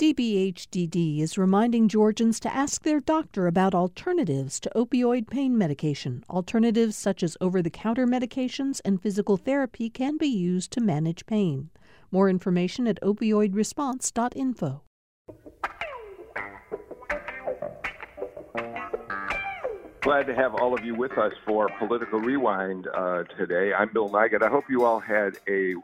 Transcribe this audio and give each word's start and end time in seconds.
DBHDD 0.00 1.20
is 1.20 1.36
reminding 1.36 1.86
Georgians 1.86 2.40
to 2.40 2.50
ask 2.56 2.84
their 2.84 3.00
doctor 3.00 3.46
about 3.46 3.74
alternatives 3.74 4.58
to 4.60 4.70
opioid 4.74 5.28
pain 5.28 5.58
medication. 5.58 6.24
Alternatives 6.30 6.96
such 6.96 7.22
as 7.22 7.36
over 7.38 7.60
the 7.60 7.68
counter 7.68 8.06
medications 8.06 8.80
and 8.82 9.02
physical 9.02 9.36
therapy 9.36 9.90
can 9.90 10.16
be 10.16 10.26
used 10.26 10.70
to 10.70 10.80
manage 10.80 11.26
pain. 11.26 11.68
More 12.10 12.30
information 12.30 12.86
at 12.86 12.98
opioidresponse.info. 13.02 14.80
Glad 20.00 20.26
to 20.26 20.34
have 20.34 20.54
all 20.54 20.72
of 20.72 20.82
you 20.82 20.94
with 20.94 21.18
us 21.18 21.34
for 21.44 21.68
Political 21.78 22.20
Rewind 22.20 22.88
uh, 22.96 23.24
today. 23.36 23.74
I'm 23.74 23.92
Bill 23.92 24.08
Nigut. 24.08 24.42
I 24.42 24.48
hope 24.48 24.64
you 24.70 24.86
all 24.86 25.00
had 25.00 25.36
a 25.46 25.74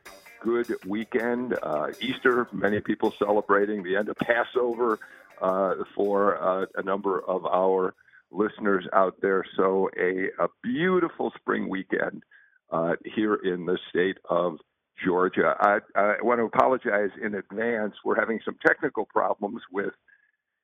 good 0.41 0.75
weekend. 0.87 1.59
Uh, 1.63 1.89
Easter, 2.01 2.49
many 2.53 2.81
people 2.81 3.13
celebrating 3.19 3.83
the 3.83 3.97
end 3.97 4.09
of 4.09 4.17
Passover 4.17 4.99
uh, 5.41 5.75
for 5.95 6.43
uh, 6.43 6.67
a 6.77 6.83
number 6.83 7.21
of 7.21 7.47
our 7.47 7.95
listeners 8.31 8.87
out 8.93 9.17
there. 9.21 9.45
So, 9.57 9.91
a, 9.99 10.29
a 10.43 10.49
beautiful 10.63 11.33
spring 11.37 11.69
weekend 11.69 12.23
uh, 12.71 12.95
here 13.05 13.35
in 13.35 13.67
the 13.67 13.79
state 13.91 14.19
of 14.29 14.59
Georgia. 15.05 15.55
I, 15.61 15.79
I 15.95 16.17
want 16.23 16.41
to 16.41 16.45
apologize 16.45 17.11
in 17.23 17.35
advance. 17.35 17.95
We're 18.05 18.19
having 18.19 18.41
some 18.45 18.57
technical 18.67 19.07
problems 19.07 19.63
with 19.71 19.93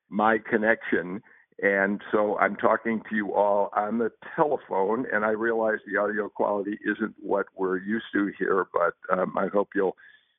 my 0.09 0.39
connection. 0.39 1.23
And 1.63 2.01
so 2.11 2.37
I'm 2.39 2.57
talking 2.57 3.03
to 3.09 3.15
you 3.15 3.35
all 3.35 3.71
on 3.77 3.99
the 3.99 4.11
telephone, 4.35 5.07
and 5.13 5.25
I 5.25 5.31
realize 5.31 5.79
the 5.87 6.01
audio 6.01 6.29
quality 6.29 6.77
isn't 6.85 7.15
what 7.21 7.47
we're 7.57 7.79
used 7.79 8.07
to 8.15 8.33
here, 8.37 8.67
but 8.73 8.95
um, 9.17 9.39
I 9.39 9.47
hope 9.47 9.69
you'll 9.75 9.97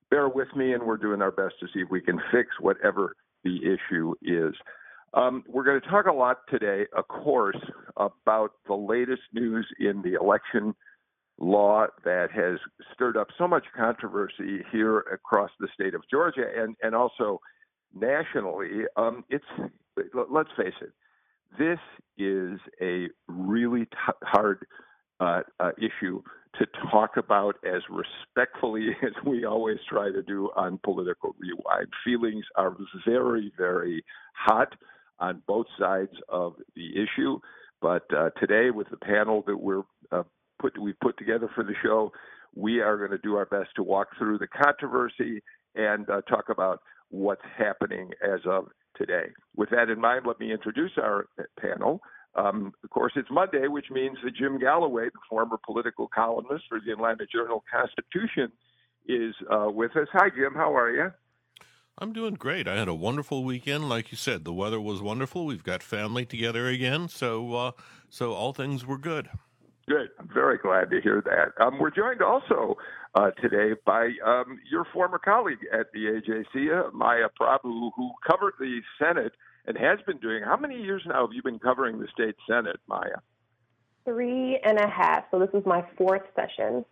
bear 0.09 0.27
with 0.27 0.54
me, 0.54 0.73
and 0.73 0.84
we're 0.84 0.98
doing 0.98 1.22
our 1.22 1.32
best 1.32 1.55
to 1.62 1.68
see 1.73 1.80
if 1.80 1.90
we 1.90 2.02
can 2.02 2.20
fix 2.30 2.49
whatever 2.59 3.16
the 3.46 3.58
issue 3.58 4.13
is. 4.22 4.54
Um, 5.13 5.46
we're 5.48 5.63
going 5.63 5.80
to 5.80 5.88
talk 5.88 6.08
a 6.08 6.13
lot 6.13 6.40
today, 6.49 6.88
of 6.96 7.07
course, 7.07 7.58
about 7.96 8.52
the 8.68 8.74
latest 8.74 9.21
news 9.32 9.65
in 9.80 10.02
the 10.02 10.20
election 10.20 10.76
law 11.40 11.85
that 12.04 12.32
has 12.32 12.60
stirred 12.93 13.15
up 13.15 13.27
so 13.37 13.48
much 13.48 13.63
controversy 13.76 14.63
here 14.71 14.99
across 14.99 15.52
the 15.60 15.68
state 15.74 15.93
of 15.93 16.02
Georgia 16.12 16.46
and, 16.55 16.76
and 16.82 16.93
also 16.93 17.40
nationally. 17.93 18.84
Um, 18.98 19.24
it's 19.30 19.46
let's 20.13 20.49
face 20.58 20.74
it, 20.82 20.91
this 21.57 21.79
is 22.18 22.59
a 22.82 23.07
really 23.27 23.85
t- 23.85 23.96
hard 24.23 24.65
uh, 25.20 25.41
uh, 25.59 25.71
issue 25.77 26.21
to 26.59 26.68
talk 26.91 27.18
about 27.18 27.55
as 27.65 27.82
respectfully 27.90 28.90
as 29.04 29.13
we 29.26 29.46
always 29.46 29.79
try 29.90 30.12
to 30.12 30.21
do 30.21 30.49
on 30.55 30.79
political 30.84 31.35
rewind. 31.40 31.87
Feelings 32.04 32.46
are 32.55 32.76
very, 33.05 33.51
very 33.57 34.04
hot 34.35 34.74
on 35.20 35.41
both 35.48 35.68
sides 35.79 36.13
of 36.29 36.54
the 36.76 36.91
issue. 36.91 37.40
But 37.81 38.04
uh, 38.15 38.29
today, 38.40 38.70
with 38.71 38.90
the 38.90 38.98
panel 38.98 39.43
that 39.48 39.57
we're 39.57 39.84
uh, 40.12 40.24
put 40.59 40.77
we 40.79 40.93
put 40.93 41.18
together 41.18 41.49
for 41.54 41.63
the 41.63 41.74
show, 41.84 42.12
we 42.55 42.79
are 42.79 42.98
going 42.98 43.12
to 43.12 43.18
do 43.18 43.35
our 43.35 43.46
best 43.46 43.70
to 43.76 43.84
walk 43.84 44.09
through 44.18 44.37
the 44.37 44.48
controversy 44.48 45.41
and 45.76 46.09
uh, 46.09 46.21
talk 46.21 46.49
about 46.49 46.79
what's 47.09 47.41
happening 47.57 48.12
as 48.24 48.40
of 48.46 48.68
today. 48.98 49.32
With 49.55 49.70
that 49.72 49.90
in 49.90 49.99
mind, 49.99 50.26
let 50.26 50.40
me 50.40 50.52
introduce 50.52 50.91
our 50.98 51.27
panel. 51.60 52.02
Um, 52.36 52.74
of 52.84 52.90
course, 52.90 53.13
it's 53.16 53.30
Monday, 53.30 53.68
which 53.68 53.91
means 53.91 54.18
that 54.24 54.36
Jim 54.36 54.60
Galloway, 54.60 55.05
the 55.05 55.20
former 55.30 55.58
political 55.63 56.08
columnist 56.08 56.66
for 56.68 56.80
the 56.84 56.91
Atlanta 56.91 57.26
Journal 57.32 57.64
Constitution, 57.71 58.52
is 59.08 59.36
uh, 59.52 59.70
with 59.70 59.96
us. 59.96 60.08
Hi, 60.14 60.30
Jim. 60.30 60.54
How 60.55 60.76
are 60.76 60.91
you? 60.91 61.12
I'm 61.99 62.12
doing 62.12 62.34
great. 62.34 62.68
I 62.68 62.76
had 62.76 62.88
a 62.88 62.94
wonderful 62.96 63.44
weekend, 63.44 63.88
like 63.88 64.12
you 64.12 64.18
said. 64.18 64.46
The 64.46 64.53
weather 64.53 64.81
was 64.81 65.02
wonderful. 65.02 65.46
We've 65.46 65.64
got 65.64 65.84
family 65.84 66.25
together 66.25 66.68
again, 66.68 67.08
so 67.08 67.53
uh, 67.53 67.72
so 68.09 68.34
all 68.34 68.52
things 68.52 68.86
were 68.86 68.97
good. 68.97 69.30
Good. 69.88 70.09
I'm 70.18 70.30
very 70.34 70.58
glad 70.58 70.90
to 70.90 71.02
hear 71.02 71.22
that. 71.26 71.64
Um, 71.64 71.78
we're 71.78 71.92
joined 71.92 72.22
also 72.22 72.78
uh, 73.16 73.31
today 73.41 73.79
by 73.85 74.09
um, 74.25 74.59
your 74.69 74.85
former 74.94 75.19
colleague 75.19 75.59
at 75.72 75.88
the 75.94 76.00
AJC, 76.00 76.88
uh, 76.88 76.91
Maya 76.91 77.28
Prabhu, 77.40 77.91
who 77.96 78.12
covered 78.28 78.53
the 78.59 78.79
Senate 79.00 79.34
and 79.66 79.78
has 79.78 80.00
been 80.06 80.18
doing. 80.18 80.44
How 80.44 80.57
many 80.57 80.81
years 80.81 81.03
now 81.06 81.25
have 81.25 81.34
you 81.34 81.44
been 81.44 81.59
covering 81.59 82.00
the 82.00 82.07
state 82.13 82.35
Senate, 82.50 82.79
Maya? 82.88 83.18
Three 84.06 84.59
and 84.66 84.79
a 84.79 84.88
half. 84.88 85.25
So 85.31 85.40
this 85.40 85.50
is 85.53 85.66
my 85.66 85.85
fourth 85.97 86.23
session. 86.35 86.84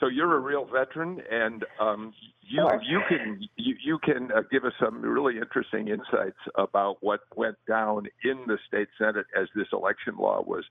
So 0.00 0.06
you're 0.06 0.34
a 0.34 0.40
real 0.40 0.64
veteran, 0.64 1.20
and 1.30 1.64
um, 1.78 2.14
you 2.40 2.66
sure. 2.66 2.80
you 2.82 3.00
can 3.06 3.38
you, 3.56 3.74
you 3.84 3.98
can 4.02 4.32
uh, 4.32 4.40
give 4.50 4.64
us 4.64 4.72
some 4.82 5.02
really 5.02 5.36
interesting 5.36 5.88
insights 5.88 6.38
about 6.56 6.96
what 7.02 7.20
went 7.36 7.56
down 7.68 8.06
in 8.24 8.38
the 8.46 8.56
state 8.66 8.88
Senate 8.96 9.26
as 9.38 9.46
this 9.54 9.66
election 9.74 10.16
law 10.18 10.42
was 10.42 10.64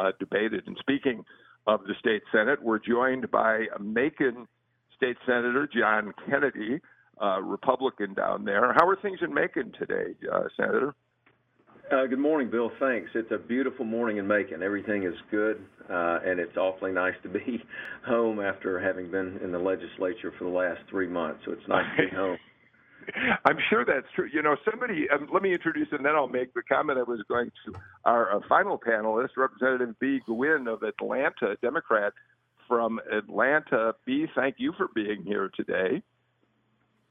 uh, 0.00 0.10
debated. 0.18 0.64
And 0.66 0.76
speaking 0.80 1.24
of 1.66 1.84
the 1.84 1.94
state 1.98 2.22
Senate, 2.32 2.62
we're 2.62 2.78
joined 2.78 3.30
by 3.30 3.66
Macon 3.80 4.46
State 4.96 5.16
Senator 5.26 5.68
John 5.72 6.12
Kennedy, 6.28 6.80
uh, 7.20 7.40
Republican 7.40 8.14
down 8.14 8.44
there. 8.44 8.72
How 8.72 8.88
are 8.88 8.96
things 8.96 9.18
in 9.22 9.32
Macon 9.32 9.72
today, 9.78 10.14
uh, 10.32 10.44
Senator? 10.56 10.94
Uh, 11.90 12.06
good 12.06 12.18
morning, 12.18 12.50
Bill. 12.50 12.70
Thanks. 12.80 13.10
It's 13.14 13.30
a 13.32 13.38
beautiful 13.38 13.84
morning 13.84 14.16
in 14.16 14.26
Macon. 14.26 14.62
Everything 14.62 15.02
is 15.02 15.14
good, 15.30 15.62
uh, 15.90 16.20
and 16.24 16.40
it's 16.40 16.56
awfully 16.56 16.92
nice 16.92 17.14
to 17.22 17.28
be 17.28 17.62
home 18.06 18.40
after 18.40 18.80
having 18.80 19.10
been 19.10 19.38
in 19.44 19.52
the 19.52 19.58
legislature 19.58 20.32
for 20.38 20.44
the 20.44 20.50
last 20.50 20.80
three 20.88 21.08
months. 21.08 21.40
So 21.44 21.52
it's 21.52 21.68
nice 21.68 21.84
to 21.96 22.08
be 22.08 22.16
home. 22.16 22.38
I'm 23.44 23.58
sure 23.70 23.84
that's 23.84 24.06
true. 24.14 24.28
You 24.32 24.42
know, 24.42 24.56
somebody, 24.70 25.06
um, 25.10 25.28
let 25.32 25.42
me 25.42 25.52
introduce, 25.52 25.88
and 25.92 26.04
then 26.04 26.14
I'll 26.14 26.28
make 26.28 26.54
the 26.54 26.62
comment 26.62 26.98
I 26.98 27.02
was 27.02 27.20
going 27.28 27.50
to. 27.66 27.72
Our 28.04 28.36
uh, 28.36 28.40
final 28.48 28.78
panelist, 28.78 29.30
Representative 29.36 29.98
Bee 29.98 30.20
Nguyen 30.28 30.72
of 30.72 30.82
Atlanta, 30.82 31.56
Democrat 31.62 32.12
from 32.68 33.00
Atlanta. 33.12 33.94
Bee, 34.04 34.26
thank 34.34 34.56
you 34.58 34.72
for 34.76 34.88
being 34.94 35.22
here 35.24 35.50
today. 35.56 36.02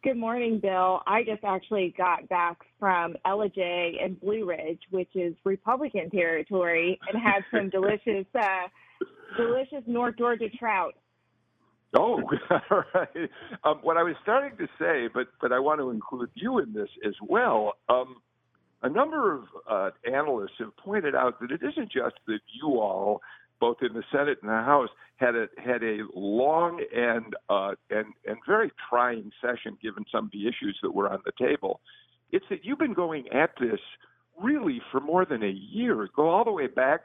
Good 0.04 0.18
morning, 0.18 0.60
Bill. 0.60 1.02
I 1.06 1.24
just 1.24 1.44
actually 1.44 1.94
got 1.96 2.28
back 2.28 2.58
from 2.80 3.16
Ellijay 3.24 4.04
and 4.04 4.20
Blue 4.20 4.48
Ridge, 4.48 4.80
which 4.90 5.10
is 5.14 5.36
Republican 5.44 6.10
territory, 6.10 7.00
and 7.08 7.22
had 7.22 7.44
some 7.52 7.70
delicious, 7.72 8.26
uh, 8.34 8.68
delicious 9.38 9.84
North 9.86 10.18
Georgia 10.18 10.50
trout. 10.58 10.96
Oh, 11.96 12.22
all 12.72 12.84
right. 12.94 13.30
Um, 13.64 13.80
what 13.82 13.98
I 13.98 14.04
was 14.04 14.16
starting 14.22 14.58
to 14.58 14.68
say, 14.80 15.10
but 15.14 15.28
but 15.42 15.52
I 15.52 15.60
want 15.60 15.80
to 15.82 15.90
include 15.90 16.30
you 16.34 16.60
in 16.60 16.74
this 16.74 16.90
as 17.06 17.14
well. 17.28 17.74
Um, 17.90 18.18
a 18.84 18.90
number 18.90 19.36
of 19.36 19.44
uh, 19.70 19.90
analysts 20.12 20.58
have 20.60 20.76
pointed 20.78 21.16
out 21.16 21.40
that 21.40 21.52
it 21.52 21.62
isn't 21.62 21.92
just 21.92 22.16
that 22.28 22.40
you 22.62 22.80
all, 22.80 23.22
both 23.60 23.78
in 23.82 23.94
the 23.94 24.04
Senate 24.12 24.40
and 24.42 24.50
the 24.50 24.64
House, 24.64 24.90
had 25.18 25.36
a 25.36 25.48
had 25.58 25.84
a 25.84 26.00
long 26.16 26.84
and 26.96 27.36
uh, 27.50 27.74
and 27.90 28.08
and 28.26 28.38
very 28.48 28.72
trying 28.90 29.32
session, 29.42 29.78
given 29.82 30.06
some 30.12 30.26
of 30.26 30.32
the 30.32 30.48
issues 30.48 30.78
that 30.82 30.92
were 30.92 31.10
on 31.10 31.20
the 31.26 31.34
table. 31.38 31.82
It's 32.32 32.46
that 32.50 32.64
you've 32.64 32.80
been 32.80 32.94
going 32.94 33.28
at 33.34 33.52
this 33.60 33.80
really 34.42 34.82
for 34.92 35.02
more 35.02 35.26
than 35.26 35.44
a 35.44 35.50
year. 35.50 36.08
Go 36.16 36.30
all 36.30 36.46
the 36.46 36.52
way 36.52 36.68
back 36.68 37.02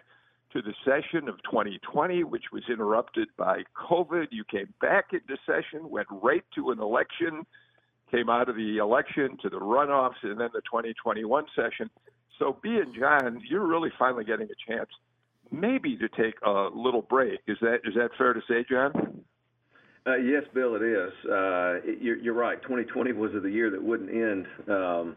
to 0.53 0.63
the 0.63 0.75
session 0.85 1.29
of 1.29 1.37
2020, 1.45 2.25
which 2.25 2.45
was 2.53 2.63
interrupted 2.69 3.29
by 3.37 3.63
COVID. 3.89 4.29
You 4.31 4.45
came 4.45 4.73
back 4.81 5.07
into 5.13 5.37
session, 5.47 5.91
went 5.91 6.07
right 6.11 6.45
to 6.55 6.71
an 6.71 6.81
election, 6.81 7.45
came 8.11 8.31
out 8.31 8.49
of 8.49 8.57
the 8.57 8.79
election 8.79 9.37
to 9.43 9.49
the 9.49 9.59
runoffs, 9.59 10.23
and 10.23 10.41
then 10.41 10.51
the 10.53 10.63
2021 10.63 11.45
session. 11.55 11.91
So, 12.39 12.57
Bee 12.63 12.79
and 12.79 12.95
John, 12.95 13.41
you're 13.49 13.67
really 13.67 13.91
finally 13.99 14.25
getting 14.25 14.49
a 14.49 14.73
chance, 14.73 14.91
maybe 15.51 15.97
to 15.97 16.09
take 16.09 16.35
a 16.45 16.69
little 16.75 17.03
break. 17.03 17.41
Is 17.47 17.57
that 17.61 17.79
is 17.85 17.95
that 17.95 18.11
fair 18.19 18.33
to 18.33 18.41
say, 18.49 18.65
John? 18.69 19.23
Uh, 20.07 20.17
yes, 20.17 20.45
Bill, 20.55 20.77
it 20.77 20.83
is. 20.83 21.13
Uh, 21.25 21.81
you're, 22.01 22.17
you're, 22.19 22.35
right. 22.35 22.63
2020 22.63 23.13
was 23.13 23.33
the 23.43 23.51
year 23.51 23.71
that 23.71 23.83
wouldn't 23.83 24.11
end. 24.11 24.47
Um, 24.69 25.17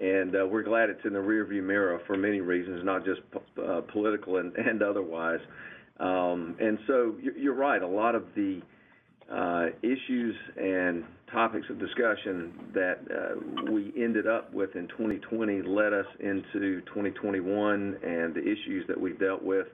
and 0.00 0.34
uh, 0.34 0.46
we're 0.46 0.62
glad 0.62 0.90
it's 0.90 1.04
in 1.04 1.12
the 1.12 1.18
rearview 1.18 1.62
mirror 1.62 2.00
for 2.06 2.16
many 2.16 2.40
reasons, 2.40 2.82
not 2.84 3.04
just 3.04 3.20
uh, 3.64 3.80
political 3.92 4.36
and, 4.36 4.54
and 4.56 4.82
otherwise. 4.82 5.40
Um, 5.98 6.56
and 6.60 6.78
so 6.86 7.14
you're 7.36 7.54
right. 7.54 7.82
A 7.82 7.86
lot 7.86 8.14
of 8.14 8.24
the 8.34 8.60
uh, 9.32 9.66
issues 9.82 10.36
and 10.56 11.04
topics 11.32 11.66
of 11.70 11.78
discussion 11.78 12.52
that 12.74 12.98
uh, 13.10 13.72
we 13.72 13.92
ended 13.96 14.26
up 14.26 14.52
with 14.52 14.76
in 14.76 14.86
2020 14.88 15.62
led 15.62 15.92
us 15.92 16.06
into 16.20 16.80
2021 16.82 17.96
and 18.04 18.34
the 18.34 18.40
issues 18.40 18.84
that 18.86 19.00
we've 19.00 19.18
dealt 19.18 19.42
with 19.42 19.66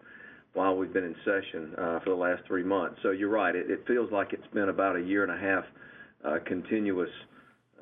while 0.55 0.77
we've 0.77 0.93
been 0.93 1.05
in 1.05 1.17
session 1.25 1.75
uh, 1.77 2.01
for 2.01 2.11
the 2.11 2.17
last 2.17 2.43
three 2.47 2.63
months. 2.63 2.99
So 3.03 3.11
you're 3.11 3.29
right. 3.31 3.55
It, 3.55 3.71
it, 3.71 3.87
feels 3.87 4.11
like 4.13 4.33
it's 4.33 4.47
been 4.55 4.69
about 4.69 4.97
a 4.97 5.01
year 5.01 5.23
and 5.25 5.33
a 5.33 5.37
half 5.37 5.65
uh, 6.25 6.39
continuous 6.47 7.11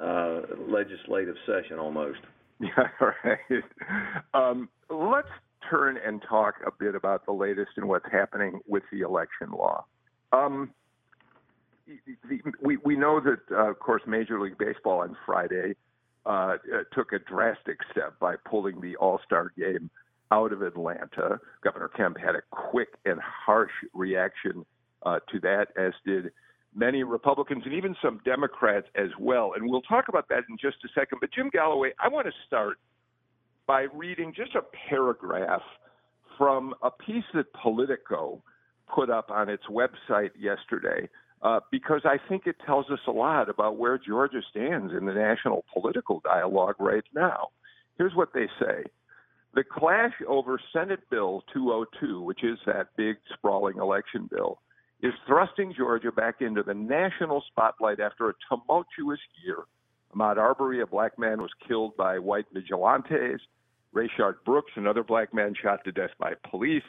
uh, 0.02 0.40
legislative 0.68 1.36
session 1.46 1.78
almost. 1.78 2.18
Yeah, 2.62 2.88
right. 3.00 3.64
Um, 4.34 4.68
let's 4.90 5.30
turn 5.70 5.96
and 6.06 6.20
talk 6.28 6.56
a 6.66 6.70
bit 6.78 6.94
about 6.94 7.24
the 7.24 7.32
latest 7.32 7.70
and 7.78 7.88
what's 7.88 8.04
happening 8.12 8.60
with 8.66 8.82
the 8.92 9.00
election 9.00 9.50
law. 9.50 9.86
Um, 10.32 10.70
we, 12.62 12.76
we 12.84 12.96
know 12.96 13.18
that, 13.20 13.38
uh, 13.50 13.70
of 13.70 13.78
course, 13.78 14.02
Major 14.06 14.38
League 14.38 14.58
Baseball 14.58 15.00
on 15.00 15.16
Friday 15.24 15.74
uh, 16.26 16.56
took 16.92 17.12
a 17.12 17.18
drastic 17.18 17.78
step 17.90 18.18
by 18.20 18.34
pulling 18.48 18.80
the 18.82 18.94
All 18.96 19.20
Star 19.24 19.52
game 19.56 19.90
out 20.30 20.52
of 20.52 20.62
Atlanta. 20.62 21.40
Governor 21.62 21.88
Kemp 21.88 22.18
had 22.18 22.34
a 22.34 22.42
quick 22.50 22.88
and 23.04 23.18
harsh 23.20 23.72
reaction 23.94 24.64
uh, 25.04 25.18
to 25.32 25.40
that, 25.40 25.68
as 25.76 25.92
did 26.04 26.30
many 26.74 27.02
Republicans 27.02 27.62
and 27.64 27.74
even 27.74 27.96
some 28.02 28.20
Democrats 28.24 28.86
as 28.94 29.08
well. 29.18 29.52
And 29.56 29.68
we'll 29.68 29.82
talk 29.82 30.08
about 30.08 30.28
that 30.28 30.44
in 30.48 30.56
just 30.60 30.76
a 30.84 30.88
second. 30.94 31.18
But 31.20 31.32
Jim 31.32 31.50
Galloway, 31.52 31.90
I 31.98 32.08
want 32.08 32.26
to 32.26 32.32
start 32.46 32.78
by 33.66 33.82
reading 33.94 34.32
just 34.34 34.54
a 34.54 34.62
paragraph 34.88 35.62
from 36.38 36.74
a 36.82 36.90
piece 36.90 37.24
that 37.34 37.52
Politico 37.52 38.42
put 38.92 39.10
up 39.10 39.30
on 39.30 39.48
its 39.48 39.64
website 39.70 40.30
yesterday. 40.38 41.08
Uh, 41.42 41.60
because 41.70 42.02
I 42.04 42.18
think 42.28 42.46
it 42.46 42.56
tells 42.66 42.90
us 42.90 42.98
a 43.08 43.10
lot 43.10 43.48
about 43.48 43.78
where 43.78 43.96
Georgia 43.96 44.42
stands 44.50 44.92
in 44.92 45.06
the 45.06 45.14
national 45.14 45.64
political 45.72 46.20
dialogue 46.22 46.74
right 46.78 47.04
now. 47.14 47.48
Here's 47.96 48.14
what 48.14 48.34
they 48.34 48.46
say 48.60 48.84
The 49.54 49.64
clash 49.64 50.12
over 50.28 50.60
Senate 50.70 51.00
Bill 51.10 51.42
202, 51.54 52.20
which 52.20 52.44
is 52.44 52.58
that 52.66 52.88
big, 52.96 53.16
sprawling 53.32 53.78
election 53.78 54.28
bill, 54.30 54.60
is 55.02 55.14
thrusting 55.26 55.72
Georgia 55.76 56.12
back 56.12 56.36
into 56.40 56.62
the 56.62 56.74
national 56.74 57.42
spotlight 57.48 58.00
after 58.00 58.28
a 58.28 58.34
tumultuous 58.48 59.20
year. 59.44 59.58
Ahmaud 60.14 60.36
Arbery, 60.36 60.80
a 60.80 60.86
black 60.86 61.18
man, 61.18 61.40
was 61.40 61.50
killed 61.66 61.96
by 61.96 62.18
white 62.18 62.46
vigilantes. 62.52 63.40
Rayshard 63.94 64.34
Brooks, 64.44 64.72
another 64.76 65.02
black 65.02 65.32
man, 65.32 65.54
shot 65.60 65.84
to 65.84 65.92
death 65.92 66.10
by 66.18 66.34
police. 66.48 66.82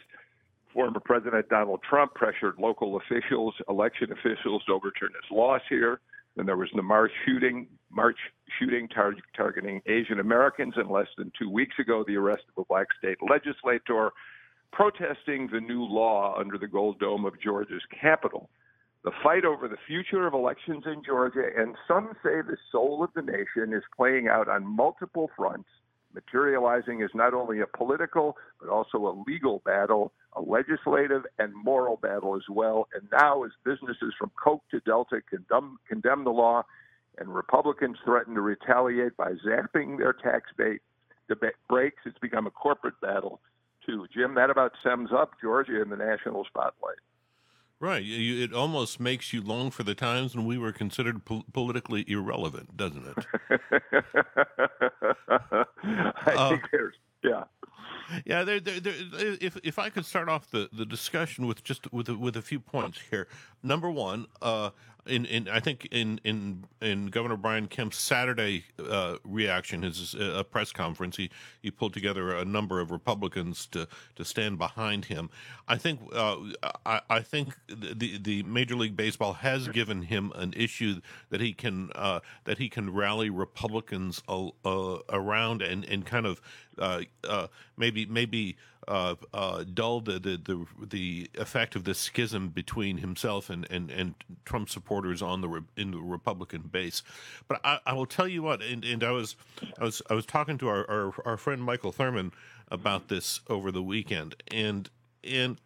Former 0.74 1.00
President 1.00 1.48
Donald 1.50 1.82
Trump 1.88 2.14
pressured 2.16 2.56
local 2.58 2.98
officials, 2.98 3.54
election 3.70 4.12
officials, 4.12 4.64
to 4.66 4.74
overturn 4.74 5.10
his 5.22 5.32
loss 5.32 5.62
here. 5.70 6.00
Then 6.36 6.46
there 6.46 6.58
was 6.58 6.70
the 6.74 6.82
March 6.82 7.12
shooting, 7.26 7.68
March 7.90 8.18
shooting 8.58 8.88
tar- 8.88 9.16
targeting 9.36 9.82
Asian 9.86 10.20
Americans, 10.20 10.74
and 10.78 10.90
less 10.90 11.08
than 11.18 11.32
two 11.38 11.50
weeks 11.50 11.76
ago, 11.80 12.04
the 12.08 12.16
arrest 12.16 12.44
of 12.56 12.62
a 12.62 12.66
black 12.66 12.88
state 12.98 13.18
legislator 13.30 14.12
protesting 14.72 15.50
the 15.52 15.60
new 15.60 15.84
law 15.84 16.36
under 16.40 16.58
the 16.58 16.68
gold 16.68 17.00
dome 17.00 17.26
of 17.26 17.40
Georgia's 17.42 17.84
Capitol. 18.00 18.50
The 19.04 19.12
fight 19.24 19.46
over 19.46 19.68
the 19.68 19.78
future 19.88 20.28
of 20.28 20.34
elections 20.34 20.84
in 20.86 21.04
Georgia, 21.04 21.50
and 21.58 21.76
some 21.88 22.12
say 22.24 22.42
the 22.42 22.58
soul 22.72 23.04
of 23.04 23.10
the 23.16 23.24
nation, 23.24 23.74
is 23.74 23.84
playing 23.96 24.28
out 24.28 24.48
on 24.48 24.66
multiple 24.66 25.30
fronts, 25.36 25.68
materializing 26.14 27.02
as 27.02 27.10
not 27.16 27.34
only 27.34 27.62
a 27.62 27.78
political, 27.78 28.38
but 28.60 28.70
also 28.70 28.98
a 29.00 29.18
legal 29.28 29.62
battle, 29.66 30.14
a 30.34 30.42
legislative 30.42 31.24
and 31.40 31.52
moral 31.56 31.98
battle 31.98 32.36
as 32.36 32.44
well. 32.48 32.88
And 32.94 33.08
now, 33.12 33.44
as 33.44 33.52
businesses 33.66 34.14
from 34.20 34.32
Coke 34.42 34.64
to 34.70 34.80
Delta 34.82 35.22
condemn, 35.28 35.80
condemn 35.88 36.24
the 36.24 36.30
law, 36.30 36.64
and 37.18 37.34
Republicans 37.34 37.98
threaten 38.06 38.36
to 38.36 38.42
retaliate 38.42 39.18
by 39.18 39.32
zapping 39.46 39.98
their 39.98 40.14
tax 40.14 40.52
bait, 40.58 40.82
debate 41.28 41.56
breaks, 41.68 42.04
it's 42.06 42.20
become 42.20 42.46
a 42.46 42.52
corporate 42.52 43.00
battle 43.02 43.42
too. 43.86 44.08
Jim, 44.14 44.36
that 44.36 44.50
about 44.50 44.74
sums 44.84 45.12
up 45.12 45.32
Georgia 45.42 45.82
in 45.82 45.90
the 45.90 45.98
national 45.98 46.46
spotlight. 46.46 46.98
Right. 47.82 48.04
it 48.06 48.54
almost 48.54 49.00
makes 49.00 49.34
you 49.34 49.42
long 49.42 49.72
for 49.72 49.82
the 49.82 49.96
times 49.96 50.36
when 50.36 50.46
we 50.46 50.60
were 50.60 50.72
considered 50.72 51.26
po- 51.26 51.46
politically 51.52 52.06
irrelevant, 52.08 52.78
doesn't 52.78 53.08
it? 53.08 53.26
I 55.84 56.36
uh, 56.36 56.50
think 56.50 56.70
there's, 56.72 56.94
yeah. 57.24 57.46
Yeah, 58.26 58.44
there, 58.44 58.60
there, 58.60 58.80
there, 58.80 58.94
if 59.42 59.58
if 59.64 59.80
I 59.80 59.90
could 59.90 60.06
start 60.06 60.30
off 60.30 60.52
the, 60.52 60.70
the 60.72 60.86
discussion 60.86 61.48
with 61.48 61.64
just 61.64 61.92
with 61.92 62.10
a, 62.10 62.16
with 62.16 62.36
a 62.36 62.42
few 62.42 62.60
points 62.60 63.00
here. 63.10 63.28
Number 63.64 63.90
one, 63.90 64.28
uh, 64.42 64.72
in, 65.08 65.26
in 65.26 65.48
I 65.50 65.60
think 65.60 65.88
in 65.92 66.20
in 66.24 66.66
in 66.82 67.08
Governor 67.08 67.38
Brian 67.38 67.68
Kemp's 67.68 67.98
Saturday 67.98 68.66
uh, 68.80 69.18
reaction, 69.24 69.82
his 69.82 70.16
uh, 70.16 70.44
press 70.44 70.72
conference, 70.72 71.18
he 71.18 71.30
he 71.62 71.72
pulled 71.72 71.94
together 71.94 72.36
a 72.36 72.46
number 72.46 72.80
of 72.80 72.92
Republicans 72.92 73.66
to 73.68 73.88
to 74.16 74.26
stand 74.26 74.58
behind 74.58 75.06
him. 75.06 75.30
I 75.68 75.78
think 75.78 76.00
uh, 76.14 76.38
I, 76.86 77.02
I 77.10 77.20
think 77.22 77.56
the 77.68 78.18
the 78.18 78.44
Major 78.44 78.76
League 78.76 78.96
Baseball 78.96 79.34
has 79.34 79.68
given 79.68 80.04
him 80.04 80.32
an 80.36 80.54
issue 80.56 81.02
that 81.30 81.42
he 81.42 81.54
can 81.54 81.90
uh, 81.96 82.20
that 82.46 82.58
he 82.58 82.70
can 82.70 82.94
rally 82.94 83.30
Republicans 83.30 84.22
uh, 84.28 84.50
around 85.10 85.62
and 85.62 85.84
and 85.86 86.06
kind 86.06 86.26
of 86.26 86.42
uh, 86.78 87.48
maybe 87.78 88.06
maybe 88.06 88.58
uh, 88.92 89.16
uh, 89.34 89.64
dull 89.74 90.02
the, 90.02 90.20
the, 90.20 90.38
the 90.44 90.66
the 90.86 91.30
effect 91.36 91.78
of 91.78 91.86
the 91.86 91.94
schism 91.94 92.50
between 92.50 92.98
himself 92.98 93.50
and, 93.50 93.66
and, 93.72 93.90
and 93.90 94.16
Trump 94.44 94.68
supporters 94.68 95.22
on 95.22 95.40
the 95.40 95.64
in 95.78 95.92
the 95.92 95.98
Republican 95.98 96.64
base. 96.64 97.02
But 97.48 97.62
I, 97.64 97.80
I 97.86 97.94
will 97.94 98.06
tell 98.06 98.28
you 98.28 98.44
what, 98.44 98.62
and, 98.62 98.84
and 98.84 99.02
I 99.02 99.12
was 99.12 99.38
I 99.80 99.86
was 99.86 100.02
I 100.10 100.14
was 100.14 100.26
talking 100.26 100.58
to 100.58 100.68
our, 100.68 100.90
our, 100.92 101.14
our 101.26 101.38
friend 101.38 101.64
Michael 101.64 101.94
Thurmond 101.94 102.34
about 102.70 103.08
this 103.08 103.40
over 103.48 103.72
the 103.72 103.82
weekend, 103.82 104.36
and 104.52 104.90
and 105.24 105.58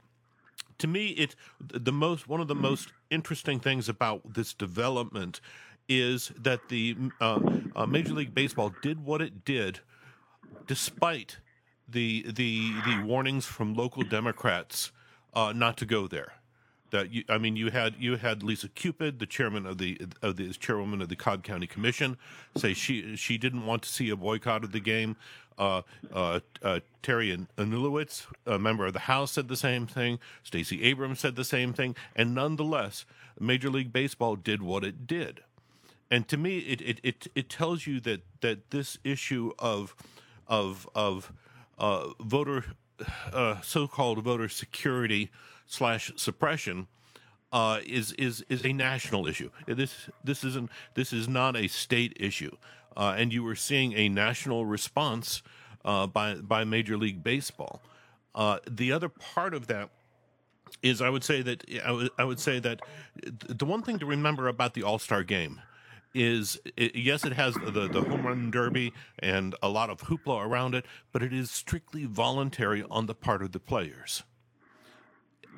to 0.77 0.85
me 0.85 1.07
it 1.07 1.35
the 1.59 1.91
most 1.91 2.29
one 2.29 2.41
of 2.41 2.47
the 2.47 2.53
most 2.53 2.93
interesting 3.09 3.59
things 3.59 3.89
about 3.89 4.35
this 4.35 4.53
development 4.53 5.41
is 5.89 6.31
that 6.37 6.69
the 6.69 6.95
uh, 7.19 7.39
uh, 7.75 7.87
Major 7.87 8.13
League 8.13 8.35
Baseball 8.35 8.71
did 8.83 9.03
what 9.03 9.19
it 9.19 9.43
did 9.43 9.79
despite 10.67 11.37
the 11.87 12.25
the 12.31 12.73
the 12.85 13.03
warnings 13.03 13.45
from 13.45 13.73
local 13.73 14.03
Democrats 14.03 14.91
uh, 15.33 15.53
not 15.55 15.77
to 15.77 15.85
go 15.85 16.07
there. 16.07 16.33
That 16.91 17.11
you, 17.11 17.23
I 17.27 17.37
mean, 17.37 17.55
you 17.55 17.71
had 17.71 17.95
you 17.99 18.17
had 18.17 18.43
Lisa 18.43 18.69
Cupid, 18.69 19.19
the 19.19 19.25
chairman 19.25 19.65
of 19.65 19.77
the 19.77 19.99
of 20.21 20.37
the 20.37 20.53
chairwoman 20.53 21.01
of 21.01 21.09
the 21.09 21.15
Cobb 21.15 21.43
County 21.43 21.67
Commission, 21.67 22.17
say 22.55 22.73
she 22.73 23.15
she 23.15 23.37
didn't 23.37 23.65
want 23.65 23.81
to 23.83 23.89
see 23.89 24.09
a 24.09 24.15
boycott 24.15 24.63
of 24.63 24.71
the 24.71 24.79
game. 24.79 25.17
Uh, 25.57 25.81
uh, 26.13 26.41
uh, 26.61 26.81
Teri 27.01 27.47
Anulewicz, 27.57 28.25
a 28.45 28.59
member 28.59 28.85
of 28.85 28.91
the 28.91 28.99
House, 28.99 29.31
said 29.31 29.47
the 29.47 29.55
same 29.55 29.87
thing. 29.87 30.19
Stacey 30.43 30.83
Abrams 30.83 31.21
said 31.21 31.37
the 31.37 31.45
same 31.45 31.71
thing, 31.71 31.95
and 32.13 32.35
nonetheless, 32.35 33.05
Major 33.39 33.69
League 33.69 33.93
Baseball 33.93 34.35
did 34.35 34.61
what 34.61 34.83
it 34.83 35.07
did. 35.07 35.41
And 36.11 36.27
to 36.27 36.37
me, 36.37 36.59
it 36.59 36.81
it 36.81 36.99
it, 37.03 37.27
it 37.35 37.49
tells 37.49 37.87
you 37.87 37.99
that 38.01 38.21
that 38.41 38.71
this 38.71 38.97
issue 39.03 39.51
of 39.57 39.95
of 40.47 40.87
of 40.93 41.31
uh, 41.77 42.09
voter, 42.19 42.65
uh, 43.31 43.61
so-called 43.61 44.19
voter 44.23 44.49
security 44.49 45.31
slash 45.65 46.11
suppression 46.15 46.87
uh, 47.51 47.79
is 47.85 48.11
is 48.13 48.43
is 48.49 48.65
a 48.65 48.73
national 48.73 49.27
issue. 49.27 49.49
This 49.65 50.09
this 50.23 50.43
isn't 50.43 50.69
this 50.93 51.13
is 51.13 51.27
not 51.27 51.55
a 51.55 51.67
state 51.67 52.17
issue, 52.19 52.55
uh, 52.97 53.15
and 53.17 53.31
you 53.31 53.43
were 53.43 53.55
seeing 53.55 53.93
a 53.93 54.09
national 54.09 54.65
response 54.65 55.41
uh, 55.85 56.07
by 56.07 56.35
by 56.35 56.63
Major 56.63 56.97
League 56.97 57.23
Baseball. 57.23 57.81
Uh, 58.33 58.59
the 58.69 58.91
other 58.91 59.07
part 59.07 59.53
of 59.53 59.67
that 59.67 59.89
is, 60.83 61.01
I 61.01 61.09
would 61.09 61.23
say 61.23 61.41
that 61.43 61.63
I 61.85 61.91
would, 61.91 62.09
I 62.17 62.25
would 62.25 62.39
say 62.39 62.59
that 62.59 62.81
the 63.23 63.65
one 63.65 63.81
thing 63.81 63.99
to 63.99 64.05
remember 64.05 64.47
about 64.47 64.73
the 64.73 64.83
All 64.83 64.99
Star 64.99 65.23
Game 65.23 65.61
is 66.15 66.57
it, 66.77 66.95
yes, 66.95 67.25
it 67.25 67.33
has 67.33 67.53
the 67.55 67.87
the 67.87 68.01
home 68.01 68.25
run 68.25 68.49
derby 68.49 68.93
and 69.19 69.53
a 69.61 69.67
lot 69.69 69.89
of 69.89 69.99
hoopla 70.03 70.43
around 70.45 70.73
it, 70.73 70.85
but 71.11 71.21
it 71.21 71.33
is 71.33 71.51
strictly 71.51 72.05
voluntary 72.05 72.83
on 72.89 73.05
the 73.05 73.13
part 73.13 73.43
of 73.43 73.51
the 73.51 73.59
players. 73.59 74.23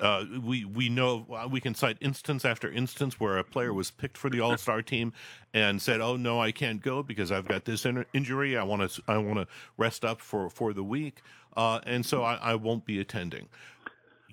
Uh, 0.00 0.24
we 0.44 0.64
we 0.64 0.88
know 0.88 1.48
we 1.50 1.60
can 1.60 1.74
cite 1.74 1.96
instance 2.00 2.44
after 2.44 2.70
instance 2.70 3.18
where 3.18 3.38
a 3.38 3.44
player 3.44 3.72
was 3.72 3.90
picked 3.90 4.18
for 4.18 4.28
the 4.28 4.40
All 4.40 4.56
Star 4.56 4.82
team 4.82 5.12
and 5.54 5.80
said, 5.80 6.00
"Oh 6.00 6.16
no, 6.16 6.40
I 6.40 6.50
can't 6.50 6.82
go 6.82 7.02
because 7.02 7.30
I've 7.30 7.46
got 7.46 7.64
this 7.64 7.86
in- 7.86 8.04
injury. 8.12 8.56
I 8.56 8.64
want 8.64 8.90
to 8.90 9.02
I 9.06 9.16
want 9.18 9.38
to 9.38 9.46
rest 9.76 10.04
up 10.04 10.20
for 10.20 10.50
for 10.50 10.72
the 10.72 10.84
week, 10.84 11.22
uh, 11.56 11.80
and 11.84 12.04
so 12.04 12.22
I, 12.24 12.34
I 12.34 12.54
won't 12.56 12.84
be 12.84 12.98
attending." 12.98 13.48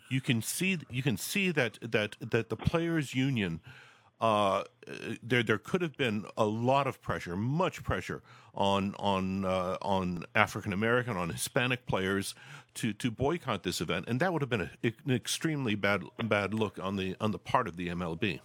You 0.09 0.21
can 0.21 0.41
see 0.41 0.79
you 0.89 1.03
can 1.03 1.17
see 1.17 1.51
that 1.51 1.77
that 1.81 2.15
that 2.19 2.49
the 2.49 2.55
players' 2.57 3.13
union 3.15 3.59
uh, 4.21 4.63
there 5.21 5.43
there 5.43 5.57
could 5.57 5.81
have 5.81 5.97
been 5.97 6.25
a 6.37 6.45
lot 6.45 6.87
of 6.87 7.01
pressure, 7.01 7.35
much 7.35 7.83
pressure 7.83 8.21
on 8.53 8.95
on 8.97 9.45
uh, 9.45 9.77
on 9.81 10.25
African 10.33 10.73
American, 10.73 11.17
on 11.17 11.29
Hispanic 11.29 11.85
players 11.85 12.33
to 12.75 12.93
to 12.93 13.11
boycott 13.11 13.63
this 13.63 13.81
event, 13.81 14.05
and 14.07 14.19
that 14.19 14.31
would 14.31 14.41
have 14.41 14.49
been 14.49 14.61
a, 14.61 14.71
an 14.83 15.11
extremely 15.11 15.75
bad 15.75 16.03
bad 16.23 16.53
look 16.53 16.79
on 16.81 16.95
the 16.95 17.15
on 17.19 17.31
the 17.31 17.39
part 17.39 17.67
of 17.67 17.75
the 17.75 17.89
MLB. 17.89 18.39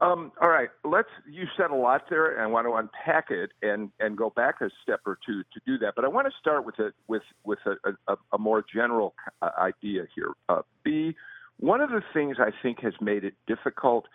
Um, 0.00 0.30
all 0.40 0.48
right, 0.48 0.68
let's. 0.84 1.08
You 1.28 1.46
said 1.56 1.70
a 1.70 1.74
lot 1.74 2.04
there, 2.08 2.34
and 2.34 2.42
I 2.42 2.46
want 2.46 2.66
to 2.66 2.74
unpack 2.74 3.30
it 3.30 3.50
and 3.62 3.90
and 3.98 4.16
go 4.16 4.30
back 4.30 4.60
a 4.60 4.70
step 4.82 5.00
or 5.06 5.18
two 5.26 5.42
to 5.42 5.60
do 5.66 5.78
that. 5.78 5.94
But 5.96 6.04
I 6.04 6.08
want 6.08 6.26
to 6.26 6.32
start 6.38 6.64
with 6.64 6.78
a 6.78 6.92
with 7.08 7.22
with 7.44 7.58
a, 7.66 8.12
a, 8.12 8.16
a 8.32 8.38
more 8.38 8.64
general 8.72 9.14
uh, 9.42 9.50
idea 9.58 10.04
here. 10.14 10.32
Uh, 10.48 10.62
Bee. 10.84 11.16
One 11.60 11.80
of 11.80 11.90
the 11.90 12.02
things 12.14 12.36
I 12.38 12.50
think 12.62 12.78
has 12.82 12.92
made 13.00 13.24
it 13.24 13.34
difficult 13.48 14.06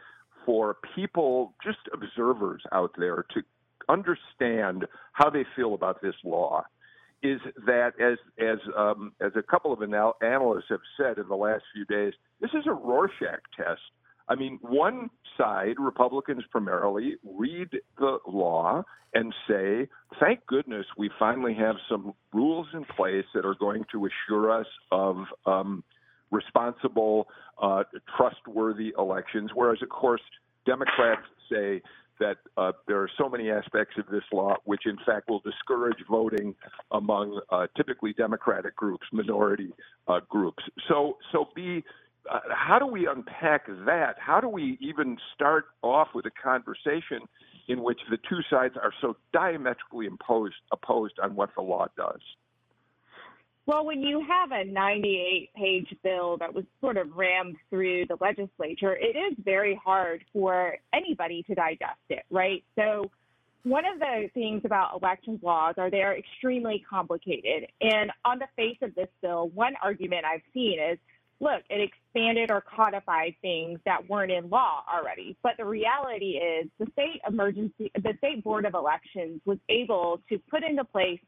for 0.45 0.77
people, 0.95 1.53
just 1.63 1.79
observers 1.93 2.61
out 2.71 2.91
there, 2.97 3.25
to 3.33 3.41
understand 3.89 4.85
how 5.11 5.29
they 5.29 5.45
feel 5.55 5.73
about 5.73 6.01
this 6.01 6.15
law 6.23 6.63
is 7.21 7.39
that 7.65 7.93
as 8.01 8.17
as 8.37 8.59
um, 8.77 9.13
as 9.21 9.31
a 9.35 9.41
couple 9.41 9.71
of 9.71 9.81
anal- 9.81 10.17
analysts 10.21 10.65
have 10.69 10.81
said 10.97 11.17
in 11.17 11.27
the 11.27 11.35
last 11.35 11.63
few 11.73 11.85
days, 11.85 12.13
this 12.41 12.51
is 12.51 12.65
a 12.67 12.73
Rorschach 12.73 13.41
test. 13.55 13.81
I 14.27 14.35
mean, 14.35 14.59
one 14.61 15.09
side, 15.37 15.75
Republicans 15.79 16.43
primarily, 16.49 17.15
read 17.23 17.69
the 17.97 18.19
law 18.27 18.83
and 19.13 19.33
say, 19.47 19.87
thank 20.19 20.45
goodness 20.47 20.85
we 20.97 21.09
finally 21.19 21.53
have 21.53 21.75
some 21.89 22.13
rules 22.33 22.67
in 22.73 22.85
place 22.85 23.25
that 23.33 23.45
are 23.45 23.55
going 23.55 23.85
to 23.91 24.07
assure 24.07 24.51
us 24.51 24.67
of 24.91 25.17
um, 25.45 25.83
responsible, 26.33 27.27
uh, 27.61 27.83
trustworthy 28.17 28.93
elections. 28.97 29.51
Whereas, 29.53 29.81
of 29.81 29.89
course, 29.89 30.21
Democrats 30.65 31.21
say 31.49 31.81
that 32.19 32.37
uh, 32.57 32.71
there 32.87 33.01
are 33.01 33.09
so 33.17 33.29
many 33.29 33.49
aspects 33.49 33.95
of 33.97 34.05
this 34.07 34.23
law 34.31 34.55
which, 34.65 34.85
in 34.85 34.97
fact, 35.05 35.29
will 35.29 35.41
discourage 35.41 35.97
voting 36.09 36.55
among 36.91 37.39
uh, 37.51 37.67
typically 37.77 38.13
Democratic 38.13 38.75
groups, 38.75 39.05
minority 39.11 39.71
uh, 40.07 40.19
groups. 40.29 40.63
So, 40.87 41.17
so 41.31 41.49
Bee 41.55 41.83
uh, 42.31 42.39
how 42.49 42.79
do 42.79 42.85
we 42.85 43.07
unpack 43.07 43.67
that? 43.85 44.15
How 44.17 44.39
do 44.39 44.47
we 44.47 44.77
even 44.79 45.17
start 45.35 45.65
off 45.81 46.09
with 46.15 46.25
a 46.25 46.31
conversation 46.31 47.19
in 47.67 47.83
which 47.83 47.99
the 48.09 48.17
two 48.29 48.39
sides 48.49 48.75
are 48.81 48.93
so 49.01 49.17
diametrically 49.33 50.05
imposed, 50.05 50.55
opposed 50.71 51.19
on 51.21 51.35
what 51.35 51.49
the 51.55 51.61
law 51.61 51.87
does? 51.97 52.21
Well, 53.65 53.85
when 53.85 54.01
you 54.01 54.25
have 54.27 54.51
a 54.51 54.65
98 54.65 55.49
page 55.55 55.95
bill 56.03 56.37
that 56.37 56.53
was 56.53 56.65
sort 56.81 56.97
of 56.97 57.15
rammed 57.15 57.55
through 57.69 58.07
the 58.07 58.17
legislature, 58.19 58.95
it 58.95 59.15
is 59.15 59.37
very 59.43 59.79
hard 59.83 60.25
for 60.33 60.75
anybody 60.93 61.43
to 61.43 61.55
digest 61.55 61.99
it, 62.09 62.23
right? 62.29 62.63
So, 62.75 63.09
one 63.63 63.85
of 63.85 63.99
the 63.99 64.29
things 64.33 64.63
about 64.65 64.99
elections 65.01 65.39
laws 65.41 65.75
are 65.77 65.89
they're 65.89 66.17
extremely 66.17 66.83
complicated. 66.89 67.69
And 67.79 68.11
on 68.25 68.39
the 68.39 68.47
face 68.57 68.77
of 68.81 68.93
this 68.93 69.07
bill, 69.21 69.51
one 69.53 69.75
argument 69.81 70.25
I've 70.25 70.41
seen 70.53 70.77
is 70.81 70.97
look, 71.39 71.61
it 71.69 71.81
expanded 71.81 72.51
or 72.51 72.61
codified 72.61 73.35
things 73.41 73.79
that 73.85 74.09
weren't 74.09 74.31
in 74.31 74.49
law 74.49 74.83
already. 74.91 75.37
But 75.43 75.53
the 75.57 75.65
reality 75.65 76.37
is 76.37 76.69
the 76.79 76.87
state 76.93 77.21
emergency, 77.27 77.91
the 77.95 78.13
state 78.17 78.43
board 78.43 78.65
of 78.65 78.73
elections 78.73 79.41
was 79.45 79.57
able 79.69 80.21
to 80.29 80.39
put 80.49 80.63
into 80.63 80.83
place 80.83 81.19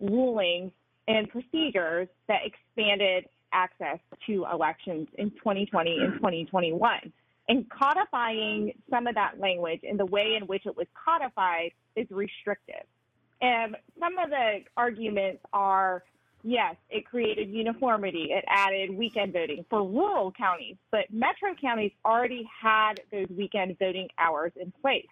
rulings 0.00 0.72
and 1.08 1.28
procedures 1.28 2.08
that 2.28 2.40
expanded 2.44 3.26
access 3.52 3.98
to 4.26 4.46
elections 4.52 5.08
in 5.16 5.30
2020 5.30 5.98
and 6.00 6.14
2021. 6.14 7.12
And 7.48 7.66
codifying 7.70 8.72
some 8.90 9.06
of 9.06 9.14
that 9.14 9.38
language 9.38 9.80
in 9.82 9.96
the 9.96 10.06
way 10.06 10.36
in 10.40 10.46
which 10.46 10.66
it 10.66 10.76
was 10.76 10.86
codified 11.04 11.72
is 11.94 12.06
restrictive. 12.10 12.86
And 13.40 13.76
some 14.00 14.18
of 14.18 14.30
the 14.30 14.60
arguments 14.76 15.42
are 15.52 16.02
yes, 16.44 16.76
it 16.90 17.06
created 17.06 17.50
uniformity. 17.50 18.28
It 18.30 18.44
added 18.46 18.96
weekend 18.96 19.32
voting 19.32 19.64
for 19.68 19.82
rural 19.82 20.32
counties, 20.32 20.76
but 20.90 21.12
metro 21.12 21.54
counties 21.60 21.92
already 22.04 22.48
had 22.62 23.00
those 23.10 23.26
weekend 23.36 23.76
voting 23.78 24.08
hours 24.18 24.52
in 24.60 24.72
place. 24.80 25.06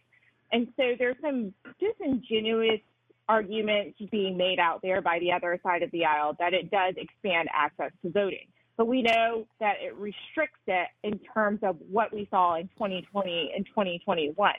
And 0.53 0.69
so 0.77 0.93
there's 0.99 1.17
some 1.23 1.55
disingenuous 1.81 2.81
arguments 3.29 3.99
being 4.11 4.37
made 4.37 4.59
out 4.59 4.81
there 4.83 5.01
by 5.01 5.19
the 5.19 5.33
other 5.33 5.59
side 5.63 5.83
of 5.83 5.91
the 5.91 6.05
aisle 6.05 6.37
that 6.39 6.55
it 6.55 6.71
does 6.71 6.95
expand 6.97 7.49
access 7.53 7.93
to 8.03 8.11
voting. 8.11 8.47
But 8.77 8.87
we 8.87 9.03
know 9.03 9.47
that 9.61 9.75
it 9.81 9.95
restricts 9.97 10.61
it 10.67 10.89
in 11.03 11.21
terms 11.35 11.61
of 11.63 11.77
what 11.91 12.13
we 12.13 12.27
saw 12.31 12.57
in 12.57 12.69
2020 12.69 13.53
and 13.55 13.67
2021. 13.67 14.53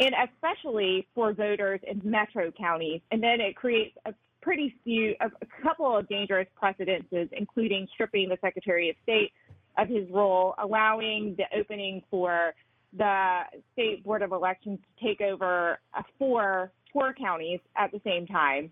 And 0.00 0.14
especially 0.28 1.06
for 1.14 1.34
voters 1.34 1.80
in 1.86 2.00
metro 2.02 2.50
counties. 2.50 3.02
And 3.10 3.22
then 3.22 3.40
it 3.40 3.54
creates 3.54 3.96
a 4.06 4.14
pretty 4.40 4.74
few, 4.82 5.14
a, 5.20 5.30
couple 5.62 5.96
of 5.96 6.08
dangerous 6.08 6.48
precedences, 6.56 7.28
including 7.32 7.86
stripping 7.92 8.30
the 8.30 8.38
Secretary 8.40 8.88
of 8.88 8.96
State 9.02 9.32
of 9.76 9.88
his 9.88 10.08
role, 10.10 10.54
allowing 10.58 11.36
the 11.36 11.44
opening 11.58 12.02
for 12.10 12.54
the 12.96 13.40
state 13.72 14.02
board 14.02 14.22
of 14.22 14.32
elections 14.32 14.78
to 14.80 15.06
take 15.06 15.20
over 15.20 15.78
uh, 15.96 16.02
four 16.92 17.14
counties 17.14 17.60
at 17.76 17.92
the 17.92 18.00
same 18.04 18.26
time. 18.26 18.70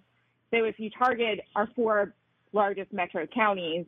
So 0.50 0.64
if 0.64 0.78
you 0.78 0.90
target 0.90 1.40
our 1.54 1.68
four 1.76 2.14
largest 2.52 2.92
metro 2.92 3.26
counties, 3.26 3.86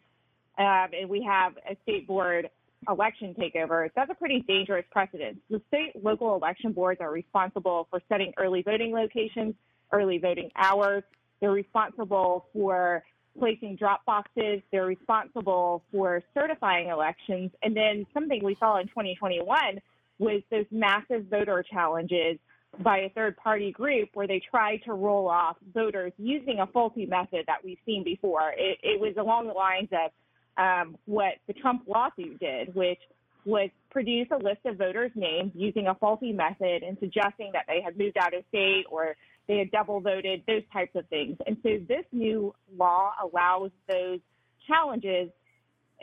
um, 0.59 0.89
and 0.99 1.09
we 1.09 1.23
have 1.23 1.55
a 1.69 1.77
state 1.83 2.07
board 2.07 2.51
election 2.89 3.35
takeover, 3.39 3.89
that's 3.95 4.11
a 4.11 4.15
pretty 4.15 4.45
dangerous 4.47 4.85
precedent. 4.91 5.39
The 5.49 5.61
state 5.69 5.93
local 6.03 6.35
election 6.35 6.73
boards 6.73 7.01
are 7.01 7.11
responsible 7.11 7.87
for 7.91 8.01
setting 8.09 8.33
early 8.37 8.63
voting 8.63 8.93
locations, 8.93 9.55
early 9.93 10.19
voting 10.19 10.51
hours, 10.57 11.03
they're 11.41 11.51
responsible 11.51 12.47
for 12.53 13.03
placing 13.39 13.77
drop 13.77 14.05
boxes. 14.05 14.61
They're 14.71 14.87
responsible 14.87 15.83
for 15.91 16.23
certifying 16.35 16.89
elections. 16.89 17.51
And 17.63 17.75
then 17.75 18.07
something 18.13 18.45
we 18.45 18.57
saw 18.61 18.79
in 18.79 18.87
2021 18.89 19.81
was 20.19 20.43
those 20.51 20.67
massive 20.71 21.27
voter 21.31 21.65
challenges 21.71 22.39
by 22.79 22.99
a 22.99 23.09
third 23.11 23.37
party 23.37 23.73
group 23.73 24.11
where 24.15 24.27
they 24.27 24.41
tried 24.50 24.79
to 24.85 24.93
roll 24.93 25.29
off 25.29 25.57
voters 25.75 26.12
using 26.19 26.61
a 26.61 26.67
faulty 26.67 27.07
method 27.07 27.45
that 27.47 27.65
we've 27.65 27.79
seen 27.85 28.05
before. 28.05 28.53
It, 28.57 28.79
it 28.83 29.00
was 29.00 29.15
along 29.19 29.49
the 29.49 29.53
lines 29.53 29.89
of 29.93 30.11
um, 30.57 30.97
what 31.07 31.35
the 31.47 31.53
Trump 31.53 31.83
lawsuit 31.87 32.39
did, 32.39 32.75
which 32.75 33.00
was 33.45 33.71
produce 33.91 34.29
a 34.31 34.37
list 34.37 34.61
of 34.67 34.77
voters' 34.77 35.12
names 35.15 35.53
using 35.55 35.89
a 35.89 35.95
faulty 35.95 36.33
method 36.33 36.83
and 36.83 36.97
suggesting 37.00 37.50
that 37.53 37.65
they 37.67 37.81
had 37.81 37.99
moved 37.99 38.17
out 38.19 38.35
of 38.35 38.45
state 38.49 38.85
or 38.91 39.17
they 39.49 39.59
had 39.59 39.71
double 39.71 40.00
voted, 40.00 40.43
those 40.47 40.62
types 40.73 40.95
of 40.95 41.07
things. 41.09 41.37
And 41.47 41.57
so 41.62 41.79
this 41.89 42.05
new 42.12 42.55
law 42.77 43.12
allows 43.23 43.71
those 43.89 44.21
challenges 44.69 45.31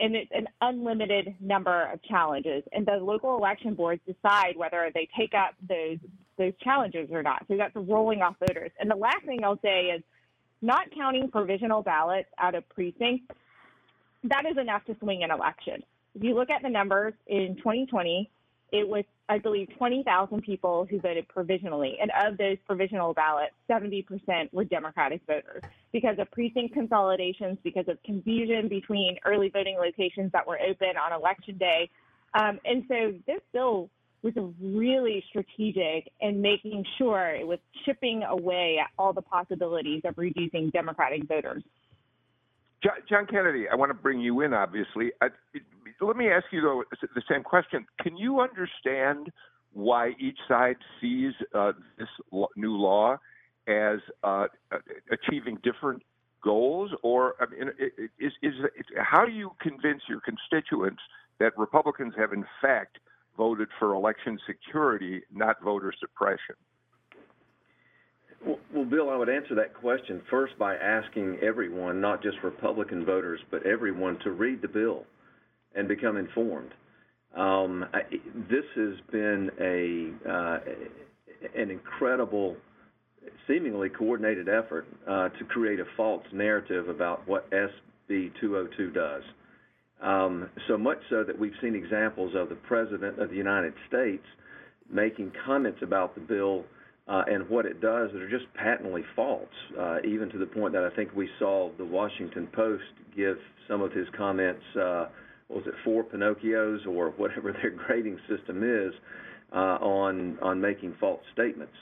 and 0.00 0.14
it's 0.14 0.30
an 0.32 0.46
unlimited 0.60 1.34
number 1.40 1.90
of 1.92 2.02
challenges. 2.02 2.62
And 2.72 2.86
the 2.86 2.96
local 3.02 3.36
election 3.36 3.74
boards 3.74 4.00
decide 4.06 4.56
whether 4.56 4.90
they 4.94 5.08
take 5.18 5.34
up 5.34 5.54
those 5.68 5.98
those 6.38 6.52
challenges 6.62 7.08
or 7.10 7.22
not. 7.22 7.44
So 7.48 7.56
that's 7.56 7.74
rolling 7.74 8.22
off 8.22 8.36
voters. 8.40 8.70
And 8.80 8.90
the 8.90 8.96
last 8.96 9.24
thing 9.26 9.40
I'll 9.44 9.60
say 9.62 9.86
is 9.96 10.02
not 10.62 10.90
counting 10.96 11.30
provisional 11.30 11.82
ballots 11.82 12.28
out 12.38 12.54
of 12.54 12.68
precincts, 12.68 13.34
that 14.24 14.44
is 14.50 14.56
enough 14.58 14.84
to 14.86 14.96
swing 15.00 15.22
an 15.22 15.30
election. 15.30 15.82
If 16.14 16.24
you 16.24 16.34
look 16.34 16.50
at 16.50 16.62
the 16.62 16.68
numbers 16.68 17.14
in 17.26 17.56
2020, 17.56 18.30
it 18.70 18.86
was, 18.86 19.04
I 19.28 19.38
believe, 19.38 19.68
20,000 19.78 20.42
people 20.42 20.86
who 20.90 21.00
voted 21.00 21.26
provisionally. 21.28 21.96
And 22.00 22.10
of 22.26 22.36
those 22.36 22.58
provisional 22.66 23.14
ballots, 23.14 23.54
70% 23.70 24.52
were 24.52 24.64
Democratic 24.64 25.22
voters 25.26 25.62
because 25.92 26.18
of 26.18 26.30
precinct 26.32 26.74
consolidations, 26.74 27.58
because 27.62 27.88
of 27.88 28.02
confusion 28.02 28.68
between 28.68 29.16
early 29.24 29.48
voting 29.48 29.76
locations 29.78 30.32
that 30.32 30.46
were 30.46 30.58
open 30.60 30.96
on 31.02 31.18
election 31.18 31.56
day. 31.56 31.88
Um, 32.34 32.58
and 32.64 32.84
so 32.88 33.14
this 33.26 33.40
bill 33.52 33.88
was 34.22 34.34
really 34.60 35.24
strategic 35.28 36.10
in 36.20 36.40
making 36.40 36.84
sure 36.96 37.30
it 37.30 37.46
was 37.46 37.58
chipping 37.84 38.22
away 38.24 38.78
at 38.80 38.90
all 38.98 39.12
the 39.12 39.22
possibilities 39.22 40.02
of 40.04 40.18
reducing 40.18 40.70
Democratic 40.70 41.26
voters. 41.28 41.62
John 43.08 43.26
Kennedy, 43.26 43.66
I 43.68 43.74
want 43.74 43.90
to 43.90 43.94
bring 43.94 44.20
you 44.20 44.40
in, 44.42 44.54
obviously. 44.54 45.10
Let 46.00 46.16
me 46.16 46.28
ask 46.28 46.46
you, 46.52 46.60
though, 46.60 46.84
the 47.14 47.22
same 47.28 47.42
question. 47.42 47.86
Can 48.00 48.16
you 48.16 48.40
understand 48.40 49.32
why 49.72 50.14
each 50.18 50.38
side 50.46 50.76
sees 51.00 51.32
uh, 51.54 51.72
this 51.98 52.08
new 52.56 52.76
law 52.76 53.16
as 53.66 53.98
uh, 54.22 54.46
achieving 55.10 55.58
different 55.64 56.02
goals? 56.42 56.92
Or 57.02 57.34
I 57.40 57.46
mean, 57.46 57.72
is, 58.18 58.32
is, 58.42 58.54
how 58.96 59.24
do 59.24 59.32
you 59.32 59.50
convince 59.60 60.02
your 60.08 60.20
constituents 60.20 61.02
that 61.40 61.58
Republicans 61.58 62.14
have, 62.16 62.32
in 62.32 62.44
fact, 62.62 62.98
voted 63.38 63.68
for 63.78 63.94
election 63.94 64.38
security, 64.46 65.22
not 65.32 65.62
voter 65.62 65.94
suppression? 65.98 66.56
Well, 68.44 68.84
Bill, 68.84 69.10
I 69.10 69.16
would 69.16 69.28
answer 69.28 69.54
that 69.54 69.74
question 69.74 70.20
first 70.30 70.58
by 70.58 70.76
asking 70.76 71.38
everyone, 71.42 72.00
not 72.00 72.22
just 72.22 72.36
Republican 72.42 73.04
voters, 73.04 73.40
but 73.50 73.64
everyone, 73.66 74.18
to 74.24 74.30
read 74.32 74.60
the 74.60 74.68
bill 74.68 75.04
and 75.74 75.88
become 75.88 76.16
informed. 76.16 76.72
Um, 77.36 77.86
I, 77.92 78.02
this 78.50 78.64
has 78.74 78.94
been 79.10 79.50
a 79.60 80.30
uh, 80.30 80.58
an 81.56 81.70
incredible, 81.70 82.56
seemingly 83.46 83.88
coordinated 83.88 84.48
effort 84.48 84.86
uh, 85.08 85.28
to 85.30 85.44
create 85.48 85.80
a 85.80 85.84
false 85.96 86.24
narrative 86.32 86.88
about 86.88 87.26
what 87.28 87.50
SB 87.50 88.32
202 88.40 88.90
does. 88.90 89.22
Um, 90.00 90.48
so 90.68 90.78
much 90.78 90.98
so 91.10 91.24
that 91.24 91.38
we've 91.38 91.54
seen 91.60 91.74
examples 91.74 92.34
of 92.36 92.48
the 92.48 92.54
President 92.54 93.18
of 93.20 93.30
the 93.30 93.36
United 93.36 93.74
States 93.88 94.24
making 94.90 95.32
comments 95.44 95.80
about 95.82 96.14
the 96.14 96.20
bill 96.20 96.64
uh, 97.08 97.22
and 97.26 97.48
what 97.48 97.66
it 97.66 97.80
does 97.80 98.10
that 98.12 98.20
are 98.20 98.28
just 98.28 98.52
patently 98.54 99.02
false, 99.16 99.48
uh, 99.78 99.98
even 100.06 100.28
to 100.30 100.38
the 100.38 100.46
point 100.46 100.72
that 100.74 100.84
I 100.84 100.94
think 100.94 101.14
we 101.14 101.28
saw 101.38 101.70
the 101.78 101.84
Washington 101.84 102.48
Post 102.52 102.84
give 103.16 103.38
some 103.66 103.80
of 103.80 103.92
his 103.92 104.06
comments, 104.16 104.62
uh, 104.76 105.06
was 105.48 105.64
it 105.66 105.74
four 105.84 106.04
Pinocchios 106.04 106.86
or 106.86 107.10
whatever 107.16 107.52
their 107.52 107.70
grading 107.70 108.18
system 108.28 108.62
is, 108.62 108.92
uh, 109.52 109.78
on 109.80 110.38
on 110.42 110.60
making 110.60 110.94
false 111.00 111.22
statements. 111.32 111.72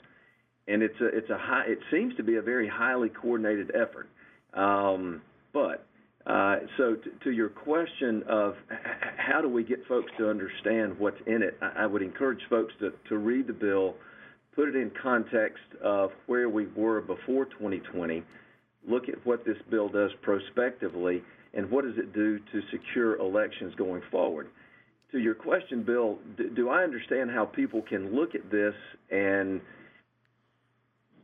And 0.68 0.82
it's 0.82 1.00
a 1.00 1.06
it's 1.06 1.30
a 1.30 1.38
high 1.38 1.64
it 1.66 1.78
seems 1.90 2.14
to 2.16 2.22
be 2.22 2.36
a 2.36 2.42
very 2.42 2.68
highly 2.68 3.08
coordinated 3.08 3.72
effort, 3.74 4.08
um, 4.54 5.22
but 5.52 5.84
Uh, 6.26 6.56
so, 6.76 6.96
t- 6.96 7.10
to 7.22 7.30
your 7.30 7.48
question 7.48 8.24
of 8.28 8.56
how 9.16 9.40
do 9.40 9.48
we 9.48 9.62
get 9.62 9.86
folks 9.86 10.10
to 10.18 10.28
understand 10.28 10.98
what's 10.98 11.20
in 11.26 11.40
it, 11.40 11.56
I, 11.60 11.86
would 11.86 12.02
encourage 12.02 12.40
folks 12.50 12.74
to, 12.80 13.16
read 13.16 13.46
the 13.46 13.52
bill, 13.52 13.94
put 14.56 14.68
it 14.68 14.74
in 14.74 14.90
context 15.00 15.62
of 15.82 16.10
where 16.26 16.48
we 16.48 16.66
were 16.74 17.00
before 17.00 17.44
2020, 17.44 18.24
look 18.88 19.08
at 19.08 19.24
what 19.24 19.44
this 19.44 19.56
bill 19.70 19.88
does 19.88 20.10
prospectively, 20.22 21.22
and 21.54 21.70
what 21.70 21.84
does 21.84 21.96
it 21.96 22.12
do 22.12 22.38
to 22.38 22.60
secure 22.72 23.16
elections 23.18 23.72
going 23.76 24.02
forward. 24.10 24.48
To 25.12 25.18
your 25.18 25.36
question, 25.36 25.84
Bill, 25.84 26.18
do 26.56 26.68
I 26.68 26.82
understand 26.82 27.30
how 27.30 27.44
people 27.44 27.82
can 27.82 28.14
look 28.14 28.34
at 28.34 28.50
this 28.50 28.74
and, 29.12 29.60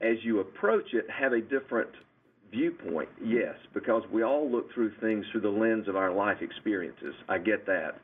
as 0.00 0.16
you 0.22 0.38
approach 0.38 0.94
it, 0.94 1.06
have 1.10 1.32
a 1.32 1.40
different 1.40 1.90
viewpoint, 2.52 3.08
yes, 3.24 3.54
because 3.74 4.02
we 4.12 4.22
all 4.22 4.48
look 4.48 4.72
through 4.72 4.92
things 5.00 5.24
through 5.32 5.40
the 5.40 5.48
lens 5.48 5.88
of 5.88 5.96
our 5.96 6.12
life 6.12 6.38
experiences. 6.40 7.14
I 7.28 7.38
get 7.38 7.66
that. 7.66 8.00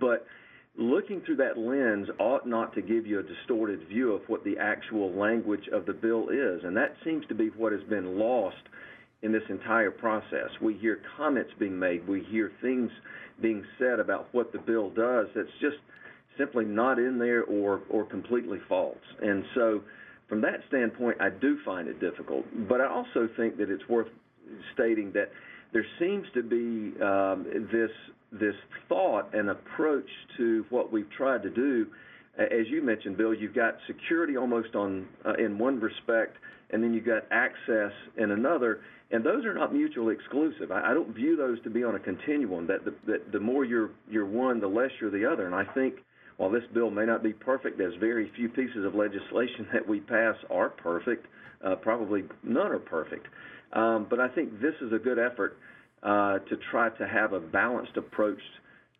But 0.00 0.26
looking 0.76 1.22
through 1.24 1.36
that 1.36 1.56
lens 1.56 2.08
ought 2.18 2.46
not 2.46 2.74
to 2.74 2.82
give 2.82 3.06
you 3.06 3.20
a 3.20 3.22
distorted 3.22 3.86
view 3.88 4.12
of 4.12 4.22
what 4.26 4.44
the 4.44 4.58
actual 4.58 5.12
language 5.12 5.68
of 5.72 5.86
the 5.86 5.92
bill 5.92 6.28
is. 6.28 6.64
And 6.64 6.76
that 6.76 6.96
seems 7.04 7.24
to 7.28 7.34
be 7.34 7.48
what 7.56 7.72
has 7.72 7.82
been 7.84 8.18
lost 8.18 8.56
in 9.22 9.32
this 9.32 9.42
entire 9.48 9.90
process. 9.90 10.50
We 10.60 10.74
hear 10.74 11.00
comments 11.16 11.52
being 11.58 11.78
made, 11.78 12.06
we 12.06 12.24
hear 12.24 12.50
things 12.60 12.90
being 13.40 13.64
said 13.78 14.00
about 14.00 14.28
what 14.32 14.52
the 14.52 14.58
bill 14.58 14.90
does 14.90 15.28
that's 15.34 15.48
just 15.60 15.76
simply 16.36 16.64
not 16.64 16.98
in 16.98 17.18
there 17.18 17.44
or, 17.44 17.82
or 17.88 18.04
completely 18.04 18.58
false. 18.68 18.96
And 19.22 19.44
so, 19.54 19.82
from 20.32 20.40
that 20.40 20.60
standpoint, 20.68 21.20
I 21.20 21.28
do 21.28 21.58
find 21.62 21.88
it 21.88 22.00
difficult. 22.00 22.46
But 22.66 22.80
I 22.80 22.86
also 22.86 23.28
think 23.36 23.58
that 23.58 23.68
it's 23.68 23.86
worth 23.86 24.06
stating 24.72 25.12
that 25.12 25.30
there 25.74 25.84
seems 25.98 26.26
to 26.32 26.42
be 26.42 26.98
um, 27.02 27.44
this 27.70 27.90
this 28.32 28.54
thought 28.88 29.34
and 29.34 29.50
approach 29.50 30.08
to 30.38 30.64
what 30.70 30.90
we've 30.90 31.10
tried 31.18 31.42
to 31.42 31.50
do. 31.50 31.86
As 32.38 32.66
you 32.70 32.80
mentioned, 32.80 33.18
Bill, 33.18 33.34
you've 33.34 33.54
got 33.54 33.76
security 33.86 34.38
almost 34.38 34.74
on 34.74 35.06
uh, 35.26 35.34
in 35.34 35.58
one 35.58 35.78
respect, 35.78 36.38
and 36.70 36.82
then 36.82 36.94
you've 36.94 37.04
got 37.04 37.24
access 37.30 37.92
in 38.16 38.30
another, 38.30 38.80
and 39.10 39.22
those 39.22 39.44
are 39.44 39.52
not 39.52 39.74
mutually 39.74 40.14
exclusive. 40.14 40.72
I, 40.72 40.92
I 40.92 40.94
don't 40.94 41.14
view 41.14 41.36
those 41.36 41.62
to 41.64 41.68
be 41.68 41.84
on 41.84 41.94
a 41.94 41.98
continuum. 41.98 42.66
That 42.68 42.86
the, 42.86 42.94
that 43.06 43.32
the 43.32 43.40
more 43.40 43.66
you're 43.66 43.90
you're 44.10 44.24
one, 44.24 44.60
the 44.60 44.66
less 44.66 44.92
you're 44.98 45.10
the 45.10 45.30
other. 45.30 45.44
And 45.44 45.54
I 45.54 45.64
think 45.74 45.96
while 46.36 46.50
this 46.50 46.64
bill 46.72 46.90
may 46.90 47.04
not 47.04 47.22
be 47.22 47.32
perfect, 47.32 47.78
there's 47.78 47.94
very 48.00 48.30
few 48.36 48.48
pieces 48.48 48.84
of 48.84 48.94
legislation 48.94 49.66
that 49.72 49.86
we 49.86 50.00
pass 50.00 50.36
are 50.50 50.70
perfect. 50.70 51.26
Uh, 51.64 51.76
probably 51.76 52.24
none 52.42 52.72
are 52.72 52.78
perfect. 52.78 53.26
Um, 53.72 54.06
but 54.08 54.20
I 54.20 54.28
think 54.28 54.60
this 54.60 54.74
is 54.80 54.92
a 54.92 54.98
good 54.98 55.18
effort 55.18 55.56
uh, 56.02 56.38
to 56.38 56.56
try 56.70 56.90
to 56.90 57.06
have 57.06 57.32
a 57.32 57.40
balanced 57.40 57.96
approach 57.96 58.40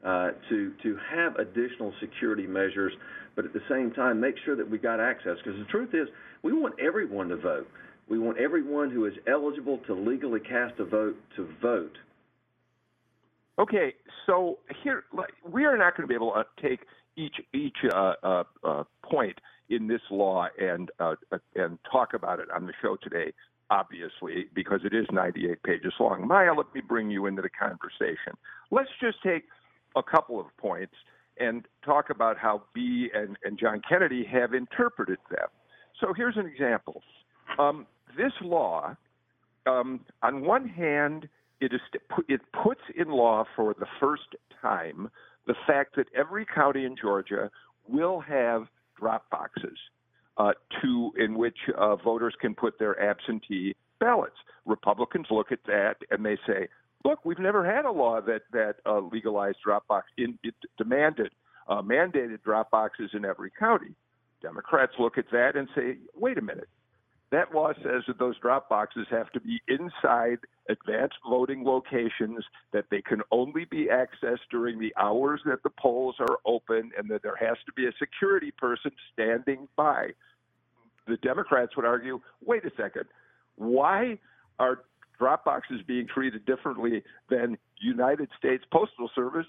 uh, 0.04 0.30
to 0.48 0.72
to 0.82 0.98
have 1.10 1.36
additional 1.36 1.92
security 2.00 2.46
measures, 2.46 2.92
but 3.36 3.44
at 3.44 3.52
the 3.52 3.62
same 3.68 3.92
time 3.92 4.20
make 4.20 4.34
sure 4.44 4.56
that 4.56 4.68
we 4.68 4.78
got 4.78 5.00
access. 5.00 5.36
Because 5.44 5.58
the 5.58 5.66
truth 5.66 5.90
is, 5.94 6.08
we 6.42 6.52
want 6.52 6.74
everyone 6.80 7.28
to 7.28 7.36
vote. 7.36 7.68
We 8.08 8.18
want 8.18 8.38
everyone 8.38 8.90
who 8.90 9.06
is 9.06 9.14
eligible 9.28 9.78
to 9.86 9.94
legally 9.94 10.40
cast 10.40 10.78
a 10.80 10.84
vote 10.84 11.16
to 11.36 11.48
vote. 11.60 11.96
Okay, 13.58 13.94
so 14.26 14.58
here 14.82 15.04
we 15.50 15.64
are 15.64 15.76
not 15.76 15.96
going 15.96 16.04
to 16.04 16.08
be 16.08 16.14
able 16.14 16.32
to 16.32 16.44
take 16.60 16.80
each 17.16 17.36
each 17.52 17.78
uh, 17.92 18.14
uh, 18.22 18.44
uh, 18.64 18.84
point 19.04 19.38
in 19.68 19.86
this 19.86 20.00
law 20.10 20.46
and 20.60 20.90
uh, 21.00 21.14
uh, 21.30 21.38
and 21.54 21.78
talk 21.90 22.14
about 22.14 22.40
it 22.40 22.48
on 22.54 22.66
the 22.66 22.72
show 22.80 22.96
today. 23.02 23.32
Obviously, 23.70 24.48
because 24.54 24.80
it 24.84 24.92
is 24.92 25.06
98 25.10 25.62
pages 25.62 25.94
long. 25.98 26.28
Maya, 26.28 26.52
let 26.54 26.66
me 26.74 26.82
bring 26.86 27.10
you 27.10 27.24
into 27.24 27.40
the 27.40 27.48
conversation. 27.48 28.34
Let's 28.70 28.90
just 29.00 29.16
take 29.22 29.44
a 29.96 30.02
couple 30.02 30.38
of 30.38 30.46
points 30.58 30.92
and 31.38 31.66
talk 31.82 32.10
about 32.10 32.36
how 32.36 32.64
Bee 32.74 33.08
and, 33.14 33.38
and 33.44 33.58
John 33.58 33.80
Kennedy 33.88 34.24
have 34.30 34.52
interpreted 34.52 35.16
them. 35.30 35.48
So 35.98 36.12
here's 36.14 36.36
an 36.36 36.46
example. 36.46 37.02
Um, 37.58 37.86
this 38.16 38.32
law, 38.42 38.94
um, 39.66 40.00
on 40.22 40.42
one 40.44 40.68
hand, 40.68 41.28
it, 41.60 41.72
is, 41.72 41.80
it 42.28 42.40
puts 42.62 42.82
in 42.94 43.08
law 43.10 43.44
for 43.56 43.74
the 43.78 43.86
first 44.00 44.36
time 44.60 45.08
the 45.46 45.54
fact 45.66 45.96
that 45.96 46.06
every 46.14 46.46
county 46.46 46.84
in 46.84 46.96
Georgia 46.96 47.50
will 47.88 48.20
have 48.20 48.66
drop 48.98 49.28
boxes 49.30 49.78
uh, 50.36 50.52
to 50.80 51.12
in 51.16 51.36
which 51.36 51.56
uh, 51.76 51.96
voters 51.96 52.34
can 52.40 52.54
put 52.54 52.78
their 52.78 53.00
absentee 53.00 53.74
ballots. 54.00 54.36
Republicans 54.66 55.26
look 55.30 55.52
at 55.52 55.58
that 55.66 55.96
and 56.10 56.24
they 56.24 56.36
say, 56.46 56.68
"Look, 57.04 57.24
we've 57.24 57.38
never 57.38 57.64
had 57.64 57.84
a 57.84 57.90
law 57.90 58.20
that 58.20 58.42
that 58.52 58.76
uh, 58.86 59.00
legalized 59.00 59.58
drop 59.64 59.86
box 59.88 60.06
in, 60.16 60.38
it 60.42 60.54
demanded 60.78 61.32
uh, 61.68 61.82
mandated 61.82 62.42
drop 62.42 62.70
boxes 62.70 63.10
in 63.12 63.24
every 63.24 63.50
county." 63.58 63.94
Democrats 64.40 64.92
look 64.98 65.18
at 65.18 65.26
that 65.32 65.56
and 65.56 65.68
say, 65.74 65.98
"Wait 66.14 66.38
a 66.38 66.42
minute." 66.42 66.68
That 67.32 67.54
law 67.54 67.72
says 67.82 68.02
that 68.06 68.18
those 68.18 68.38
drop 68.38 68.68
boxes 68.68 69.06
have 69.10 69.30
to 69.30 69.40
be 69.40 69.58
inside 69.66 70.38
advanced 70.68 71.16
voting 71.26 71.64
locations, 71.64 72.44
that 72.74 72.84
they 72.90 73.00
can 73.00 73.22
only 73.32 73.64
be 73.64 73.88
accessed 73.90 74.46
during 74.50 74.78
the 74.78 74.94
hours 75.00 75.40
that 75.46 75.62
the 75.62 75.70
polls 75.70 76.16
are 76.20 76.38
open, 76.44 76.92
and 76.96 77.08
that 77.08 77.22
there 77.22 77.36
has 77.36 77.56
to 77.64 77.72
be 77.72 77.86
a 77.86 77.92
security 77.98 78.50
person 78.50 78.90
standing 79.14 79.66
by. 79.76 80.08
The 81.08 81.16
Democrats 81.16 81.74
would 81.74 81.86
argue 81.86 82.20
wait 82.44 82.66
a 82.66 82.70
second, 82.76 83.06
why 83.56 84.18
are 84.58 84.80
drop 85.18 85.46
boxes 85.46 85.80
being 85.86 86.06
treated 86.06 86.44
differently 86.44 87.02
than 87.30 87.56
United 87.80 88.28
States 88.38 88.62
Postal 88.70 89.10
Service 89.14 89.46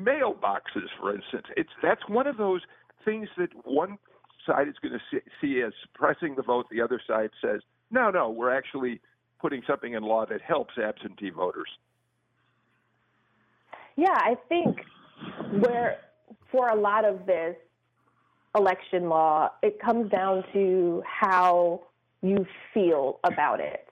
mailboxes, 0.00 0.88
for 0.98 1.14
instance? 1.14 1.44
It's, 1.58 1.70
that's 1.82 2.08
one 2.08 2.26
of 2.26 2.38
those 2.38 2.62
things 3.04 3.28
that 3.36 3.50
one 3.64 3.98
side 4.46 4.68
is 4.68 4.74
going 4.82 4.98
to 4.98 5.20
see, 5.40 5.60
as 5.60 5.72
suppressing 5.82 6.34
the 6.34 6.42
vote. 6.42 6.66
The 6.70 6.80
other 6.80 7.00
side 7.06 7.30
says, 7.42 7.60
no, 7.90 8.10
no, 8.10 8.30
we're 8.30 8.54
actually 8.54 9.00
putting 9.40 9.62
something 9.66 9.94
in 9.94 10.02
law 10.02 10.26
that 10.26 10.40
helps 10.40 10.74
absentee 10.78 11.30
voters. 11.30 11.68
Yeah, 13.96 14.14
I 14.14 14.36
think 14.48 14.78
where 15.60 15.98
for 16.50 16.68
a 16.68 16.76
lot 16.76 17.04
of 17.04 17.26
this 17.26 17.56
election 18.56 19.08
law, 19.08 19.50
it 19.62 19.80
comes 19.80 20.10
down 20.10 20.44
to 20.52 21.02
how 21.06 21.82
you 22.22 22.46
feel 22.72 23.20
about 23.24 23.60
it. 23.60 23.86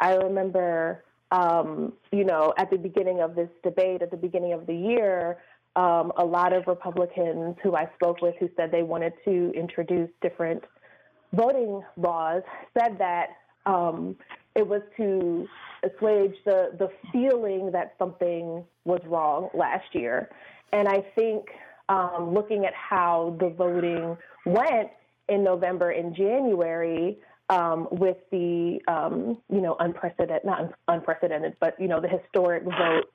I 0.00 0.14
remember, 0.14 1.04
um, 1.30 1.92
you 2.12 2.24
know, 2.24 2.54
at 2.56 2.70
the 2.70 2.78
beginning 2.78 3.20
of 3.20 3.34
this 3.34 3.50
debate, 3.62 4.02
at 4.02 4.10
the 4.10 4.16
beginning 4.16 4.52
of 4.52 4.66
the 4.66 4.74
year, 4.74 5.38
um, 5.76 6.12
a 6.16 6.24
lot 6.24 6.52
of 6.52 6.66
Republicans 6.66 7.56
who 7.62 7.76
I 7.76 7.88
spoke 7.94 8.20
with 8.20 8.34
who 8.40 8.48
said 8.56 8.70
they 8.70 8.82
wanted 8.82 9.12
to 9.24 9.52
introduce 9.54 10.10
different 10.20 10.64
voting 11.32 11.82
laws 11.96 12.42
said 12.76 12.98
that 12.98 13.28
um, 13.66 14.16
it 14.54 14.66
was 14.66 14.82
to 14.96 15.46
assuage 15.84 16.34
the, 16.44 16.70
the 16.78 16.88
feeling 17.12 17.70
that 17.72 17.94
something 17.98 18.64
was 18.84 19.00
wrong 19.06 19.50
last 19.54 19.86
year. 19.92 20.30
And 20.72 20.88
I 20.88 21.04
think 21.14 21.44
um, 21.88 22.34
looking 22.34 22.64
at 22.64 22.74
how 22.74 23.36
the 23.40 23.50
voting 23.50 24.16
went 24.46 24.90
in 25.28 25.44
November 25.44 25.90
and 25.90 26.14
January, 26.14 27.18
um, 27.50 27.88
with 27.90 28.18
the 28.30 28.78
um, 28.88 29.38
you 29.50 29.60
know 29.60 29.76
unprecedented, 29.80 30.44
not 30.44 30.72
unprecedented, 30.88 31.56
but 31.60 31.80
you 31.80 31.88
know 31.88 32.00
the 32.00 32.08
historic 32.08 32.64
vote 32.64 33.06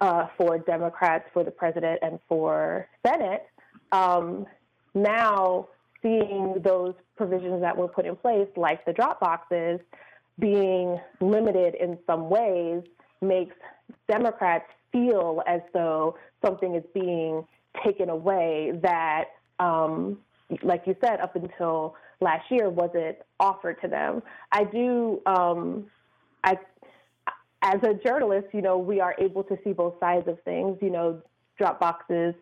uh, 0.00 0.26
for 0.36 0.58
Democrats 0.58 1.24
for 1.32 1.44
the 1.44 1.50
president 1.50 2.00
and 2.02 2.18
for 2.28 2.88
Senate. 3.06 3.46
Um, 3.92 4.46
now, 4.94 5.68
seeing 6.02 6.56
those 6.64 6.94
provisions 7.16 7.60
that 7.60 7.76
were 7.76 7.88
put 7.88 8.06
in 8.06 8.16
place, 8.16 8.48
like 8.56 8.84
the 8.84 8.92
drop 8.92 9.20
boxes, 9.20 9.80
being 10.38 10.98
limited 11.20 11.74
in 11.74 11.98
some 12.06 12.28
ways, 12.28 12.82
makes 13.20 13.54
Democrats 14.10 14.64
feel 14.90 15.42
as 15.46 15.60
though 15.72 16.16
something 16.44 16.74
is 16.74 16.84
being 16.92 17.44
taken 17.84 18.08
away 18.08 18.72
that, 18.82 19.26
um, 19.58 20.18
like 20.62 20.82
you 20.86 20.96
said, 21.02 21.20
up 21.20 21.36
until 21.36 21.94
last 22.20 22.50
year 22.50 22.68
wasn't 22.68 23.16
offered 23.40 23.80
to 23.82 23.88
them. 23.88 24.22
I 24.50 24.64
do. 24.64 25.22
Um, 25.26 25.86
I 26.44 26.58
as 27.62 27.80
a 27.84 27.94
journalist, 27.94 28.48
you 28.52 28.60
know, 28.60 28.76
we 28.76 29.00
are 29.00 29.14
able 29.18 29.44
to 29.44 29.56
see 29.64 29.72
both 29.72 29.94
sides 30.00 30.26
of 30.28 30.38
things. 30.42 30.78
You 30.82 30.90
know, 30.90 31.22
drop 31.56 31.80
boxes 31.80 32.34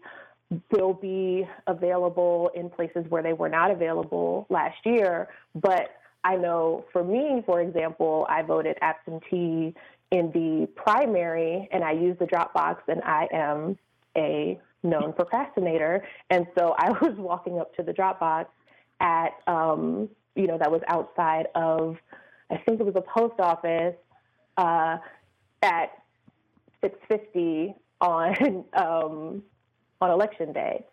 will 0.72 0.94
be 0.94 1.46
available 1.66 2.50
in 2.54 2.70
places 2.70 3.04
where 3.08 3.22
they 3.22 3.34
were 3.34 3.48
not 3.48 3.70
available 3.70 4.46
last 4.48 4.78
year. 4.84 5.28
But 5.54 5.90
I 6.24 6.36
know 6.36 6.84
for 6.92 7.04
me, 7.04 7.42
for 7.46 7.60
example, 7.60 8.26
I 8.28 8.42
voted 8.42 8.76
absentee 8.80 9.74
in 10.10 10.30
the 10.32 10.68
primary 10.74 11.68
and 11.70 11.84
I 11.84 11.92
used 11.92 12.18
the 12.18 12.26
drop 12.26 12.52
box 12.52 12.82
and 12.88 13.00
I 13.02 13.28
am 13.32 13.78
a 14.16 14.58
known 14.82 15.12
procrastinator. 15.12 16.04
And 16.30 16.46
so 16.58 16.74
I 16.78 16.90
was 17.02 17.14
walking 17.16 17.60
up 17.60 17.74
to 17.76 17.82
the 17.82 17.92
drop 17.92 18.20
box 18.20 18.50
at, 19.00 19.30
um, 19.46 20.08
you 20.34 20.46
know, 20.46 20.58
that 20.58 20.70
was 20.70 20.82
outside 20.88 21.46
of, 21.54 21.96
I 22.50 22.56
think 22.56 22.80
it 22.80 22.86
was 22.86 22.96
a 22.96 23.02
post 23.02 23.38
office 23.38 23.94
uh, 24.56 24.98
at 25.62 26.02
650 26.80 27.74
on 28.00 28.64
um, 28.74 29.42
on 30.00 30.10
election 30.10 30.52
day, 30.52 30.84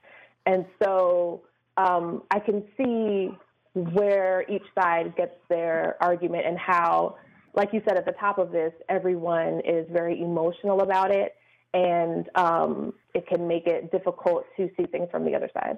and 0.46 0.65
so 0.84 1.41
um, 1.78 2.24
I 2.32 2.39
can 2.39 2.63
see 2.76 3.30
where 3.74 4.43
each 4.50 4.63
side 4.78 5.15
gets 5.15 5.36
their 5.50 5.96
argument 6.02 6.46
and 6.48 6.58
how, 6.58 7.15
like 7.54 7.70
you 7.72 7.82
said 7.88 7.98
at 7.98 8.06
the 8.06 8.13
top 8.13 8.39
of 8.39 8.52
this, 8.52 8.74
everyone 8.89 9.62
is 9.62 9.88
very 9.91 10.20
emotional 10.22 10.82
about 10.82 11.12
it, 11.12 11.36
and 11.74 12.28
um, 12.36 12.93
it 13.13 13.28
can 13.28 13.48
make 13.48 13.67
it 13.67 13.91
difficult 13.91 14.46
to 14.58 14.70
see 14.76 14.86
things 14.88 15.08
from 15.12 15.26
the 15.26 15.36
other 15.36 15.50
side. 15.54 15.78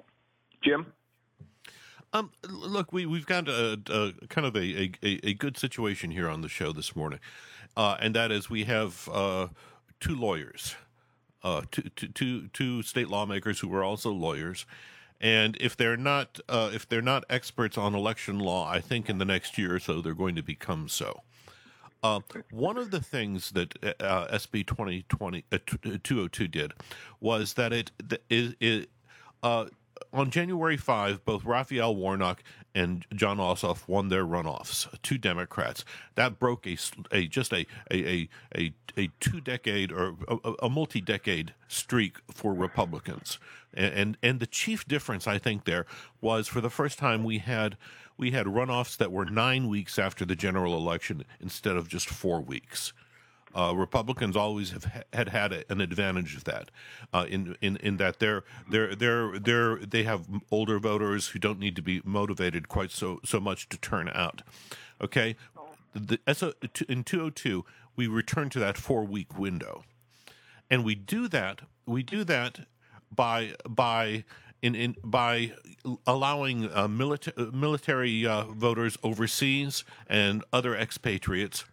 Jim. 0.62 0.86
Um, 2.12 2.32
look, 2.48 2.92
we 2.92 3.06
we've 3.06 3.26
got 3.26 3.48
a, 3.48 3.78
a 3.88 4.26
kind 4.26 4.46
of 4.46 4.56
a, 4.56 4.90
a, 5.02 5.28
a 5.28 5.34
good 5.34 5.56
situation 5.56 6.10
here 6.10 6.28
on 6.28 6.40
the 6.40 6.48
show 6.48 6.72
this 6.72 6.96
morning, 6.96 7.20
uh, 7.76 7.96
and 8.00 8.14
that 8.16 8.32
is 8.32 8.50
we 8.50 8.64
have 8.64 9.08
uh, 9.12 9.48
two 10.00 10.16
lawyers, 10.16 10.74
uh, 11.44 11.62
two, 11.70 11.82
two, 11.82 12.48
two 12.48 12.82
state 12.82 13.08
lawmakers 13.08 13.60
who 13.60 13.72
are 13.72 13.84
also 13.84 14.10
lawyers, 14.10 14.66
and 15.20 15.56
if 15.60 15.76
they're 15.76 15.96
not 15.96 16.40
uh, 16.48 16.70
if 16.72 16.88
they're 16.88 17.00
not 17.00 17.24
experts 17.30 17.78
on 17.78 17.94
election 17.94 18.40
law, 18.40 18.68
I 18.68 18.80
think 18.80 19.08
in 19.08 19.18
the 19.18 19.24
next 19.24 19.56
year 19.56 19.76
or 19.76 19.80
so 19.80 20.00
they're 20.00 20.14
going 20.14 20.34
to 20.34 20.42
become 20.42 20.88
so. 20.88 21.22
Uh, 22.02 22.20
one 22.50 22.78
of 22.78 22.90
the 22.90 23.00
things 23.00 23.50
that 23.50 23.76
uh, 24.00 24.26
SB 24.28 24.66
2020 24.66 25.44
uh, 25.52 25.58
202 26.02 26.48
did 26.48 26.72
was 27.20 27.54
that 27.54 27.74
it, 27.74 27.90
it, 28.30 28.56
it 28.58 28.90
uh, 29.42 29.66
on 30.12 30.30
January 30.30 30.76
5, 30.76 31.24
both 31.24 31.44
Raphael 31.44 31.94
Warnock 31.94 32.42
and 32.74 33.06
Jon 33.14 33.38
Ossoff 33.38 33.88
won 33.88 34.08
their 34.08 34.24
runoffs, 34.24 34.88
two 35.02 35.18
Democrats. 35.18 35.84
That 36.14 36.38
broke 36.38 36.66
a, 36.66 36.76
a 37.10 37.26
just 37.26 37.52
a 37.52 37.66
a, 37.90 38.28
a, 38.56 38.72
a 38.96 39.10
two 39.20 39.40
decade 39.40 39.92
or 39.92 40.14
a, 40.28 40.52
a 40.62 40.68
multi 40.68 41.00
decade 41.00 41.54
streak 41.68 42.18
for 42.30 42.54
Republicans. 42.54 43.38
And, 43.74 43.94
and 43.94 44.18
and 44.22 44.40
the 44.40 44.46
chief 44.46 44.86
difference 44.86 45.26
I 45.26 45.38
think 45.38 45.64
there 45.64 45.86
was 46.20 46.48
for 46.48 46.60
the 46.60 46.70
first 46.70 46.98
time 46.98 47.24
we 47.24 47.38
had 47.38 47.76
we 48.16 48.30
had 48.32 48.46
runoffs 48.46 48.96
that 48.98 49.10
were 49.10 49.24
nine 49.24 49.68
weeks 49.68 49.98
after 49.98 50.24
the 50.24 50.36
general 50.36 50.76
election 50.76 51.24
instead 51.40 51.76
of 51.76 51.88
just 51.88 52.08
four 52.08 52.40
weeks. 52.40 52.92
Uh, 53.54 53.74
Republicans 53.74 54.36
always 54.36 54.70
have 54.70 55.04
had 55.12 55.28
had 55.30 55.64
an 55.68 55.80
advantage 55.80 56.36
of 56.36 56.44
that, 56.44 56.70
uh, 57.12 57.26
in 57.28 57.56
in 57.60 57.76
in 57.78 57.96
that 57.96 58.18
they're 58.18 58.44
they're 58.68 58.94
they're 58.94 59.38
they're 59.38 59.76
they 59.76 60.04
have 60.04 60.26
older 60.50 60.78
voters 60.78 61.28
who 61.28 61.38
don't 61.38 61.58
need 61.58 61.76
to 61.76 61.82
be 61.82 62.00
motivated 62.04 62.68
quite 62.68 62.90
so 62.90 63.20
so 63.24 63.40
much 63.40 63.68
to 63.68 63.76
turn 63.78 64.08
out. 64.14 64.42
Okay, 65.02 65.34
the, 65.94 66.18
in 66.88 67.02
202 67.04 67.64
we 67.96 68.06
return 68.06 68.48
to 68.50 68.58
that 68.58 68.78
four 68.78 69.04
week 69.04 69.36
window, 69.38 69.84
and 70.70 70.84
we 70.84 70.94
do 70.94 71.26
that 71.28 71.62
we 71.90 72.02
do 72.02 72.24
that 72.24 72.60
by 73.14 73.54
by 73.68 74.24
in, 74.62 74.74
in 74.74 74.96
by 75.02 75.52
allowing 76.06 76.70
uh, 76.70 76.86
milita- 76.86 77.52
military 77.52 78.26
uh, 78.26 78.44
voters 78.44 78.96
overseas 79.02 79.84
and 80.06 80.44
other 80.52 80.74
expatriates 80.76 81.64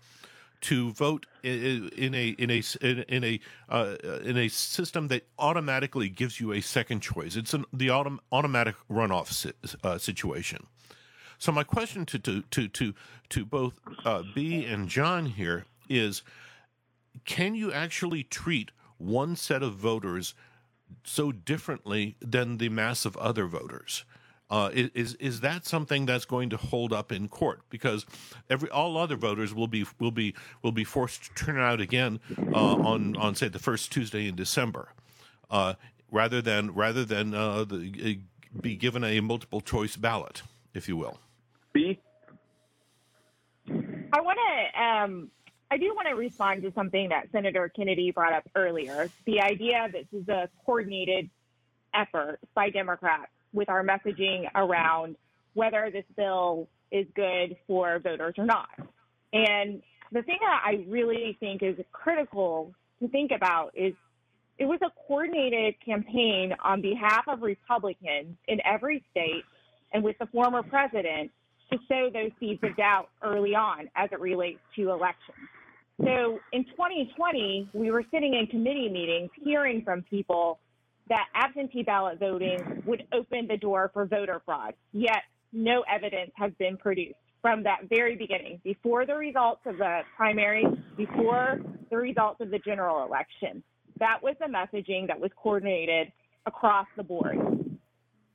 to 0.62 0.91
vote 0.91 1.26
in, 1.43 2.13
a 2.13 2.30
in 2.30 2.52
a 2.52 2.63
in 2.82 3.24
a 3.24 3.39
uh, 3.70 3.96
in 4.24 4.38
a 4.38 4.48
system 4.48 5.08
that 5.10 5.28
automatically 5.38 6.10
gives 6.10 6.39
you 6.39 6.52
a 6.54 6.62
second 6.62 7.02
choice. 7.02 7.36
It's 7.36 7.54
an, 7.54 7.65
the 7.72 7.88
autom- 7.88 8.20
automatic 8.32 8.76
runoff 8.89 9.28
si- 9.28 9.54
uh, 9.84 9.98
situation. 9.98 10.67
So 11.38 11.52
my 11.52 11.63
question 11.63 12.06
to 12.08 12.20
to 12.20 12.41
to 12.41 12.67
to, 12.67 12.93
to 13.30 13.46
both 13.46 13.80
uh, 14.04 14.24
Bee 14.34 14.65
and 14.65 14.88
John 14.88 15.28
here 15.28 15.65
is: 15.89 16.24
Can 17.26 17.56
you 17.56 17.72
actually 17.72 18.24
treat 18.24 18.72
one 18.98 19.36
set 19.36 19.62
of 19.62 19.76
voters 19.76 20.34
so 21.04 21.32
differently 21.32 22.15
than 22.20 22.58
the 22.58 22.70
mass 22.70 23.06
of 23.06 23.15
other 23.17 23.46
voters? 23.46 24.04
Uh, 24.50 24.70
is 24.74 25.16
is 25.16 25.42
that 25.42 25.66
something 25.66 26.06
that's 26.06 26.24
going 26.24 26.50
to 26.50 26.58
hold 26.58 26.94
up 26.94 27.12
in 27.12 27.28
court? 27.28 27.62
Because 27.70 28.06
every 28.50 28.70
all 28.70 28.98
other 28.98 29.18
voters 29.18 29.54
will 29.54 29.68
be 29.68 29.86
will 30.00 30.12
be 30.12 30.34
will 30.62 30.72
be 30.72 30.86
forced 30.86 31.24
to 31.26 31.46
turn 31.46 31.60
out 31.60 31.82
again 31.82 32.22
uh, 32.54 32.76
on 32.76 33.18
on 33.18 33.36
say 33.36 33.50
the 33.50 33.60
first 33.60 33.92
Tuesday 33.92 34.28
in 34.28 34.36
December, 34.36 34.90
uh, 35.52 35.74
rather 36.12 36.42
than 36.42 36.74
rather 36.74 37.04
than 37.04 37.34
uh, 37.34 37.66
the, 37.66 38.20
be 38.62 38.76
given 38.78 39.04
a 39.04 39.20
multiple 39.20 39.60
choice 39.60 39.98
ballot, 39.98 40.44
if 40.74 40.88
you 40.88 40.96
will. 40.96 41.20
Bee. 41.74 42.00
I 43.68 44.22
want 44.22 44.40
to. 44.48 44.82
Um, 44.82 45.30
I 45.70 45.78
do 45.78 45.94
want 45.94 46.08
to 46.08 46.16
respond 46.16 46.62
to 46.62 46.72
something 46.72 47.10
that 47.10 47.30
Senator 47.34 47.68
Kennedy 47.68 48.12
brought 48.12 48.32
up 48.32 48.48
earlier. 48.56 49.10
The 49.26 49.42
idea 49.42 49.90
that 49.92 50.06
this 50.10 50.22
is 50.22 50.30
a 50.30 50.48
coordinated 50.66 51.30
effort 51.94 52.40
by 52.56 52.70
Democrats 52.70 53.32
with 53.54 53.70
our 53.70 53.84
messaging 53.84 54.46
around 54.56 55.16
whether 55.54 55.90
this 55.92 56.06
bill 56.16 56.68
is 56.92 57.06
good 57.16 57.56
for 57.68 58.00
voters 58.00 58.36
or 58.38 58.46
not. 58.46 58.70
And 59.34 59.82
the 60.12 60.22
thing 60.22 60.38
that 60.42 60.62
I 60.66 60.86
really 60.88 61.38
think 61.40 61.64
is 61.64 61.76
critical 61.92 62.74
to 63.02 63.08
think 63.10 63.32
about 63.36 63.72
is 63.76 63.94
it 64.58 64.66
was 64.66 64.80
a 64.82 64.90
coordinated 65.08 65.76
campaign 65.84 66.54
on 66.64 66.82
behalf 66.82 67.26
of 67.28 67.42
Republicans 67.42 68.36
in 68.48 68.60
every 68.66 69.04
state 69.12 69.44
and 69.94 70.04
with 70.04 70.18
the 70.20 70.26
former 70.28 70.64
president 70.64 71.32
to 71.72 71.78
sow 71.88 72.10
those 72.12 72.32
seeds 72.40 72.60
of 72.64 72.76
doubt 72.78 73.10
early 73.24 73.54
on 73.54 73.90
as 73.96 74.10
it 74.12 74.20
relates 74.20 74.60
to 74.76 74.90
elections. 74.90 75.38
So 76.04 76.40
in 76.54 76.64
2020, 76.66 77.70
we 77.74 77.92
were 77.92 78.04
sitting 78.12 78.36
in 78.36 78.48
committee 78.48 78.90
meetings 78.90 79.30
hearing 79.44 79.84
from 79.84 80.04
people 80.04 80.60
that 81.10 81.26
absentee 81.34 81.84
ballot 81.84 82.20
voting 82.20 82.84
would 82.86 83.04
open 83.13 83.48
the 83.48 83.58
door 83.58 83.91
for 83.93 84.06
voter 84.06 84.41
fraud, 84.46 84.74
yet 84.93 85.24
no 85.54 85.84
evidence 85.91 86.32
has 86.36 86.52
been 86.60 86.78
produced 86.78 87.15
from 87.41 87.63
that 87.63 87.82
very 87.88 88.15
beginning, 88.15 88.60
before 88.63 89.06
the 89.06 89.13
results 89.15 89.62
of 89.65 89.78
the 89.78 90.02
primary, 90.15 90.65
before 90.98 91.60
the 91.89 91.96
results 91.96 92.41
of 92.41 92.50
the 92.50 92.60
general 92.60 93.06
election. 93.06 93.63
That 94.00 94.22
was 94.22 94.36
the 94.39 94.48
messaging 94.48 95.08
that 95.08 95.20
was 95.20 95.32
coordinated 95.41 96.12
across 96.46 96.88
the 96.98 97.04
board, 97.04 97.38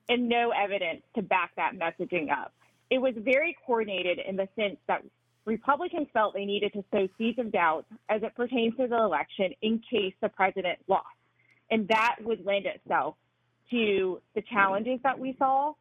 and 0.08 0.28
no 0.28 0.50
evidence 0.50 1.02
to 1.16 1.22
back 1.22 1.50
that 1.56 1.72
messaging 1.74 2.30
up. 2.30 2.52
It 2.90 2.98
was 2.98 3.14
very 3.18 3.56
coordinated 3.66 4.18
in 4.26 4.36
the 4.36 4.48
sense 4.56 4.76
that 4.86 5.02
Republicans 5.44 6.06
felt 6.12 6.34
they 6.34 6.44
needed 6.44 6.72
to 6.74 6.84
sow 6.92 7.08
seeds 7.18 7.38
of 7.38 7.50
doubt 7.50 7.84
as 8.08 8.22
it 8.22 8.34
pertains 8.36 8.76
to 8.76 8.86
the 8.86 8.96
election 8.96 9.52
in 9.62 9.80
case 9.90 10.14
the 10.20 10.28
president 10.28 10.78
lost. 10.88 11.06
And 11.72 11.88
that 11.88 12.16
would 12.20 12.44
lend 12.44 12.66
itself 12.66 13.16
to 13.70 14.20
the 14.34 14.42
challenges 14.42 15.00
that 15.04 15.18
we 15.18 15.34
saw, 15.38 15.72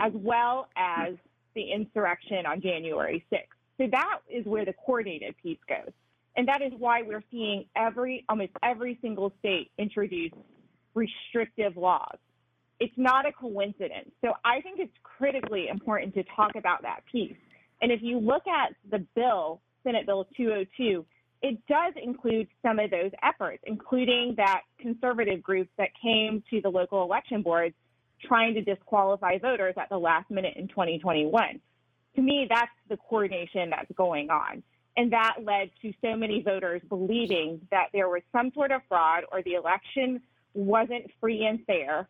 as 0.00 0.12
well 0.14 0.68
as 0.76 1.12
the 1.54 1.70
insurrection 1.70 2.46
on 2.46 2.62
January 2.62 3.22
6th. 3.30 3.42
So 3.76 3.86
that 3.92 4.20
is 4.30 4.46
where 4.46 4.64
the 4.64 4.72
coordinated 4.72 5.34
piece 5.42 5.58
goes. 5.68 5.92
And 6.36 6.48
that 6.48 6.62
is 6.62 6.72
why 6.78 7.02
we're 7.02 7.22
seeing 7.30 7.66
every 7.76 8.24
almost 8.30 8.52
every 8.62 8.98
single 9.02 9.30
state 9.40 9.70
introduce 9.76 10.32
restrictive 10.94 11.76
laws. 11.76 12.16
It's 12.80 12.94
not 12.96 13.26
a 13.26 13.32
coincidence. 13.32 14.10
So 14.24 14.32
I 14.42 14.62
think 14.62 14.80
it's 14.80 14.96
critically 15.02 15.68
important 15.68 16.14
to 16.14 16.24
talk 16.34 16.52
about 16.56 16.80
that 16.82 17.02
piece. 17.12 17.36
And 17.82 17.92
if 17.92 18.00
you 18.02 18.18
look 18.18 18.46
at 18.48 18.74
the 18.90 19.04
bill, 19.14 19.60
Senate 19.84 20.06
Bill 20.06 20.26
202, 20.34 21.04
it 21.44 21.58
does 21.68 21.92
include 22.02 22.48
some 22.62 22.78
of 22.78 22.90
those 22.90 23.10
efforts, 23.22 23.62
including 23.66 24.32
that 24.38 24.62
conservative 24.80 25.42
groups 25.42 25.68
that 25.76 25.90
came 26.00 26.42
to 26.48 26.62
the 26.62 26.70
local 26.70 27.02
election 27.02 27.42
boards 27.42 27.74
trying 28.26 28.54
to 28.54 28.62
disqualify 28.62 29.36
voters 29.36 29.74
at 29.76 29.90
the 29.90 29.98
last 29.98 30.30
minute 30.30 30.54
in 30.56 30.68
2021. 30.68 31.60
To 32.16 32.22
me, 32.22 32.46
that's 32.48 32.70
the 32.88 32.96
coordination 32.96 33.68
that's 33.68 33.92
going 33.94 34.30
on. 34.30 34.62
And 34.96 35.12
that 35.12 35.34
led 35.44 35.70
to 35.82 35.92
so 36.00 36.16
many 36.16 36.40
voters 36.40 36.80
believing 36.88 37.60
that 37.70 37.88
there 37.92 38.08
was 38.08 38.22
some 38.32 38.50
sort 38.54 38.70
of 38.70 38.80
fraud 38.88 39.24
or 39.30 39.42
the 39.42 39.52
election 39.52 40.22
wasn't 40.54 41.10
free 41.20 41.44
and 41.44 41.62
fair. 41.66 42.08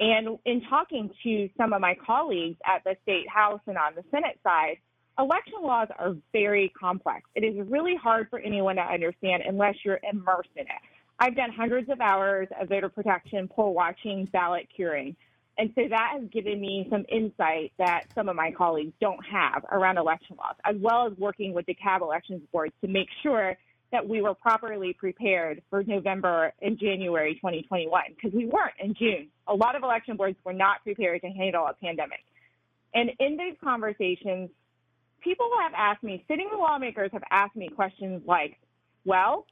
And 0.00 0.38
in 0.44 0.60
talking 0.68 1.08
to 1.22 1.48
some 1.56 1.72
of 1.72 1.80
my 1.80 1.94
colleagues 2.04 2.58
at 2.66 2.82
the 2.82 2.96
state 3.04 3.28
house 3.28 3.60
and 3.68 3.78
on 3.78 3.94
the 3.94 4.02
Senate 4.10 4.40
side, 4.42 4.78
election 5.18 5.62
laws 5.62 5.88
are 5.98 6.14
very 6.32 6.72
complex. 6.78 7.22
It 7.34 7.44
is 7.44 7.68
really 7.68 7.96
hard 7.96 8.28
for 8.30 8.38
anyone 8.38 8.76
to 8.76 8.82
understand 8.82 9.42
unless 9.46 9.74
you're 9.84 10.00
immersed 10.10 10.50
in 10.56 10.62
it. 10.62 10.82
I've 11.18 11.36
done 11.36 11.52
hundreds 11.52 11.88
of 11.90 12.00
hours 12.00 12.48
of 12.60 12.68
voter 12.68 12.88
protection, 12.88 13.48
poll 13.48 13.74
watching, 13.74 14.28
ballot 14.32 14.68
curing. 14.74 15.14
And 15.58 15.70
so 15.74 15.82
that 15.88 16.12
has 16.14 16.28
given 16.30 16.60
me 16.60 16.86
some 16.90 17.04
insight 17.10 17.72
that 17.78 18.04
some 18.14 18.28
of 18.28 18.36
my 18.36 18.52
colleagues 18.52 18.92
don't 19.00 19.24
have 19.26 19.64
around 19.70 19.98
election 19.98 20.36
laws, 20.38 20.56
as 20.64 20.76
well 20.80 21.06
as 21.06 21.12
working 21.18 21.52
with 21.52 21.66
the 21.66 21.74
CAB 21.74 22.00
elections 22.00 22.40
board 22.50 22.72
to 22.80 22.88
make 22.88 23.08
sure 23.22 23.56
that 23.92 24.08
we 24.08 24.22
were 24.22 24.34
properly 24.34 24.94
prepared 24.94 25.62
for 25.68 25.84
November 25.84 26.54
and 26.62 26.78
January 26.78 27.34
2021, 27.34 28.02
because 28.14 28.32
we 28.34 28.46
weren't 28.46 28.72
in 28.80 28.94
June. 28.94 29.28
A 29.46 29.54
lot 29.54 29.76
of 29.76 29.82
election 29.82 30.16
boards 30.16 30.38
were 30.42 30.54
not 30.54 30.82
prepared 30.82 31.20
to 31.20 31.28
handle 31.28 31.66
a 31.66 31.74
pandemic. 31.74 32.24
And 32.94 33.10
in 33.20 33.36
those 33.36 33.56
conversations, 33.62 34.48
people 35.22 35.48
have 35.62 35.72
asked 35.76 36.02
me, 36.02 36.24
sitting 36.28 36.48
lawmakers 36.56 37.10
have 37.12 37.22
asked 37.30 37.56
me 37.56 37.68
questions 37.68 38.22
like, 38.26 38.58
well, 39.04 39.46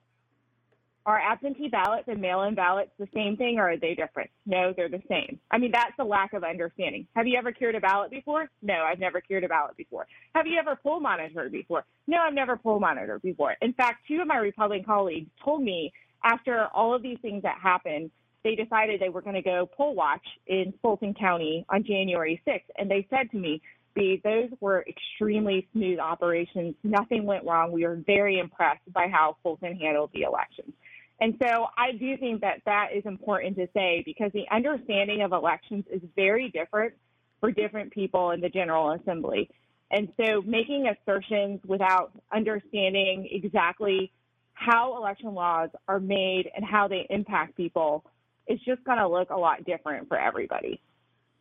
are 1.07 1.19
absentee 1.19 1.69
ballots 1.69 2.05
and 2.09 2.21
mail-in 2.21 2.55
ballots 2.55 2.91
the 2.99 3.09
same 3.15 3.37
thing 3.37 3.59
or 3.59 3.71
are 3.71 3.77
they 3.77 3.95
different? 3.95 4.31
No, 4.45 4.75
they're 4.77 4.89
the 4.89 5.03
same. 5.09 5.41
I 5.51 5.59
mean, 5.59 5.73
that's 5.73 5.97
the 5.97 6.05
lack 6.05 6.35
of 6.35 6.45
understanding. 6.45 7.07
Have 7.17 7.27
you 7.27 7.39
ever 7.39 7.53
cured 7.53 7.75
a 7.75 7.81
ballot 7.81 8.11
before? 8.11 8.49
No, 8.63 8.75
I've 8.75 8.99
never 8.99 9.21
cured 9.21 9.45
a 9.45 9.49
ballot 9.49 9.77
before. 9.77 10.07
Have 10.35 10.47
you 10.47 10.59
ever 10.59 10.79
poll 10.83 11.01
monitored 11.01 11.53
before? 11.53 11.85
No, 12.07 12.19
I've 12.19 12.35
never 12.35 12.57
poll 12.57 12.81
monitored 12.81 13.23
before. 13.23 13.57
In 13.63 13.73
fact, 13.73 14.07
two 14.07 14.21
of 14.21 14.27
my 14.27 14.37
Republican 14.37 14.85
colleagues 14.85 15.31
told 15.43 15.63
me 15.63 15.93
after 16.23 16.67
all 16.75 16.95
of 16.95 17.03
these 17.03 17.19
things 17.23 17.43
that 17.45 17.59
happened, 17.63 18.11
they 18.45 18.55
decided 18.55 19.01
they 19.01 19.09
were 19.09 19.23
going 19.23 19.37
to 19.37 19.43
go 19.43 19.69
poll 19.75 19.95
watch 19.95 20.27
in 20.47 20.73
Fulton 20.83 21.15
County 21.15 21.65
on 21.71 21.83
January 21.83 22.41
6th. 22.47 22.61
And 22.77 22.91
they 22.91 23.07
said 23.11 23.31
to 23.33 23.39
me, 23.39 23.63
Those 23.95 24.51
were 24.61 24.85
extremely 24.89 25.69
smooth 25.73 25.99
operations. 25.99 26.75
Nothing 26.83 27.25
went 27.27 27.45
wrong. 27.45 27.73
We 27.73 27.87
were 27.87 28.01
very 28.07 28.39
impressed 28.39 28.91
by 28.93 29.09
how 29.09 29.37
Fulton 29.43 29.77
handled 29.77 30.11
the 30.15 30.23
elections. 30.23 30.73
And 31.21 31.35
so 31.43 31.67
I 31.77 31.93
do 31.93 32.17
think 32.17 32.41
that 32.41 32.63
that 32.65 32.89
is 32.95 33.05
important 33.05 33.57
to 33.57 33.69
say 33.75 34.03
because 34.07 34.33
the 34.33 34.47
understanding 34.51 35.23
of 35.23 35.33
elections 35.33 35.85
is 35.91 36.01
very 36.17 36.49
different 36.49 36.95
for 37.41 37.51
different 37.51 37.93
people 37.93 38.31
in 38.31 38.41
the 38.41 38.49
General 38.49 38.93
Assembly. 38.93 39.51
And 39.91 40.09
so 40.17 40.41
making 40.43 40.87
assertions 40.89 41.61
without 41.67 42.13
understanding 42.33 43.29
exactly 43.31 44.13
how 44.55 44.97
election 44.97 45.35
laws 45.35 45.71
are 45.89 46.01
made 46.01 46.51
and 46.55 46.65
how 46.65 46.87
they 46.89 47.07
impact 47.11 47.57
people 47.57 48.05
is 48.47 48.59
just 48.61 48.83
going 48.85 48.99
to 48.99 49.09
look 49.09 49.31
a 49.31 49.37
lot 49.37 49.65
different 49.65 50.09
for 50.09 50.19
everybody. 50.19 50.81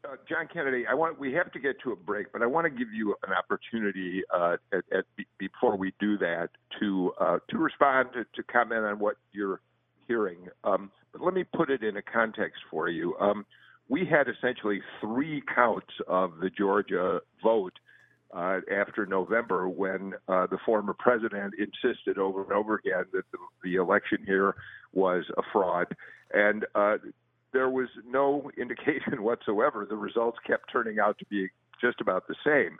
Uh, 0.05 0.15
John 0.29 0.47
Kennedy, 0.51 0.85
I 0.89 0.93
want 0.93 1.19
we 1.19 1.33
have 1.33 1.51
to 1.51 1.59
get 1.59 1.81
to 1.83 1.91
a 1.91 1.95
break, 1.95 2.31
but 2.31 2.41
I 2.41 2.45
want 2.45 2.65
to 2.65 2.69
give 2.69 2.93
you 2.93 3.15
an 3.27 3.33
opportunity 3.33 4.23
uh, 4.33 4.55
at, 4.71 4.85
at, 4.97 5.05
before 5.37 5.75
we 5.75 5.93
do 5.99 6.17
that 6.19 6.49
to 6.79 7.11
uh, 7.19 7.39
to 7.49 7.57
respond 7.57 8.09
to, 8.13 8.23
to, 8.23 8.43
comment 8.43 8.85
on 8.85 8.99
what 8.99 9.17
you're 9.33 9.59
hearing. 10.07 10.47
Um, 10.63 10.89
but 11.11 11.21
let 11.21 11.33
me 11.33 11.43
put 11.43 11.69
it 11.69 11.83
in 11.83 11.97
a 11.97 12.01
context 12.01 12.61
for 12.71 12.87
you. 12.87 13.15
Um, 13.19 13.45
we 13.89 14.05
had 14.05 14.27
essentially 14.29 14.81
three 15.01 15.43
counts 15.53 15.91
of 16.07 16.39
the 16.39 16.49
Georgia 16.49 17.19
vote 17.43 17.73
uh, 18.33 18.59
after 18.71 19.05
November 19.05 19.67
when 19.67 20.13
uh, 20.29 20.47
the 20.47 20.59
former 20.65 20.93
president 20.93 21.55
insisted 21.55 22.17
over 22.17 22.43
and 22.43 22.53
over 22.53 22.75
again 22.75 23.03
that 23.11 23.23
the, 23.31 23.37
the 23.63 23.75
election 23.75 24.19
here 24.25 24.55
was 24.93 25.25
a 25.37 25.41
fraud. 25.51 25.87
And 26.31 26.65
uh, 26.75 26.97
there 27.53 27.69
was 27.69 27.87
no 28.07 28.51
indication 28.57 29.23
whatsoever. 29.23 29.85
The 29.89 29.95
results 29.95 30.37
kept 30.45 30.71
turning 30.71 30.99
out 30.99 31.17
to 31.19 31.25
be 31.25 31.47
just 31.81 32.01
about 32.01 32.27
the 32.27 32.35
same. 32.45 32.77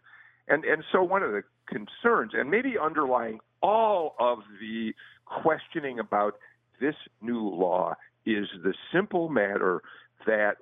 And, 0.48 0.66
and 0.66 0.84
so 0.92 1.04
one 1.04 1.24
of 1.24 1.32
the 1.32 1.44
concerns, 1.68 2.32
and 2.34 2.50
maybe 2.50 2.74
underlying 2.82 3.40
all 3.62 4.16
of 4.20 4.40
the 4.60 4.94
questioning 5.26 6.00
about 6.00 6.34
this 6.82 6.96
new 7.22 7.48
law, 7.48 7.94
is 8.26 8.48
the 8.64 8.74
simple 8.94 9.30
matter 9.30 9.82
that 10.26 10.58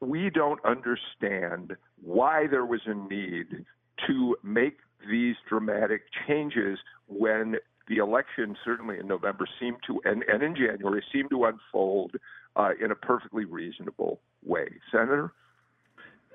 we 0.00 0.30
don't 0.30 0.60
understand 0.64 1.76
why 2.02 2.46
there 2.50 2.66
was 2.66 2.80
a 2.86 2.94
need 2.94 3.64
to 4.06 4.36
make 4.42 4.78
these 5.10 5.36
dramatic 5.48 6.02
changes 6.26 6.78
when 7.06 7.56
the 7.88 7.96
election, 7.96 8.56
certainly 8.64 8.98
in 8.98 9.06
November, 9.06 9.46
seemed 9.58 9.78
to, 9.86 10.00
and, 10.04 10.22
and 10.28 10.42
in 10.42 10.54
January, 10.54 11.02
seemed 11.12 11.30
to 11.30 11.44
unfold 11.44 12.16
uh, 12.58 12.70
in 12.82 12.90
a 12.90 12.94
perfectly 12.94 13.44
reasonable 13.44 14.20
way. 14.44 14.66
Senator? 14.90 15.32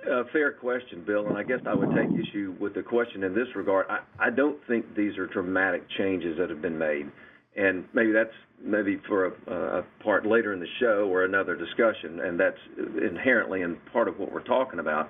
Uh, 0.09 0.23
fair 0.33 0.51
question, 0.51 1.03
Bill, 1.05 1.27
and 1.27 1.38
I 1.38 1.43
guess 1.43 1.59
I 1.65 1.73
would 1.73 1.89
take 1.95 2.09
issue 2.19 2.55
with 2.59 2.73
the 2.73 2.83
question 2.83 3.23
in 3.23 3.33
this 3.33 3.47
regard. 3.55 3.86
I, 3.89 3.99
I 4.19 4.29
don't 4.29 4.57
think 4.67 4.95
these 4.95 5.17
are 5.17 5.27
dramatic 5.27 5.83
changes 5.97 6.38
that 6.39 6.49
have 6.49 6.62
been 6.62 6.77
made, 6.77 7.09
and 7.55 7.86
maybe 7.93 8.12
that's 8.12 8.33
maybe 8.62 8.99
for 9.07 9.27
a, 9.27 9.79
a 9.79 10.03
part 10.03 10.25
later 10.25 10.53
in 10.53 10.59
the 10.59 10.67
show 10.79 11.07
or 11.09 11.23
another 11.23 11.55
discussion, 11.55 12.19
and 12.19 12.39
that's 12.39 12.57
inherently 12.77 13.62
in 13.62 13.77
part 13.91 14.07
of 14.07 14.19
what 14.19 14.31
we're 14.31 14.43
talking 14.43 14.79
about. 14.79 15.09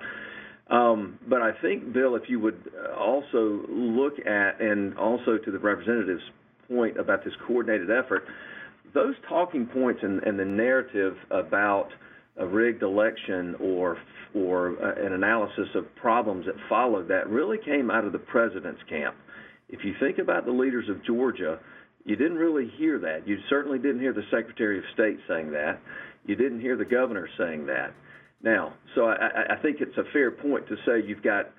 Um, 0.70 1.18
but 1.28 1.42
I 1.42 1.52
think, 1.60 1.92
Bill, 1.92 2.14
if 2.14 2.22
you 2.28 2.40
would 2.40 2.70
also 2.96 3.64
look 3.68 4.14
at, 4.26 4.60
and 4.60 4.96
also 4.96 5.38
to 5.38 5.50
the 5.50 5.58
representative's 5.58 6.22
point 6.68 6.98
about 6.98 7.24
this 7.24 7.34
coordinated 7.46 7.90
effort, 7.90 8.24
those 8.94 9.14
talking 9.28 9.66
points 9.66 10.00
and, 10.02 10.22
and 10.22 10.38
the 10.38 10.44
narrative 10.44 11.16
about 11.30 11.88
a 12.36 12.46
rigged 12.46 12.82
election 12.82 13.54
or 13.60 13.98
or 14.34 14.76
uh, 14.82 15.06
an 15.06 15.12
analysis 15.12 15.68
of 15.76 15.84
problems 15.94 16.46
that 16.46 16.56
followed 16.68 17.08
that 17.08 17.28
really 17.28 17.58
came 17.64 17.90
out 17.90 18.04
of 18.04 18.12
the 18.12 18.18
president's 18.18 18.82
camp. 18.88 19.14
If 19.68 19.84
you 19.84 19.94
think 20.00 20.18
about 20.18 20.44
the 20.44 20.50
leaders 20.52 20.88
of 20.88 21.04
Georgia, 21.04 21.60
you 22.04 22.16
didn't 22.16 22.38
really 22.38 22.70
hear 22.76 22.98
that. 22.98 23.26
You 23.26 23.38
certainly 23.48 23.78
didn't 23.78 24.00
hear 24.00 24.12
the 24.12 24.24
Secretary 24.30 24.78
of 24.78 24.84
State 24.92 25.18
saying 25.28 25.52
that. 25.52 25.80
You 26.26 26.34
didn't 26.34 26.60
hear 26.60 26.76
the 26.76 26.84
governor 26.84 27.28
saying 27.38 27.66
that. 27.66 27.94
Now, 28.42 28.74
so 28.94 29.06
I, 29.06 29.54
I 29.54 29.56
think 29.62 29.78
it's 29.80 29.96
a 29.96 30.12
fair 30.12 30.30
point 30.30 30.66
to 30.68 30.76
say 30.84 31.06
you've 31.06 31.22
got 31.22 31.50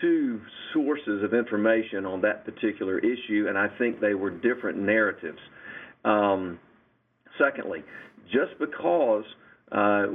two 0.00 0.40
sources 0.72 1.22
of 1.24 1.34
information 1.34 2.06
on 2.06 2.20
that 2.22 2.44
particular 2.44 2.98
issue, 2.98 3.46
and 3.48 3.56
I 3.56 3.68
think 3.78 4.00
they 4.00 4.14
were 4.14 4.30
different 4.30 4.78
narratives. 4.78 5.38
Um, 6.04 6.58
secondly, 7.38 7.84
just 8.26 8.58
because 8.58 9.24
uh, 9.70 10.06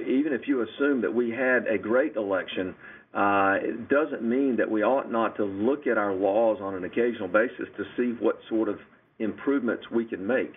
even 0.00 0.32
if 0.32 0.42
you 0.46 0.62
assume 0.62 1.00
that 1.02 1.14
we 1.14 1.30
had 1.30 1.66
a 1.66 1.78
great 1.78 2.16
election, 2.16 2.74
uh, 3.14 3.56
it 3.60 3.88
doesn't 3.88 4.22
mean 4.22 4.56
that 4.56 4.70
we 4.70 4.82
ought 4.82 5.10
not 5.10 5.36
to 5.36 5.44
look 5.44 5.86
at 5.86 5.98
our 5.98 6.14
laws 6.14 6.58
on 6.60 6.74
an 6.74 6.84
occasional 6.84 7.28
basis 7.28 7.66
to 7.76 7.84
see 7.96 8.16
what 8.22 8.36
sort 8.48 8.68
of 8.68 8.78
improvements 9.18 9.84
we 9.90 10.04
can 10.04 10.26
make. 10.26 10.52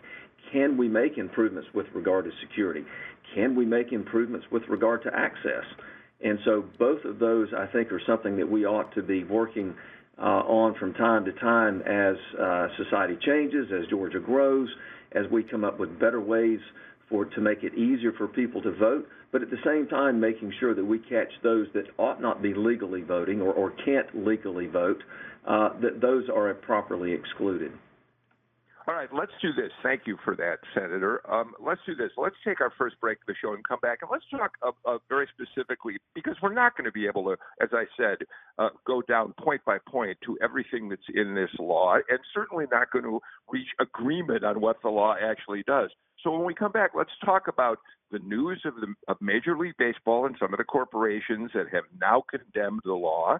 Can 0.51 0.77
we 0.77 0.87
make 0.87 1.17
improvements 1.17 1.67
with 1.73 1.85
regard 1.93 2.25
to 2.25 2.31
security? 2.47 2.83
Can 3.33 3.55
we 3.55 3.65
make 3.65 3.91
improvements 3.91 4.45
with 4.51 4.63
regard 4.69 5.03
to 5.03 5.09
access? 5.13 5.65
And 6.23 6.39
so 6.45 6.63
both 6.79 7.03
of 7.03 7.19
those, 7.19 7.49
I 7.57 7.65
think, 7.67 7.91
are 7.91 8.01
something 8.07 8.37
that 8.37 8.49
we 8.49 8.65
ought 8.65 8.93
to 8.95 9.03
be 9.03 9.23
working 9.23 9.75
on 10.23 10.75
from 10.75 10.93
time 10.93 11.25
to 11.25 11.31
time 11.33 11.81
as 11.81 12.15
uh, 12.39 12.67
society 12.77 13.17
changes, 13.25 13.67
as 13.71 13.87
Georgia 13.89 14.19
grows, 14.19 14.69
as 15.11 15.25
we 15.31 15.43
come 15.43 15.63
up 15.63 15.79
with 15.79 15.99
better 15.99 16.21
ways 16.21 16.59
for 17.09 17.25
to 17.25 17.41
make 17.41 17.63
it 17.63 17.73
easier 17.75 18.11
for 18.13 18.27
people 18.27 18.61
to 18.61 18.71
vote, 18.71 19.07
but 19.31 19.41
at 19.41 19.49
the 19.49 19.59
same 19.65 19.87
time 19.87 20.19
making 20.19 20.51
sure 20.59 20.73
that 20.73 20.83
we 20.83 20.97
catch 20.97 21.31
those 21.43 21.67
that 21.73 21.85
ought 21.97 22.21
not 22.21 22.41
be 22.41 22.53
legally 22.53 23.01
voting 23.01 23.41
or, 23.41 23.53
or 23.53 23.71
can't 23.85 24.25
legally 24.25 24.67
vote, 24.67 25.03
uh, 25.47 25.69
that 25.81 26.01
those 26.01 26.23
are 26.29 26.53
properly 26.53 27.11
excluded. 27.13 27.71
All 28.87 28.93
right, 28.93 29.09
let's 29.11 29.31
do 29.41 29.51
this. 29.51 29.71
Thank 29.81 30.01
you 30.05 30.15
for 30.23 30.35
that, 30.35 30.59
Senator. 30.75 31.19
Um, 31.31 31.53
let's 31.59 31.81
do 31.87 31.95
this. 31.95 32.11
Let's 32.17 32.35
take 32.45 32.61
our 32.61 32.71
first 32.77 32.99
break 33.01 33.17
of 33.17 33.25
the 33.25 33.33
show 33.41 33.53
and 33.53 33.67
come 33.67 33.79
back, 33.81 33.99
and 34.03 34.11
let's 34.11 34.25
talk 34.29 34.51
uh, 34.61 34.71
uh, 34.87 34.99
very 35.09 35.27
specifically 35.33 35.97
because 36.13 36.35
we're 36.39 36.53
not 36.53 36.77
going 36.77 36.85
to 36.85 36.91
be 36.91 37.07
able 37.07 37.23
to, 37.23 37.31
as 37.61 37.69
I 37.73 37.85
said, 37.97 38.17
uh, 38.59 38.69
go 38.85 39.01
down 39.01 39.33
point 39.39 39.61
by 39.65 39.79
point 39.89 40.19
to 40.25 40.37
everything 40.39 40.87
that's 40.89 41.01
in 41.15 41.33
this 41.33 41.49
law, 41.57 41.95
and 41.95 42.19
certainly 42.31 42.65
not 42.71 42.91
going 42.91 43.05
to 43.05 43.19
reach 43.49 43.69
agreement 43.79 44.43
on 44.43 44.61
what 44.61 44.77
the 44.83 44.89
law 44.89 45.15
actually 45.19 45.63
does. 45.65 45.89
So 46.23 46.31
when 46.31 46.45
we 46.45 46.53
come 46.53 46.71
back, 46.71 46.91
let's 46.95 47.09
talk 47.23 47.47
about 47.47 47.79
the 48.11 48.19
news 48.19 48.61
of, 48.65 48.75
the, 48.75 48.93
of 49.07 49.17
Major 49.19 49.57
League 49.57 49.75
Baseball 49.79 50.27
and 50.27 50.35
some 50.39 50.53
of 50.53 50.57
the 50.57 50.63
corporations 50.63 51.51
that 51.55 51.65
have 51.71 51.83
now 51.99 52.23
condemned 52.29 52.81
the 52.83 52.93
law, 52.93 53.39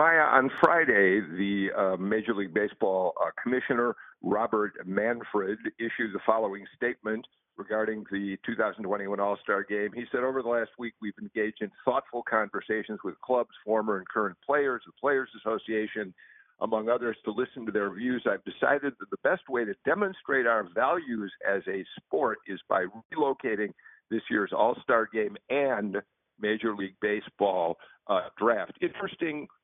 Maya, 0.00 0.22
on 0.22 0.50
Friday, 0.62 1.20
the 1.20 1.68
uh, 1.76 1.96
Major 1.98 2.34
League 2.34 2.54
Baseball 2.54 3.12
uh, 3.20 3.28
commissioner, 3.42 3.94
Robert 4.22 4.72
Manfred, 4.86 5.58
issued 5.78 6.14
the 6.14 6.20
following 6.24 6.64
statement 6.74 7.26
regarding 7.58 8.06
the 8.10 8.38
2021 8.46 9.20
All 9.20 9.36
Star 9.42 9.62
game. 9.62 9.90
He 9.94 10.04
said, 10.10 10.20
Over 10.20 10.40
the 10.40 10.48
last 10.48 10.70
week, 10.78 10.94
we've 11.02 11.12
engaged 11.20 11.60
in 11.60 11.70
thoughtful 11.84 12.22
conversations 12.22 13.00
with 13.04 13.20
clubs, 13.20 13.50
former 13.62 13.98
and 13.98 14.08
current 14.08 14.38
players, 14.42 14.80
the 14.86 14.92
Players 14.98 15.28
Association, 15.36 16.14
among 16.62 16.88
others, 16.88 17.18
to 17.26 17.30
listen 17.30 17.66
to 17.66 17.72
their 17.72 17.92
views. 17.92 18.24
I've 18.26 18.42
decided 18.44 18.94
that 19.00 19.10
the 19.10 19.18
best 19.22 19.50
way 19.50 19.66
to 19.66 19.74
demonstrate 19.84 20.46
our 20.46 20.66
values 20.74 21.30
as 21.46 21.60
a 21.68 21.84
sport 21.98 22.38
is 22.46 22.58
by 22.70 22.86
relocating 23.12 23.74
this 24.10 24.22
year's 24.30 24.52
All 24.56 24.78
Star 24.82 25.06
game 25.12 25.36
and 25.50 25.98
Major 26.40 26.74
League 26.74 26.96
Baseball 27.02 27.76
uh, 28.06 28.30
draft. 28.38 28.72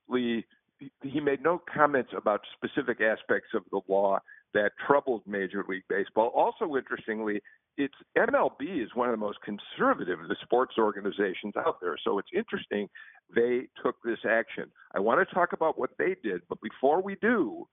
He 0.09 1.21
made 1.21 1.43
no 1.43 1.61
comments 1.73 2.11
about 2.17 2.41
specific 2.57 3.01
aspects 3.01 3.49
of 3.55 3.63
the 3.71 3.81
law 3.89 4.19
that 4.55 4.73
troubled 4.87 5.23
Major 5.27 5.65
League 5.69 5.85
Baseball. 5.89 6.33
Also, 6.35 6.77
interestingly, 6.77 7.41
it's 7.77 7.95
MLB 8.17 8.83
is 8.83 8.95
one 8.95 9.09
of 9.09 9.13
the 9.13 9.25
most 9.25 9.39
conservative 9.43 10.21
of 10.21 10.29
the 10.29 10.37
sports 10.43 10.75
organizations 10.79 11.55
out 11.57 11.79
there. 11.81 11.97
So 12.03 12.19
it's 12.19 12.29
interesting 12.35 12.89
they 13.35 13.69
took 13.83 13.97
this 14.03 14.21
action. 14.29 14.71
I 14.95 15.01
want 15.01 15.27
to 15.27 15.35
talk 15.35 15.53
about 15.53 15.79
what 15.79 15.91
they 15.99 16.17
did, 16.23 16.43
but 16.49 16.61
before 16.63 17.03
we 17.03 17.17
do, 17.17 17.67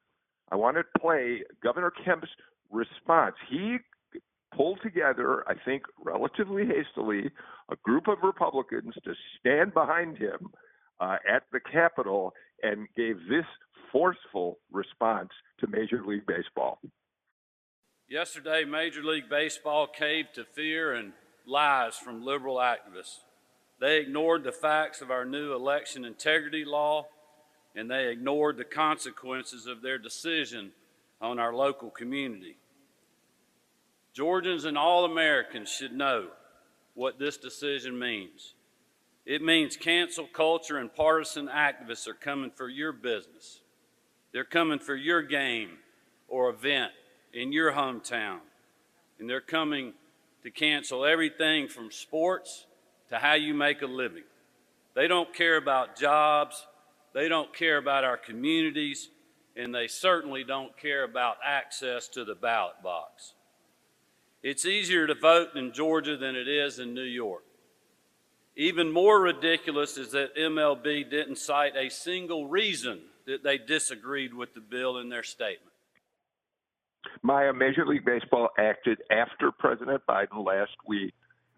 I 0.51 0.55
want 0.55 0.77
to 0.77 0.83
play 0.99 1.43
Governor 1.63 1.91
Kemp's 2.03 2.27
response. 2.69 3.35
He 3.49 3.77
pulled 4.55 4.79
together, 4.83 5.43
I 5.47 5.53
think, 5.65 5.83
relatively 6.03 6.65
hastily, 6.65 7.31
a 7.71 7.75
group 7.83 8.07
of 8.07 8.17
Republicans 8.23 8.93
to 9.03 9.13
stand 9.39 9.73
behind 9.73 10.17
him 10.17 10.51
uh, 11.03 11.17
at 11.27 11.43
the 11.51 11.59
Capitol 11.59 12.33
and 12.61 12.87
gave 12.95 13.17
this 13.29 13.45
forceful 13.91 14.57
response 14.71 15.29
to 15.59 15.67
Major 15.67 16.01
League 16.05 16.25
Baseball. 16.25 16.79
Yesterday, 18.07 18.63
Major 18.63 19.03
League 19.03 19.29
Baseball 19.29 19.87
caved 19.87 20.35
to 20.35 20.45
fear 20.45 20.93
and 20.93 21.13
lies 21.45 21.95
from 21.95 22.23
liberal 22.23 22.57
activists. 22.57 23.19
They 23.79 23.99
ignored 23.99 24.43
the 24.43 24.51
facts 24.51 25.01
of 25.01 25.11
our 25.11 25.25
new 25.25 25.53
election 25.53 26.05
integrity 26.05 26.63
law, 26.63 27.07
and 27.75 27.89
they 27.91 28.07
ignored 28.07 28.57
the 28.57 28.63
consequences 28.63 29.65
of 29.65 29.81
their 29.81 29.97
decision 29.97 30.71
on 31.19 31.37
our 31.37 31.53
local 31.53 31.89
community. 31.89 32.55
Georgians 34.13 34.63
and 34.63 34.77
all 34.77 35.05
Americans 35.05 35.69
should 35.69 35.91
know 35.91 36.27
what 36.93 37.19
this 37.19 37.35
decision 37.35 37.97
means. 37.97 38.53
It 39.25 39.41
means 39.41 39.77
cancel 39.77 40.27
culture 40.27 40.77
and 40.77 40.93
partisan 40.93 41.47
activists 41.47 42.07
are 42.07 42.13
coming 42.13 42.51
for 42.51 42.67
your 42.67 42.91
business. 42.91 43.61
They're 44.33 44.43
coming 44.43 44.79
for 44.79 44.95
your 44.95 45.21
game 45.21 45.77
or 46.27 46.49
event 46.49 46.91
in 47.33 47.53
your 47.53 47.71
hometown. 47.71 48.39
And 49.19 49.29
they're 49.29 49.39
coming 49.39 49.93
to 50.43 50.51
cancel 50.51 51.05
everything 51.05 51.69
from 51.69 51.91
sports 51.91 52.65
to 53.09 53.17
how 53.17 53.33
you 53.33 53.53
make 53.53 53.81
a 53.81 53.87
living. 53.87 54.23
They 54.95 55.07
don't 55.07 55.33
care 55.33 55.57
about 55.57 55.97
jobs, 55.97 56.67
they 57.13 57.29
don't 57.29 57.53
care 57.53 57.77
about 57.77 58.03
our 58.03 58.17
communities, 58.17 59.09
and 59.55 59.73
they 59.73 59.87
certainly 59.87 60.43
don't 60.43 60.75
care 60.77 61.03
about 61.03 61.37
access 61.45 62.07
to 62.09 62.25
the 62.25 62.35
ballot 62.35 62.81
box. 62.83 63.33
It's 64.41 64.65
easier 64.65 65.07
to 65.07 65.15
vote 65.15 65.49
in 65.55 65.71
Georgia 65.73 66.17
than 66.17 66.35
it 66.35 66.47
is 66.47 66.79
in 66.79 66.93
New 66.93 67.01
York. 67.01 67.43
Even 68.55 68.91
more 68.91 69.19
ridiculous 69.19 69.97
is 69.97 70.11
that 70.11 70.35
MLB 70.35 71.09
didn't 71.09 71.37
cite 71.37 71.75
a 71.75 71.89
single 71.89 72.47
reason 72.47 73.01
that 73.25 73.43
they 73.43 73.57
disagreed 73.57 74.33
with 74.33 74.53
the 74.53 74.61
bill 74.61 74.97
in 74.97 75.09
their 75.09 75.23
statement. 75.23 75.73
Maya, 77.21 77.53
Major 77.53 77.85
League 77.85 78.05
Baseball 78.05 78.49
acted 78.57 78.99
after 79.09 79.51
President 79.51 80.01
Biden 80.07 80.45
last 80.45 80.75
week 80.87 81.13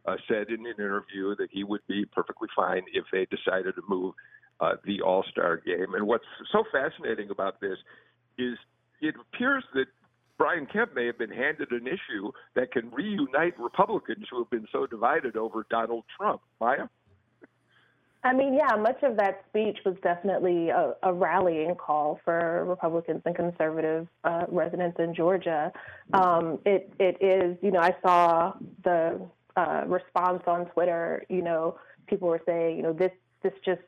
uh, 0.05 0.15
said 0.27 0.49
in 0.49 0.65
an 0.65 0.73
interview 0.77 1.36
that 1.36 1.49
he 1.51 1.63
would 1.63 1.81
be 1.88 2.05
perfectly 2.05 2.47
fine 2.55 2.84
if 2.93 3.05
they 3.12 3.25
decided 3.25 3.75
to 3.75 3.81
move 3.89 4.13
uh, 4.60 4.73
the 4.86 5.01
All 5.01 5.23
Star 5.29 5.58
game. 5.58 5.93
And 5.95 6.08
what's 6.08 6.25
so 6.51 6.63
fascinating 6.71 7.29
about 7.29 7.60
this 7.60 7.77
is 8.38 8.58
it 9.01 9.15
appears 9.19 9.63
that 9.73 9.88
Brian 10.38 10.65
Kemp 10.65 10.93
may 10.95 11.06
have 11.06 11.17
been 11.17 11.32
handed 11.32 11.71
an 11.71 11.88
issue 11.88 12.32
that 12.56 12.71
can 12.71 12.91
reunite 12.91 13.58
Republicans 13.60 14.26
who 14.30 14.39
have 14.39 14.50
been 14.50 14.67
so 14.71 14.86
divided 14.86 15.38
over 15.38 15.65
Donald 15.69 16.04
Trump. 16.17 16.41
Maya? 16.60 16.88
I 18.26 18.34
mean, 18.34 18.56
yeah, 18.56 18.76
much 18.76 19.04
of 19.04 19.17
that 19.17 19.45
speech 19.50 19.78
was 19.86 19.95
definitely 20.02 20.69
a, 20.69 20.95
a 21.04 21.13
rallying 21.13 21.76
call 21.76 22.19
for 22.26 22.65
Republicans 22.65 23.21
and 23.24 23.36
conservative 23.36 24.08
uh, 24.24 24.45
residents 24.50 25.00
in 25.00 25.13
Georgia. 25.13 25.71
Um, 26.12 26.58
it 26.65 26.91
it 27.00 27.17
is, 27.21 27.56
you 27.62 27.69
know, 27.69 27.82
I 27.82 27.95
saw 28.02 28.54
the 28.84 29.21
uh, 29.56 29.84
response 29.86 30.41
on 30.48 30.65
Twitter. 30.65 31.24
You 31.30 31.43
know, 31.43 31.78
people 32.08 32.28
were 32.28 32.41
saying, 32.48 32.78
you 32.78 32.84
know, 32.84 32.93
this 32.93 33.12
this 33.43 33.54
just 33.63 33.82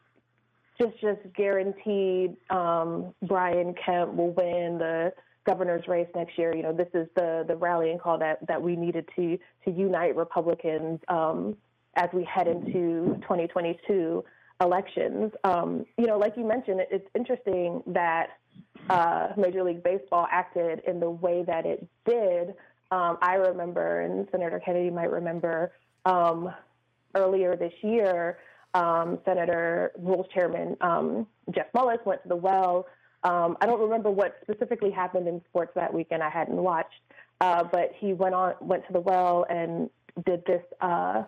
just 0.79 1.01
just 1.01 1.21
guaranteed 1.35 2.37
um, 2.51 3.15
Brian 3.23 3.73
Kemp 3.73 4.13
will 4.13 4.33
win 4.33 4.77
the 4.77 5.13
governor's 5.47 5.87
race 5.87 6.07
next 6.13 6.37
year. 6.37 6.55
You 6.55 6.61
know, 6.61 6.73
this 6.73 6.89
is 6.93 7.07
the 7.15 7.43
the 7.47 7.55
rallying 7.55 7.97
call 7.97 8.19
that 8.19 8.45
that 8.47 8.61
we 8.61 8.75
needed 8.75 9.09
to 9.15 9.39
to 9.65 9.71
unite 9.71 10.15
Republicans 10.15 10.99
um, 11.07 11.57
as 11.95 12.09
we 12.13 12.23
head 12.25 12.47
into 12.47 13.15
2022 13.21 14.23
elections. 14.61 15.31
Um, 15.43 15.85
you 15.97 16.05
know, 16.05 16.17
like 16.17 16.33
you 16.37 16.45
mentioned, 16.45 16.81
it, 16.81 16.89
it's 16.91 17.07
interesting 17.15 17.81
that 17.87 18.27
uh, 18.89 19.29
Major 19.37 19.63
League 19.63 19.83
Baseball 19.83 20.27
acted 20.31 20.81
in 20.87 20.99
the 20.99 21.09
way 21.09 21.43
that 21.47 21.65
it 21.65 21.87
did. 22.05 22.49
Um, 22.91 23.17
I 23.21 23.35
remember, 23.35 24.01
and 24.01 24.27
Senator 24.31 24.61
Kennedy 24.63 24.89
might 24.89 25.11
remember, 25.11 25.71
um, 26.05 26.53
earlier 27.15 27.55
this 27.55 27.73
year, 27.81 28.37
um, 28.73 29.19
Senator 29.25 29.91
Rules 29.97 30.27
Chairman 30.33 30.77
um, 30.81 31.27
Jeff 31.53 31.67
Mullis 31.75 32.05
went 32.05 32.21
to 32.23 32.29
the 32.29 32.35
well 32.35 32.85
um, 33.27 33.57
I 33.59 33.65
don't 33.65 33.81
remember 33.81 34.09
what 34.09 34.37
specifically 34.41 34.89
happened 34.89 35.27
in 35.27 35.41
sports 35.49 35.71
that 35.75 35.93
weekend. 35.93 36.23
I 36.23 36.29
hadn't 36.29 36.55
watched, 36.55 37.01
uh, 37.41 37.65
but 37.65 37.91
he 37.99 38.13
went 38.13 38.33
on, 38.33 38.53
went 38.61 38.87
to 38.87 38.93
the 38.93 39.01
well 39.01 39.45
and 39.49 39.89
did 40.25 40.45
this. 40.45 40.63
Uh, 40.79 41.23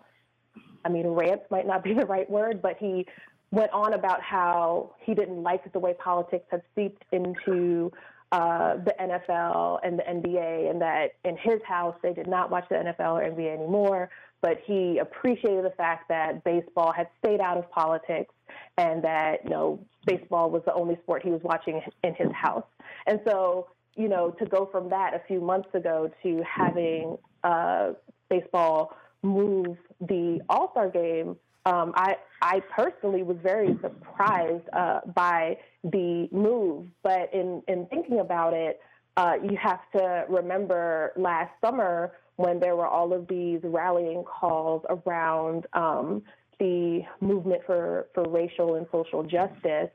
I 0.86 0.90
mean, 0.90 1.08
rant 1.08 1.42
might 1.52 1.68
not 1.68 1.84
be 1.84 1.94
the 2.00 2.06
right 2.06 2.30
word, 2.30 2.62
but 2.62 2.78
he 2.80 3.06
went 3.52 3.72
on 3.74 3.94
about 3.94 4.22
how 4.22 4.96
he 5.02 5.14
didn't 5.14 5.44
like 5.44 5.72
the 5.74 5.80
way 5.80 5.94
politics 5.94 6.46
had 6.50 6.62
seeped 6.74 7.04
into 7.12 7.92
uh, 8.32 8.76
the 8.76 8.94
NFL 9.02 9.80
and 9.84 10.00
the 10.00 10.04
NBA, 10.04 10.70
and 10.70 10.82
that 10.82 11.16
in 11.26 11.36
his 11.36 11.60
house 11.68 11.96
they 12.02 12.14
did 12.14 12.28
not 12.28 12.50
watch 12.50 12.66
the 12.70 12.76
NFL 12.76 13.14
or 13.14 13.30
NBA 13.30 13.56
anymore. 13.56 14.10
But 14.42 14.62
he 14.64 15.00
appreciated 15.00 15.66
the 15.66 15.74
fact 15.76 16.08
that 16.08 16.46
baseball 16.46 16.94
had 16.94 17.10
stayed 17.22 17.42
out 17.42 17.58
of 17.58 17.70
politics 17.72 18.34
and 18.78 19.04
that 19.04 19.44
you 19.44 19.50
know 19.50 19.80
baseball 20.06 20.50
was 20.50 20.62
the 20.66 20.74
only 20.74 20.98
sport 21.04 21.24
he 21.24 21.30
was 21.30 21.42
watching 21.44 21.82
in 22.04 22.16
his 22.16 22.32
house. 22.34 22.66
And 23.08 23.20
so, 23.26 23.68
you 23.96 24.08
know, 24.08 24.32
to 24.32 24.46
go 24.46 24.68
from 24.72 24.90
that 24.90 25.14
a 25.14 25.22
few 25.28 25.42
months 25.42 25.70
ago 25.74 26.10
to 26.24 26.44
having 26.44 27.18
uh, 27.44 27.92
baseball 28.30 28.96
move 29.22 29.78
the 30.00 30.40
All 30.50 30.72
Star 30.72 30.90
game, 30.90 31.36
um, 31.66 31.94
I 31.96 32.16
I 32.42 32.62
personally 32.76 33.24
was 33.24 33.38
very 33.44 33.78
surprised 33.82 34.64
uh, 34.74 35.02
by 35.14 35.58
the 35.84 36.30
move. 36.32 36.88
But 37.04 37.34
in 37.34 37.62
in 37.68 37.86
thinking 37.88 38.20
about 38.20 38.54
it, 38.54 38.80
uh, 39.18 39.34
you 39.44 39.58
have 39.58 39.82
to 39.96 40.26
remember 40.30 41.12
last 41.18 41.52
summer 41.64 42.14
when 42.38 42.58
there 42.62 42.78
were 42.78 42.88
all 42.88 43.12
of 43.12 43.28
these 43.28 43.60
rallying 43.64 44.24
calls 44.24 44.82
around 44.90 45.68
um, 45.74 46.24
the 46.60 47.02
movement 47.22 47.62
for, 47.66 48.08
for 48.14 48.24
racial 48.24 48.76
and 48.76 48.86
social 48.92 49.24
justice. 49.24 49.90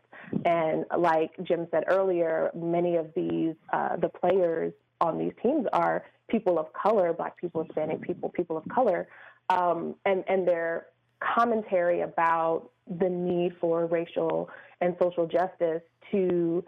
And 0.44 0.84
like 0.96 1.32
Jim 1.42 1.66
said 1.70 1.84
earlier, 1.88 2.50
many 2.54 2.96
of 2.96 3.10
these, 3.14 3.54
uh, 3.72 3.96
the 3.96 4.08
players 4.08 4.72
on 5.00 5.18
these 5.18 5.32
teams 5.42 5.66
are 5.72 6.04
people 6.28 6.58
of 6.58 6.72
color, 6.72 7.12
black 7.12 7.36
people, 7.36 7.62
Hispanic 7.64 8.00
people, 8.00 8.30
people 8.30 8.56
of 8.56 8.64
color. 8.68 9.08
Um, 9.50 9.94
and, 10.06 10.24
and 10.26 10.48
their 10.48 10.86
commentary 11.20 12.00
about 12.00 12.70
the 12.98 13.08
need 13.08 13.56
for 13.60 13.86
racial 13.86 14.48
and 14.80 14.96
social 15.00 15.26
justice 15.26 15.82
to 16.10 16.64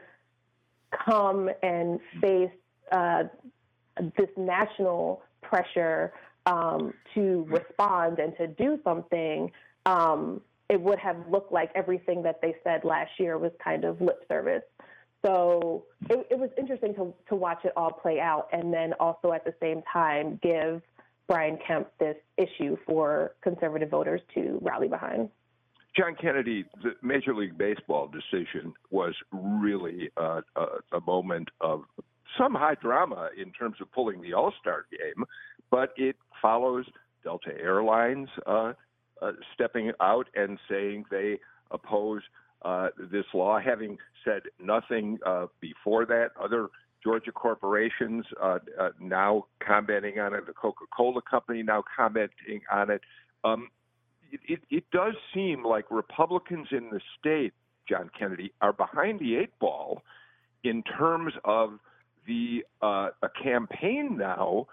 come 1.07 1.51
and 1.63 2.01
face 2.21 2.51
uh, 2.93 3.25
this 4.17 4.29
national 4.37 5.23
pressure 5.43 6.13
um, 6.47 6.95
to 7.15 7.47
respond 7.49 8.19
and 8.19 8.37
to 8.37 8.47
do 8.47 8.79
something 8.85 9.51
um, 9.87 10.41
it 10.69 10.81
would 10.81 10.99
have 10.99 11.17
looked 11.31 11.53
like 11.53 11.71
everything 11.75 12.23
that 12.25 12.41
they 12.43 12.55
said 12.65 12.85
last 12.85 13.13
year 13.19 13.39
was 13.39 13.53
kind 13.63 13.85
of 13.85 14.01
lip 14.01 14.25
service. 14.29 14.63
So 15.25 15.85
it, 16.11 16.27
it 16.31 16.39
was 16.39 16.51
interesting 16.59 16.95
to, 16.97 17.15
to 17.29 17.35
watch 17.35 17.65
it 17.65 17.73
all 17.77 17.91
play 17.91 18.21
out 18.21 18.49
and 18.53 18.73
then 18.73 18.93
also 18.95 19.33
at 19.33 19.45
the 19.45 19.55
same 19.61 19.83
time 19.91 20.39
give 20.43 20.83
Brian 21.27 21.59
Kemp 21.67 21.89
this 21.99 22.17
issue 22.37 22.77
for 22.87 23.35
conservative 23.43 23.91
voters 23.91 24.21
to 24.35 24.59
rally 24.61 24.89
behind. 24.89 25.31
John 25.97 26.15
Kennedy, 26.21 26.65
the 26.83 26.93
Major 27.03 27.35
League 27.35 27.57
Baseball 27.57 28.09
decision 28.09 28.75
was 28.91 29.15
really 29.33 30.11
uh, 30.17 30.43
a, 30.55 30.97
a 30.97 31.01
moment 31.07 31.49
of 31.61 31.83
some 32.39 32.55
high 32.55 32.75
drama 32.75 33.31
in 33.41 33.51
terms 33.53 33.77
of 33.81 33.91
pulling 33.93 34.21
the 34.21 34.35
All 34.35 34.53
Star 34.61 34.85
game, 34.91 35.25
but 35.71 35.95
it 35.97 36.17
follows 36.43 36.85
Delta 37.25 37.51
Airlines 37.59 38.29
uh, 38.47 38.75
uh, 39.23 39.33
stepping 39.55 39.93
out 40.01 40.29
and 40.35 40.59
saying 40.69 41.05
they 41.11 41.39
oppose 41.71 42.23
uh, 42.63 42.89
this 43.11 43.25
law, 43.35 43.59
having 43.61 43.99
said 44.25 44.43
nothing 44.63 45.19
uh, 45.27 45.47
before 45.61 46.05
that. 46.07 46.31
Other 46.41 46.69
Georgia 47.03 47.33
corporations 47.33 48.25
uh, 48.43 48.59
uh, 48.81 48.89
now 49.01 49.47
commenting 49.65 50.19
on 50.19 50.35
it. 50.35 50.47
The 50.47 50.53
Coca-Cola 50.53 51.23
company 51.23 51.63
now 51.63 51.85
commenting 51.97 52.61
on 52.73 52.91
it. 52.91 53.01
Um, 53.45 53.69
it, 54.33 54.41
it, 54.49 54.61
it 54.71 54.85
does 54.91 55.15
seem 55.33 55.65
like 55.65 55.85
Republicans 55.91 56.69
in 56.73 56.91
the 56.91 57.01
state, 57.19 57.53
John 57.89 58.11
Kennedy, 58.19 58.53
are 58.61 58.73
behind 58.73 59.21
the 59.21 59.37
eight 59.37 59.57
ball 59.61 60.03
in 60.65 60.83
terms 60.83 61.33
of 61.45 61.79
the 62.27 62.65
uh, 62.83 63.11
a 63.23 63.29
campaign 63.41 64.17
now 64.19 64.67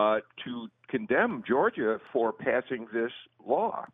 uh, 0.00 0.20
to 0.44 0.68
condemn 0.88 1.42
Georgia 1.46 1.98
for 2.12 2.32
passing 2.32 2.86
this 2.92 3.12
law. 3.46 3.84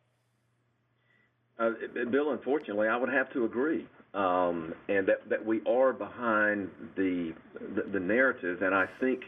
Uh, 1.58 1.70
Bill, 2.10 2.32
unfortunately, 2.32 2.88
I 2.88 2.96
would 2.96 3.12
have 3.12 3.32
to 3.32 3.44
agree, 3.44 3.86
um, 4.14 4.74
and 4.88 5.08
that 5.08 5.28
that 5.30 5.44
we 5.44 5.62
are 5.66 5.92
behind 5.92 6.68
the, 6.96 7.32
the 7.74 7.82
the 7.94 8.00
narrative, 8.00 8.60
and 8.62 8.74
I 8.74 8.86
think 9.00 9.20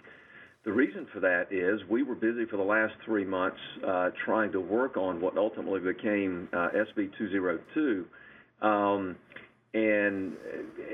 the 0.64 0.72
reason 0.72 1.06
for 1.12 1.20
that 1.20 1.46
is 1.50 1.80
we 1.88 2.02
were 2.02 2.14
busy 2.14 2.44
for 2.44 2.58
the 2.58 2.62
last 2.62 2.92
three 3.04 3.24
months 3.24 3.56
uh, 3.86 4.10
trying 4.24 4.52
to 4.52 4.60
work 4.60 4.98
on 4.98 5.20
what 5.20 5.38
ultimately 5.38 5.80
became 5.80 6.48
uh, 6.52 6.68
SB 6.98 7.10
202. 7.16 8.04
Um, 8.60 9.16
and 9.72 10.34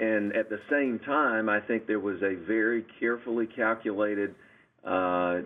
and 0.00 0.36
at 0.36 0.48
the 0.50 0.60
same 0.70 1.00
time, 1.00 1.48
I 1.48 1.60
think 1.60 1.88
there 1.88 2.00
was 2.00 2.22
a 2.22 2.36
very 2.46 2.86
carefully 3.00 3.46
calculated 3.46 4.36
uh, 4.86 5.40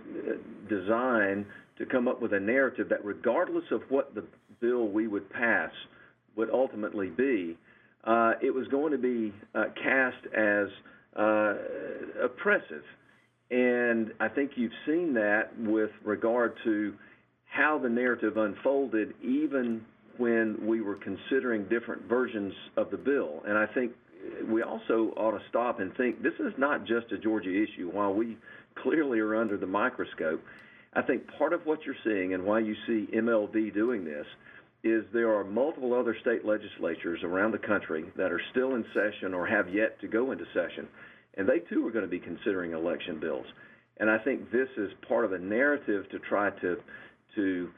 design 0.68 1.46
to 1.78 1.86
come 1.86 2.08
up 2.08 2.20
with 2.20 2.32
a 2.32 2.40
narrative 2.40 2.88
that, 2.88 3.04
regardless 3.04 3.64
of 3.70 3.82
what 3.88 4.14
the 4.14 4.24
bill 4.60 4.88
we 4.88 5.06
would 5.06 5.30
pass 5.30 5.70
would 6.36 6.50
ultimately 6.50 7.08
be, 7.08 7.56
uh, 8.04 8.32
it 8.42 8.52
was 8.52 8.66
going 8.68 8.92
to 8.92 8.98
be 8.98 9.32
uh, 9.54 9.64
cast 9.82 10.26
as 10.36 10.68
uh, 11.16 11.54
oppressive. 12.24 12.82
And 13.50 14.12
I 14.20 14.28
think 14.28 14.52
you've 14.56 14.72
seen 14.86 15.14
that 15.14 15.50
with 15.58 15.90
regard 16.04 16.54
to 16.64 16.94
how 17.46 17.78
the 17.78 17.88
narrative 17.88 18.36
unfolded, 18.36 19.14
even 19.22 19.84
when 20.18 20.58
we 20.66 20.80
were 20.80 20.96
considering 20.96 21.64
different 21.68 22.02
versions 22.02 22.52
of 22.76 22.90
the 22.90 22.96
bill. 22.96 23.42
And 23.46 23.56
I 23.56 23.66
think 23.66 23.92
we 24.48 24.62
also 24.62 25.12
ought 25.16 25.32
to 25.32 25.40
stop 25.48 25.80
and 25.80 25.96
think 25.96 26.22
this 26.22 26.34
is 26.40 26.52
not 26.58 26.84
just 26.84 27.10
a 27.12 27.18
Georgia 27.18 27.50
issue. 27.50 27.88
While 27.90 28.14
we 28.14 28.36
clearly 28.82 29.18
are 29.20 29.36
under 29.36 29.56
the 29.56 29.66
microscope, 29.66 30.42
I 30.94 31.02
think 31.02 31.22
part 31.38 31.52
of 31.52 31.64
what 31.66 31.80
you're 31.84 31.94
seeing 32.04 32.34
and 32.34 32.44
why 32.44 32.60
you 32.60 32.74
see 32.86 33.08
MLB 33.14 33.74
doing 33.74 34.04
this 34.04 34.26
is 34.84 35.04
there 35.12 35.34
are 35.34 35.44
multiple 35.44 35.92
other 35.92 36.16
state 36.20 36.44
legislatures 36.44 37.20
around 37.24 37.52
the 37.52 37.58
country 37.58 38.04
that 38.16 38.32
are 38.32 38.40
still 38.50 38.74
in 38.74 38.84
session 38.94 39.34
or 39.34 39.46
have 39.46 39.72
yet 39.72 40.00
to 40.00 40.08
go 40.08 40.30
into 40.30 40.44
session, 40.54 40.86
and 41.36 41.48
they 41.48 41.58
too 41.58 41.86
are 41.86 41.90
going 41.90 42.04
to 42.04 42.10
be 42.10 42.20
considering 42.20 42.72
election 42.72 43.18
bills. 43.18 43.46
And 43.98 44.08
I 44.08 44.18
think 44.18 44.50
this 44.52 44.68
is 44.76 44.90
part 45.06 45.24
of 45.24 45.32
a 45.32 45.38
narrative 45.38 46.08
to 46.10 46.18
try 46.20 46.50
to 46.60 46.76
to 47.34 47.70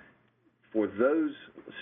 for 0.72 0.86
those 0.86 1.32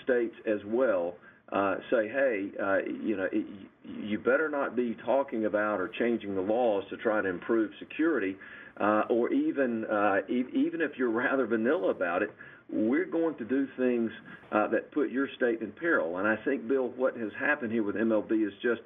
states 0.03 0.35
as 0.47 0.59
well 0.65 1.15
uh, 1.51 1.75
say, 1.89 2.07
hey, 2.07 2.51
uh, 2.61 2.77
you 3.03 3.17
know, 3.17 3.27
it, 3.31 3.45
you 3.83 4.19
better 4.19 4.49
not 4.49 4.75
be 4.75 4.95
talking 5.05 5.45
about 5.45 5.79
or 5.79 5.87
changing 5.87 6.35
the 6.35 6.41
laws 6.41 6.83
to 6.89 6.97
try 6.97 7.21
to 7.21 7.27
improve 7.27 7.71
security, 7.79 8.37
uh, 8.79 9.03
or 9.09 9.31
even 9.31 9.85
uh, 9.85 10.17
e- 10.29 10.45
even 10.53 10.81
if 10.81 10.91
you're 10.97 11.09
rather 11.27 11.45
vanilla 11.45 11.89
about 11.89 12.23
it, 12.23 12.31
we're 12.71 13.05
going 13.05 13.35
to 13.35 13.45
do 13.45 13.67
things 13.77 14.11
uh, 14.51 14.67
that 14.67 14.91
put 14.91 15.09
your 15.09 15.27
state 15.35 15.61
in 15.61 15.71
peril. 15.71 16.17
And 16.17 16.27
I 16.27 16.35
think, 16.45 16.67
Bill, 16.67 16.89
what 16.95 17.17
has 17.17 17.31
happened 17.39 17.71
here 17.71 17.83
with 17.83 17.95
MLB 17.95 18.45
is 18.45 18.53
just 18.61 18.81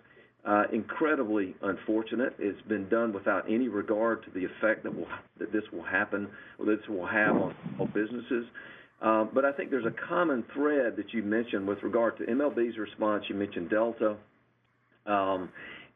uh, 0.46 0.64
incredibly 0.72 1.56
unfortunate. 1.62 2.34
It's 2.40 2.62
been 2.64 2.90
done 2.90 3.14
without 3.14 3.46
any 3.50 3.68
regard 3.68 4.24
to 4.26 4.32
the 4.32 4.46
effect 4.46 4.84
that 4.84 4.96
will 4.96 5.08
that 5.40 5.52
this 5.52 5.64
will 5.72 5.84
happen 5.84 6.28
or 6.60 6.66
this 6.66 6.86
will 6.88 7.08
have 7.08 7.36
on, 7.36 7.56
businesses. 7.94 8.46
Um, 9.02 9.30
but 9.34 9.44
I 9.44 9.52
think 9.52 9.70
there's 9.70 9.86
a 9.86 10.08
common 10.08 10.46
thread 10.54 10.96
that 10.96 11.14
you 11.14 11.24
mentioned 11.24 11.68
with 11.68 11.84
regard 11.84 12.18
to 12.18 12.24
MLB's 12.24 12.78
response. 12.78 13.26
You 13.28 13.36
mentioned 13.36 13.70
Delta 13.70 14.16
um, 15.06 15.50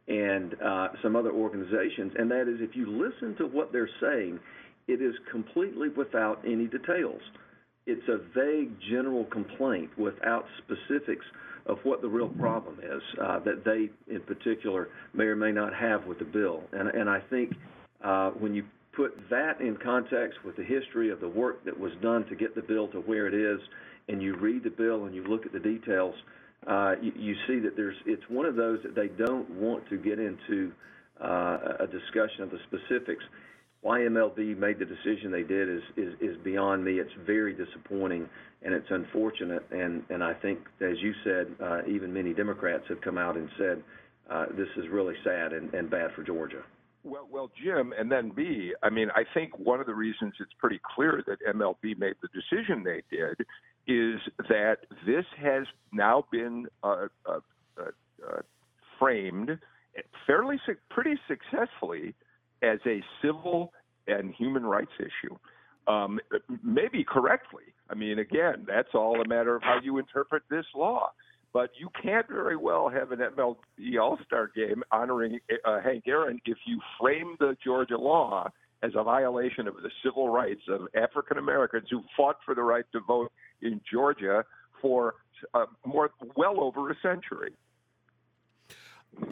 and 0.07 0.55
uh, 0.63 0.87
some 1.03 1.15
other 1.15 1.31
organizations, 1.31 2.13
and 2.17 2.31
that 2.31 2.47
is 2.47 2.59
if 2.61 2.75
you 2.75 2.89
listen 2.89 3.35
to 3.37 3.45
what 3.45 3.71
they're 3.71 3.89
saying, 4.01 4.39
it 4.87 5.01
is 5.01 5.13
completely 5.31 5.89
without 5.89 6.39
any 6.45 6.67
details. 6.67 7.21
It's 7.85 8.07
a 8.07 8.19
vague 8.33 8.71
general 8.89 9.25
complaint 9.25 9.89
without 9.97 10.45
specifics 10.59 11.25
of 11.65 11.77
what 11.83 12.01
the 12.01 12.07
real 12.07 12.29
problem 12.29 12.79
is 12.81 13.01
uh, 13.21 13.39
that 13.39 13.63
they, 13.65 13.89
in 14.13 14.21
particular, 14.21 14.89
may 15.13 15.25
or 15.25 15.35
may 15.35 15.51
not 15.51 15.73
have 15.73 16.05
with 16.05 16.19
the 16.19 16.25
bill. 16.25 16.63
And, 16.71 16.87
and 16.89 17.09
I 17.09 17.19
think 17.29 17.53
uh, 18.03 18.31
when 18.31 18.53
you 18.53 18.63
put 18.95 19.17
that 19.29 19.61
in 19.61 19.77
context 19.83 20.39
with 20.45 20.55
the 20.55 20.63
history 20.63 21.11
of 21.11 21.19
the 21.19 21.27
work 21.27 21.63
that 21.65 21.77
was 21.77 21.91
done 22.01 22.25
to 22.27 22.35
get 22.35 22.55
the 22.55 22.61
bill 22.61 22.87
to 22.89 22.99
where 22.99 23.27
it 23.27 23.33
is, 23.33 23.59
and 24.07 24.21
you 24.21 24.35
read 24.37 24.63
the 24.63 24.69
bill 24.69 25.05
and 25.05 25.13
you 25.13 25.23
look 25.25 25.45
at 25.45 25.51
the 25.51 25.59
details, 25.59 26.15
uh, 26.65 26.95
you, 27.01 27.11
you, 27.15 27.35
see 27.47 27.59
that 27.59 27.75
there's 27.75 27.95
it's 28.05 28.23
one 28.29 28.45
of 28.45 28.55
those 28.55 28.79
that 28.83 28.95
they 28.95 29.07
don't 29.07 29.49
want 29.51 29.87
to 29.89 29.97
get 29.97 30.19
into 30.19 30.71
uh, 31.21 31.75
a 31.79 31.87
discussion 31.87 32.43
of 32.43 32.51
the 32.51 32.59
specifics. 32.67 33.23
Why 33.81 33.99
MLB 33.99 34.57
made 34.57 34.79
the 34.79 34.85
decision 34.85 35.31
they 35.31 35.43
did 35.43 35.69
is, 35.69 35.83
is, 35.95 36.13
is 36.19 36.37
beyond 36.43 36.83
me. 36.83 36.93
It's 36.93 37.11
very 37.25 37.53
disappointing 37.53 38.27
and 38.63 38.73
it's 38.73 38.87
unfortunate. 38.89 39.65
And, 39.71 40.03
and 40.09 40.23
I 40.23 40.33
think, 40.33 40.59
as 40.81 40.97
you 40.99 41.13
said, 41.23 41.47
uh, 41.63 41.81
even 41.87 42.11
many 42.11 42.33
Democrats 42.33 42.83
have 42.89 43.01
come 43.01 43.17
out 43.17 43.37
and 43.37 43.47
said 43.57 43.83
uh, 44.29 44.47
this 44.57 44.67
is 44.77 44.89
really 44.91 45.15
sad 45.23 45.53
and, 45.53 45.73
and 45.73 45.89
bad 45.89 46.11
for 46.15 46.23
Georgia. 46.23 46.63
Well, 47.03 47.27
well, 47.31 47.51
Jim, 47.63 47.93
and 47.97 48.11
then 48.11 48.31
Bee. 48.31 48.73
I 48.83 48.89
mean, 48.89 49.09
I 49.15 49.23
think 49.33 49.57
one 49.57 49.79
of 49.79 49.85
the 49.85 49.93
reasons 49.93 50.33
it's 50.39 50.51
pretty 50.59 50.81
clear 50.95 51.23
that 51.25 51.37
MLB 51.55 51.97
made 51.97 52.15
the 52.21 52.27
decision 52.33 52.83
they 52.83 53.03
did 53.09 53.45
is 53.87 54.19
that 54.49 54.77
this 55.05 55.25
has 55.41 55.65
now 55.93 56.25
been 56.31 56.67
uh, 56.83 57.07
uh, 57.25 57.39
uh, 57.79 57.83
uh 58.27 58.41
framed 58.99 59.57
fairly 60.25 60.57
pretty 60.89 61.15
successfully 61.27 62.13
as 62.61 62.79
a 62.85 63.01
civil 63.21 63.71
and 64.07 64.33
human 64.33 64.65
rights 64.65 64.91
issue. 64.99 65.35
Um, 65.87 66.19
maybe 66.63 67.03
correctly. 67.03 67.63
I 67.89 67.95
mean, 67.95 68.19
again, 68.19 68.65
that's 68.67 68.89
all 68.93 69.21
a 69.21 69.27
matter 69.27 69.55
of 69.55 69.63
how 69.63 69.79
you 69.81 69.97
interpret 69.97 70.43
this 70.49 70.65
law. 70.75 71.11
But 71.53 71.71
you 71.79 71.89
can't 72.03 72.27
very 72.27 72.57
well 72.57 72.89
have 72.89 73.11
an 73.11 73.19
MLB 73.19 73.99
All 74.01 74.17
Star 74.25 74.51
game 74.53 74.83
honoring 74.91 75.39
uh, 75.65 75.79
Hank 75.81 76.03
Aaron 76.05 76.41
if 76.45 76.57
you 76.65 76.79
frame 76.99 77.35
the 77.39 77.55
Georgia 77.63 77.97
law 77.97 78.49
as 78.83 78.91
a 78.95 79.03
violation 79.03 79.67
of 79.67 79.75
the 79.75 79.89
civil 80.03 80.29
rights 80.29 80.61
of 80.69 80.81
African 80.93 81.37
Americans 81.37 81.87
who 81.89 82.03
fought 82.15 82.35
for 82.45 82.53
the 82.53 82.61
right 82.61 82.85
to 82.91 82.99
vote 82.99 83.31
in 83.61 83.81
Georgia 83.89 84.45
for 84.81 85.15
uh, 85.53 85.65
more 85.85 86.11
well 86.35 86.59
over 86.59 86.89
a 86.89 86.95
century. 87.01 87.53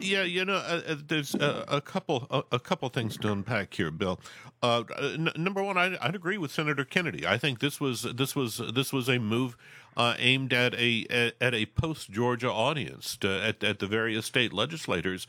Yeah, 0.00 0.24
you 0.24 0.44
know, 0.44 0.54
uh, 0.54 0.82
uh 0.88 0.96
there's 1.06 1.34
a, 1.34 1.64
a 1.68 1.80
couple 1.80 2.26
a, 2.50 2.58
couple 2.58 2.88
things 2.88 3.16
to 3.18 3.30
unpack 3.30 3.74
here, 3.74 3.90
Bill. 3.90 4.18
Uh, 4.62 4.82
n- 5.00 5.30
number 5.36 5.62
one, 5.62 5.78
I, 5.78 5.90
would 6.04 6.14
agree 6.14 6.38
with 6.38 6.50
Senator 6.50 6.84
Kennedy. 6.84 7.26
I 7.26 7.38
think 7.38 7.60
this 7.60 7.80
was 7.80 8.02
this 8.02 8.34
was 8.34 8.60
this 8.74 8.92
was 8.92 9.08
a 9.08 9.18
move 9.18 9.56
uh, 9.96 10.14
aimed 10.18 10.52
at 10.52 10.74
a 10.74 11.32
at, 11.40 11.54
a 11.54 11.66
post 11.66 12.10
Georgia 12.10 12.50
audience, 12.50 13.16
to, 13.18 13.28
at 13.28 13.62
at 13.62 13.78
the 13.78 13.86
various 13.86 14.26
state 14.26 14.52
legislators, 14.52 15.28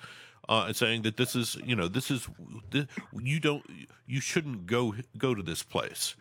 uh, 0.49 0.73
saying 0.73 1.03
that 1.03 1.17
this 1.17 1.35
is 1.35 1.57
you 1.63 1.75
know 1.75 1.87
this 1.87 2.09
is 2.09 2.27
this, 2.71 2.85
you 3.21 3.39
don't 3.39 3.63
you 4.07 4.19
shouldn't 4.19 4.65
go 4.65 4.95
go 5.17 5.35
to 5.35 5.43
this 5.43 5.61
place. 5.61 6.15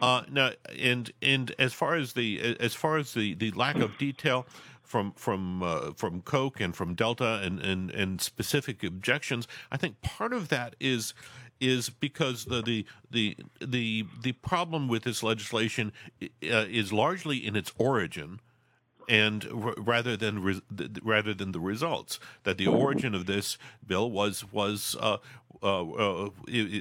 Uh, 0.00 0.22
now, 0.30 0.50
and 0.78 1.10
and 1.20 1.54
as 1.58 1.72
far 1.72 1.94
as 1.94 2.12
the 2.12 2.56
as 2.60 2.74
far 2.74 2.96
as 2.96 3.14
the 3.14 3.34
the 3.34 3.50
lack 3.52 3.76
of 3.76 3.98
detail 3.98 4.46
from 4.82 5.12
from 5.12 5.62
uh, 5.62 5.92
from 5.96 6.22
Coke 6.22 6.60
and 6.60 6.74
from 6.74 6.94
Delta 6.94 7.40
and, 7.42 7.60
and 7.60 7.90
and 7.90 8.20
specific 8.20 8.82
objections. 8.82 9.46
I 9.70 9.76
think 9.76 10.00
part 10.02 10.32
of 10.32 10.48
that 10.48 10.76
is 10.80 11.14
is 11.60 11.90
because 11.90 12.46
the 12.46 12.62
the 12.62 12.86
the 13.10 13.36
the, 13.60 14.06
the 14.22 14.32
problem 14.32 14.88
with 14.88 15.02
this 15.02 15.22
legislation 15.22 15.92
uh, 16.22 16.26
is 16.42 16.92
largely 16.92 17.36
in 17.36 17.56
its 17.56 17.72
origin 17.78 18.40
and 19.08 19.46
r- 19.52 19.74
rather 19.76 20.16
than 20.16 20.42
re- 20.42 20.60
rather 21.02 21.34
than 21.34 21.52
the 21.52 21.60
results 21.60 22.20
that 22.44 22.58
the 22.58 22.66
origin 22.66 23.14
of 23.14 23.26
this 23.26 23.58
bill 23.86 24.10
was 24.10 24.44
was 24.52 24.96
uh, 25.00 25.16
uh, 25.62 25.90
uh, 25.90 26.30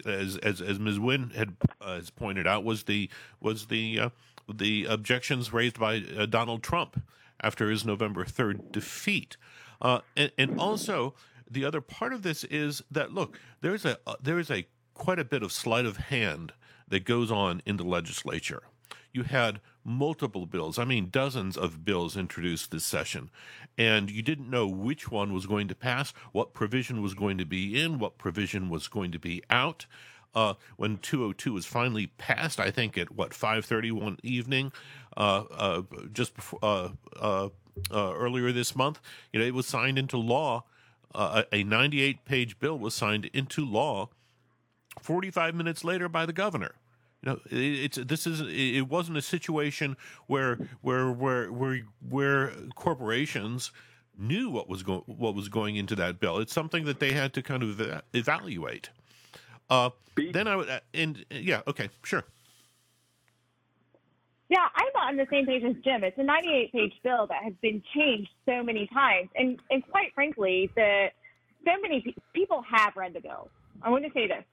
as 0.06 0.38
as 0.38 0.62
as 0.62 0.80
Ms. 0.80 1.00
Nguyen 1.00 1.34
had 1.34 1.56
uh, 1.82 1.96
has 1.96 2.10
pointed 2.10 2.46
out 2.46 2.64
was 2.64 2.84
the 2.84 3.10
was 3.40 3.68
the 3.68 4.00
uh, 4.00 4.10
the 4.52 4.86
objections 4.86 5.52
raised 5.52 5.80
by 5.80 6.04
uh, 6.18 6.26
Donald 6.26 6.64
Trump 6.64 7.02
after 7.42 7.70
his 7.70 7.86
November 7.86 8.24
3rd 8.24 8.72
defeat. 8.72 9.38
And, 9.82 10.32
and, 10.38 10.60
also, 10.60 11.14
the 11.50 11.66
other 11.66 11.82
part 11.82 12.14
of 12.14 12.24
this 12.24 12.44
is 12.46 12.82
that 12.90 13.14
look, 13.14 13.40
there's 13.62 13.86
a 13.86 13.98
uh, 14.06 14.16
there 14.22 14.40
is 14.40 14.52
a 14.52 14.68
quite 14.94 15.20
a 15.20 15.26
bit 15.26 15.44
of 15.44 15.52
sleight 15.52 15.86
of 15.86 15.98
hand 15.98 16.54
that 16.88 17.06
goes 17.06 17.32
on 17.32 17.62
in 17.66 17.78
the 17.78 17.84
legislature. 17.84 18.64
You 19.12 19.24
had 19.24 19.60
multiple 19.88 20.46
bills, 20.46 20.78
I 20.78 20.86
mean 20.86 21.08
dozens 21.10 21.58
of 21.58 21.86
bills 21.86 22.18
introduced 22.18 22.70
this 22.72 22.84
session, 22.84 23.30
and 23.78 24.12
you 24.12 24.22
didn't 24.22 24.50
know 24.50 24.68
which 24.68 25.10
one 25.10 25.34
was 25.34 25.46
going 25.48 25.68
to 25.70 25.76
pass, 25.76 26.14
what 26.34 26.54
provision 26.54 27.02
was 27.02 27.14
going 27.14 27.38
to 27.38 27.46
be 27.46 27.82
in, 27.82 27.98
what 27.98 28.18
provision 28.18 28.70
was 28.70 28.88
going 28.88 29.12
to 29.12 29.20
be 29.20 29.42
out. 29.50 29.86
uh, 30.36 30.54
when 30.76 30.98
202 30.98 31.54
was 31.54 31.66
finally 31.66 32.08
passed, 32.18 32.60
I 32.60 32.70
think 32.70 32.98
at 32.98 33.12
what 33.12 33.32
5:30 33.32 33.92
one 33.92 34.18
evening, 34.24 34.72
uh, 35.16 35.46
uh, 35.50 35.82
just 36.14 36.36
before 36.36 36.60
uh, 36.62 36.90
uh, 37.20 37.50
uh, 37.92 38.14
earlier 38.14 38.52
this 38.52 38.76
month, 38.76 39.00
you 39.34 39.40
know, 39.40 39.46
it 39.46 39.54
was 39.56 39.66
signed 39.66 39.98
into 39.98 40.18
law. 40.18 40.64
a 41.16 41.64
98-page 41.64 42.60
bill 42.60 42.78
was 42.78 42.94
signed 42.94 43.26
into 43.34 43.66
law 43.66 44.10
45 45.02 45.56
minutes 45.56 45.84
later 45.84 46.08
by 46.08 46.26
the 46.28 46.34
governor. 46.34 46.74
Know, 47.28 47.40
it's 47.52 47.98
this 47.98 48.26
is 48.26 48.40
it 48.42 48.88
wasn't 48.88 49.18
a 49.18 49.22
situation 49.22 49.98
where 50.28 50.58
where 50.80 51.12
where 51.12 51.52
where 51.52 51.82
where 52.08 52.54
corporations 52.74 53.74
knew 54.18 54.50
what 54.50 54.70
was 54.70 54.82
going 54.82 55.02
what 55.08 55.36
was 55.36 55.50
going 55.50 55.76
into 55.76 55.94
that 55.96 56.22
bill. 56.22 56.38
It's 56.38 56.54
something 56.54 56.86
that 56.86 57.02
they 57.02 57.12
had 57.12 57.34
to 57.34 57.42
kind 57.42 57.64
of 57.64 58.02
evaluate. 58.14 58.92
Uh, 59.70 59.90
then 60.16 60.48
I 60.48 60.56
would, 60.56 60.70
uh, 60.70 60.80
and 60.94 61.26
yeah, 61.30 61.64
okay, 61.68 61.90
sure. 62.02 62.24
Yeah, 64.48 64.66
I'm 64.74 65.10
on 65.10 65.18
the 65.18 65.28
same 65.30 65.46
page 65.46 65.64
as 65.66 65.76
Jim. 65.84 66.06
It's 66.06 66.18
a 66.18 66.24
98 66.24 66.72
page 66.72 66.94
bill 67.04 67.28
that 67.28 67.44
has 67.44 67.54
been 67.62 67.84
changed 67.94 68.30
so 68.46 68.64
many 68.64 68.88
times, 68.94 69.28
and 69.36 69.60
and 69.70 69.86
quite 69.92 70.14
frankly, 70.16 70.72
the 70.76 71.08
so 71.66 71.72
many 71.82 72.00
pe- 72.00 72.14
people 72.34 72.64
have 72.72 72.96
read 72.96 73.14
the 73.14 73.20
bill. 73.20 73.50
I 73.82 73.90
want 73.90 74.06
to 74.06 74.12
say 74.14 74.28
this: 74.28 74.46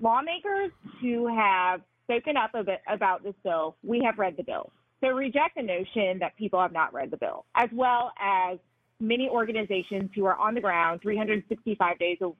lawmakers 0.00 0.70
who 1.00 1.26
have 1.26 1.80
spoken 2.04 2.36
up 2.36 2.52
about 2.88 3.22
this 3.22 3.34
bill, 3.42 3.76
we 3.82 4.02
have 4.04 4.18
read 4.18 4.36
the 4.36 4.42
bill. 4.42 4.70
So 5.00 5.08
reject 5.08 5.56
the 5.56 5.62
notion 5.62 6.18
that 6.20 6.36
people 6.36 6.60
have 6.60 6.72
not 6.72 6.94
read 6.94 7.10
the 7.10 7.16
bill, 7.16 7.44
as 7.54 7.68
well 7.72 8.12
as 8.20 8.58
many 9.00 9.28
organizations 9.28 10.10
who 10.14 10.24
are 10.24 10.36
on 10.36 10.54
the 10.54 10.60
ground 10.60 11.00
365 11.02 11.98
days 11.98 12.18
a, 12.22 12.30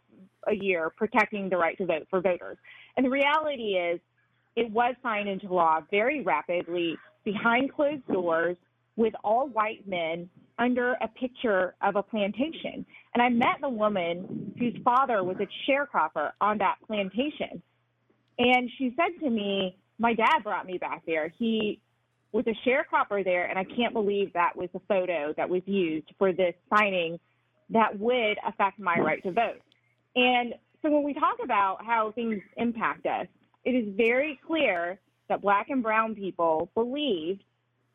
a 0.51 0.55
year 0.55 0.91
protecting 0.97 1.51
the 1.51 1.57
right 1.57 1.77
to 1.79 1.85
vote 1.85 2.07
for 2.09 2.21
voters. 2.21 2.57
And 2.97 3.05
the 3.05 3.11
reality 3.11 3.75
is, 3.75 4.01
it 4.55 4.71
was 4.71 4.95
signed 5.03 5.29
into 5.29 5.53
law 5.53 5.81
very 5.91 6.23
rapidly 6.23 6.97
behind 7.25 7.75
closed 7.75 8.07
doors 8.11 8.57
with 8.97 9.15
all 9.23 9.49
white 9.49 9.87
men 9.87 10.29
under 10.59 10.95
a 10.95 11.09
picture 11.09 11.75
of 11.83 11.97
a 11.97 12.03
plantation. 12.03 12.87
And 13.15 13.23
I 13.23 13.29
met 13.29 13.57
the 13.61 13.69
woman 13.69 14.55
whose 14.59 14.75
father 14.85 15.23
was 15.23 15.37
a 15.41 15.71
sharecropper 15.71 16.33
on 16.41 16.59
that 16.59 16.77
plantation. 16.87 17.63
And 18.39 18.71
she 18.79 18.95
said 18.97 19.21
to 19.23 19.31
me, 19.31 19.77
My 19.99 20.15
dad 20.15 20.43
brought 20.43 20.67
me 20.67 20.79
back 20.79 21.03
there. 21.07 21.33
He 21.39 21.81
was 22.33 22.45
a 22.47 22.69
sharecropper 22.69 23.25
there, 23.25 23.47
and 23.47 23.59
I 23.59 23.65
can't 23.65 23.93
believe 23.93 24.33
that 24.33 24.57
was 24.57 24.69
the 24.73 24.81
photo 24.89 25.33
that 25.37 25.49
was 25.49 25.63
used 25.67 26.13
for 26.19 26.33
this 26.33 26.55
signing 26.75 27.19
that 27.71 27.99
would 27.99 28.39
affect 28.47 28.79
my 28.79 28.97
right 28.99 29.23
to 29.23 29.33
vote. 29.33 29.61
And 30.15 30.55
so 30.83 30.91
when 30.91 31.03
we 31.03 31.15
talk 31.15 31.39
about 31.43 31.85
how 31.85 32.13
things 32.13 32.41
impact 32.57 33.07
us, 33.07 33.27
it 33.65 33.71
is 33.71 33.95
very 33.97 34.39
clear 34.47 34.99
that 35.29 35.43
black 35.43 35.71
and 35.71 35.83
brown 35.83 36.15
people 36.15 36.71
believed 36.75 37.43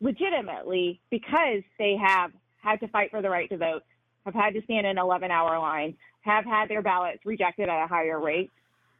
legitimately 0.02 1.00
because 1.10 1.62
they 1.78 1.96
have 2.04 2.32
had 2.62 2.80
to 2.80 2.88
fight 2.90 3.12
for 3.12 3.22
the 3.22 3.30
right 3.30 3.50
to 3.50 3.58
vote, 3.58 3.84
have 4.26 4.34
had 4.34 4.54
to 4.54 4.62
stand 4.64 4.86
in 4.86 4.98
11 4.98 5.32
hour 5.32 5.58
lines, 5.60 5.96
have 6.22 6.46
had 6.46 6.68
their 6.70 6.82
ballots 6.82 7.20
rejected 7.26 7.70
at 7.70 7.84
a 7.84 7.88
higher 7.88 8.20
rate. 8.20 8.52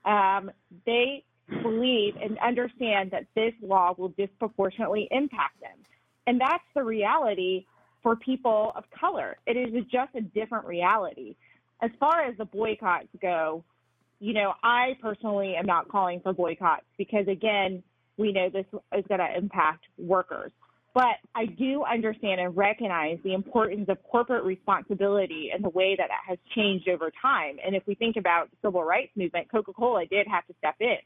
Um, 0.06 0.52
they 0.86 1.24
believe 1.62 2.16
and 2.22 2.38
understand 2.40 3.12
that 3.12 3.26
this 3.36 3.54
law 3.62 3.94
will 3.98 4.10
disproportionately 4.10 5.08
impact 5.12 5.60
them. 5.60 5.78
And 6.28 6.40
that's 6.40 6.64
the 6.76 6.84
reality 6.84 7.66
for 8.02 8.16
people 8.16 8.72
of 8.76 8.84
color. 8.98 9.38
It 9.46 9.58
is 9.58 9.84
just 9.92 10.16
a 10.16 10.22
different 10.22 10.66
reality. 10.66 11.36
As 11.82 11.92
far 12.00 12.22
as 12.22 12.38
the 12.38 12.46
boycotts 12.46 13.08
go, 13.22 13.64
you 14.20 14.34
know, 14.34 14.54
I 14.64 14.98
personally 15.02 15.56
am 15.56 15.66
not 15.66 15.88
calling 15.90 16.20
for 16.22 16.32
boycotts 16.32 16.86
because, 16.98 17.28
again, 17.28 17.82
we 18.18 18.32
know 18.32 18.50
this 18.50 18.66
is 18.96 19.04
going 19.08 19.20
to 19.20 19.36
impact 19.36 19.86
workers. 19.98 20.52
But 20.94 21.16
I 21.34 21.46
do 21.46 21.84
understand 21.84 22.42
and 22.42 22.56
recognize 22.56 23.18
the 23.24 23.34
importance 23.34 23.88
of 23.88 23.98
corporate 24.04 24.44
responsibility 24.44 25.50
and 25.54 25.64
the 25.64 25.70
way 25.70 25.96
that 25.98 26.10
that 26.10 26.22
has 26.28 26.38
changed 26.54 26.90
over 26.90 27.12
time. 27.22 27.58
And 27.66 27.76
if 27.76 27.84
we 27.88 27.96
think 27.96 28.18
about 28.18 28.52
the 28.52 28.58
civil 28.62 28.84
rights 28.84 29.12
movement, 29.16 29.50
Coca 29.50 29.72
Cola 29.72 30.06
did 30.06 30.28
have 30.28 30.46
to 30.48 30.54
step 30.58 30.76
in 30.82 30.98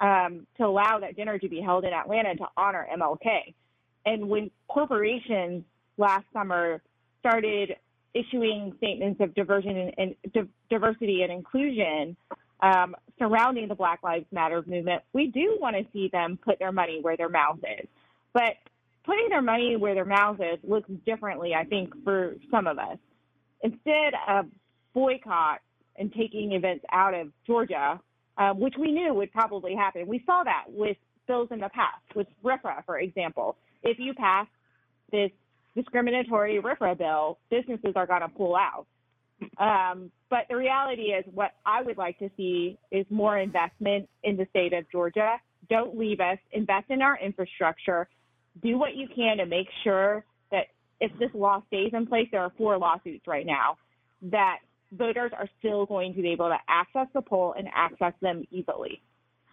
um, 0.00 0.46
to 0.56 0.64
allow 0.64 0.98
that 1.00 1.14
dinner 1.14 1.38
to 1.38 1.48
be 1.48 1.60
held 1.60 1.84
in 1.84 1.92
Atlanta 1.92 2.34
to 2.36 2.46
honor 2.56 2.86
MLK. 2.96 3.54
And 4.06 4.30
when 4.30 4.50
corporations 4.66 5.64
last 5.98 6.24
summer 6.32 6.80
started 7.20 7.76
issuing 8.14 8.72
statements 8.78 9.20
of 9.20 9.34
diversion 9.34 9.92
and, 9.98 10.16
and 10.34 10.48
diversity 10.70 11.22
and 11.22 11.30
inclusion 11.30 12.16
um, 12.60 12.96
surrounding 13.18 13.68
the 13.68 13.74
Black 13.74 14.02
Lives 14.02 14.26
Matter 14.32 14.62
movement, 14.66 15.02
we 15.12 15.26
do 15.26 15.58
want 15.60 15.76
to 15.76 15.84
see 15.92 16.08
them 16.10 16.38
put 16.42 16.58
their 16.58 16.72
money 16.72 17.00
where 17.02 17.16
their 17.16 17.28
mouth 17.28 17.58
is. 17.58 17.86
But 18.32 18.56
putting 19.04 19.28
their 19.28 19.42
money 19.42 19.76
where 19.76 19.94
their 19.94 20.04
mouth 20.04 20.38
is 20.40 20.58
looks 20.62 20.90
differently, 21.06 21.54
I 21.54 21.64
think, 21.64 21.92
for 22.04 22.36
some 22.50 22.66
of 22.66 22.78
us. 22.78 22.98
Instead 23.62 24.14
of 24.28 24.46
boycott 24.94 25.60
and 25.96 26.12
taking 26.12 26.52
events 26.52 26.84
out 26.90 27.14
of 27.14 27.28
Georgia, 27.46 28.00
um, 28.38 28.60
which 28.60 28.74
we 28.78 28.92
knew 28.92 29.12
would 29.14 29.32
probably 29.32 29.74
happen. 29.74 30.06
We 30.06 30.22
saw 30.26 30.42
that 30.44 30.64
with 30.68 30.96
bills 31.26 31.48
in 31.50 31.60
the 31.60 31.68
past, 31.68 32.02
with 32.14 32.26
RFRA, 32.44 32.84
for 32.84 32.98
example. 32.98 33.56
If 33.82 33.98
you 33.98 34.14
pass 34.14 34.46
this 35.10 35.30
discriminatory 35.76 36.60
RFRA 36.60 36.96
bill, 36.98 37.38
businesses 37.50 37.92
are 37.96 38.06
going 38.06 38.22
to 38.22 38.28
pull 38.28 38.56
out. 38.56 38.86
Um, 39.58 40.10
but 40.30 40.46
the 40.48 40.56
reality 40.56 41.12
is, 41.12 41.24
what 41.34 41.52
I 41.66 41.82
would 41.82 41.98
like 41.98 42.18
to 42.20 42.30
see 42.36 42.78
is 42.90 43.04
more 43.10 43.38
investment 43.38 44.08
in 44.22 44.36
the 44.36 44.46
state 44.50 44.72
of 44.72 44.90
Georgia. 44.90 45.36
Don't 45.68 45.98
leave 45.98 46.20
us. 46.20 46.38
Invest 46.52 46.90
in 46.90 47.02
our 47.02 47.18
infrastructure. 47.18 48.08
Do 48.60 48.78
what 48.78 48.94
you 48.94 49.08
can 49.08 49.38
to 49.38 49.46
make 49.46 49.68
sure 49.84 50.24
that 50.50 50.66
if 51.00 51.10
this 51.18 51.30
law 51.34 51.62
stays 51.68 51.90
in 51.92 52.06
place, 52.06 52.28
there 52.30 52.42
are 52.42 52.52
four 52.58 52.76
lawsuits 52.78 53.26
right 53.26 53.46
now, 53.46 53.78
that 54.22 54.58
voters 54.92 55.32
are 55.36 55.48
still 55.58 55.86
going 55.86 56.14
to 56.14 56.22
be 56.22 56.30
able 56.30 56.48
to 56.48 56.58
access 56.68 57.06
the 57.14 57.22
poll 57.22 57.54
and 57.56 57.68
access 57.74 58.12
them 58.20 58.44
easily. 58.50 59.00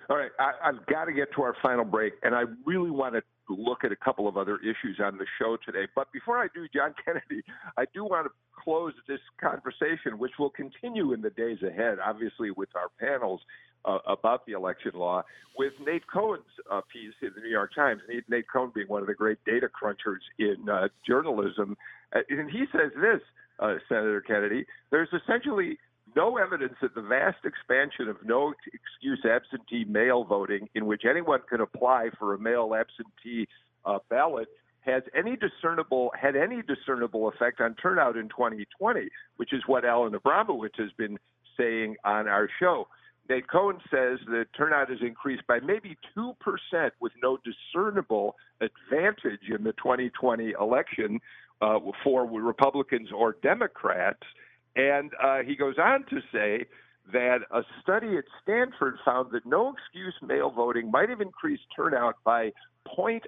All 0.10 0.18
right, 0.18 0.32
I, 0.40 0.70
I've 0.70 0.86
got 0.88 1.06
to 1.06 1.14
get 1.14 1.32
to 1.36 1.44
our 1.44 1.56
final 1.62 1.86
break, 1.86 2.14
and 2.24 2.34
I 2.34 2.44
really 2.66 2.90
want 2.90 3.14
to 3.14 3.22
look 3.48 3.84
at 3.84 3.92
a 3.92 3.96
couple 3.96 4.28
of 4.28 4.38
other 4.38 4.58
issues 4.58 5.00
on 5.04 5.18
the 5.18 5.26
show 5.40 5.58
today. 5.66 5.88
But 5.96 6.12
before 6.12 6.40
I 6.40 6.48
do, 6.54 6.68
John 6.74 6.94
Kennedy, 7.06 7.44
I 7.78 7.86
do 7.94 8.04
want 8.04 8.26
to 8.26 8.32
close 8.64 8.94
this 9.08 9.20
conversation, 9.40 10.18
which 10.18 10.34
will 10.40 10.50
continue 10.50 11.14
in 11.14 11.22
the 11.22 11.30
days 11.30 11.60
ahead, 11.62 12.00
obviously, 12.04 12.52
with 12.52 12.70
our 12.76 12.90
panels 13.00 13.42
uh, 13.86 14.00
about 14.08 14.46
the 14.46 14.54
election 14.54 14.92
law, 14.96 15.24
with 15.58 15.74
Nate 15.86 16.08
Cohn's 16.08 16.44
uh, 16.72 16.82
piece 16.92 17.14
in 17.22 17.32
the 17.36 17.42
New 17.42 17.50
York 17.50 17.74
Times. 17.76 18.02
Nate, 18.08 18.30
Nate 18.30 18.46
Cohn 18.52 18.72
being 18.74 18.88
one 18.88 19.02
of 19.02 19.08
the 19.08 19.14
great 19.14 19.40
data 19.46 19.68
crunchers 19.70 20.24
in 20.38 20.70
uh, 20.70 20.88
journalism. 21.06 21.78
Uh, 22.14 22.20
and 22.30 22.50
he 22.50 22.66
says 22.72 22.92
this 22.96 23.22
uh, 23.60 23.76
Senator 23.88 24.22
Kennedy, 24.22 24.66
there's 24.92 25.10
essentially 25.14 25.78
no 26.16 26.38
evidence 26.38 26.74
that 26.82 26.96
the 26.96 27.02
vast 27.02 27.46
expansion 27.46 28.08
of 28.08 28.18
no 28.24 28.54
excuse 28.74 29.24
absentee 29.26 29.86
mail 29.86 30.24
voting, 30.24 30.68
in 30.76 30.86
which 30.86 31.04
anyone 31.10 31.42
can 31.50 31.62
apply 31.62 32.10
for 32.18 32.34
a 32.34 32.40
mail 32.40 32.74
absentee 32.74 33.48
uh, 33.86 34.00
ballot, 34.10 34.48
has 34.82 35.04
any 35.16 35.36
discernible 35.36 36.12
had 36.20 36.36
any 36.36 36.62
discernible 36.62 37.28
effect 37.28 37.62
on 37.62 37.76
turnout 37.76 38.18
in 38.18 38.30
2020, 38.30 39.10
which 39.38 39.54
is 39.54 39.62
what 39.68 39.86
Alan 39.86 40.14
Abramowitz 40.14 40.80
has 40.80 40.92
been 40.98 41.18
saying 41.58 41.96
on 42.04 42.28
our 42.28 42.50
show. 42.60 42.88
Nate 43.30 43.48
Cohn 43.48 43.80
says 43.92 44.20
that 44.28 44.48
turnout 44.58 44.90
has 44.90 45.00
increased 45.02 45.46
by 45.48 45.60
maybe 45.60 45.98
2% 46.18 46.34
with 47.00 47.12
no 47.22 47.38
discernible 47.38 48.36
advantage 48.60 49.50
in 49.56 49.64
the 49.64 49.74
2020 49.74 50.54
election, 50.60 51.20
uh, 51.62 51.80
for 52.04 52.26
Republicans 52.26 53.10
or 53.16 53.36
Democrats. 53.44 54.24
And 54.76 55.12
uh, 55.22 55.40
he 55.46 55.56
goes 55.56 55.76
on 55.78 56.06
to 56.10 56.22
say 56.32 56.66
that 57.12 57.40
a 57.52 57.62
study 57.82 58.18
at 58.18 58.24
Stanford 58.42 58.96
found 59.04 59.32
that 59.32 59.46
no 59.46 59.74
excuse 59.74 60.16
mail 60.22 60.52
voting 60.52 60.92
might 60.92 61.10
have 61.10 61.22
increased 61.22 61.64
turnout 61.76 62.16
by 62.24 62.52
0.02% 62.98 63.22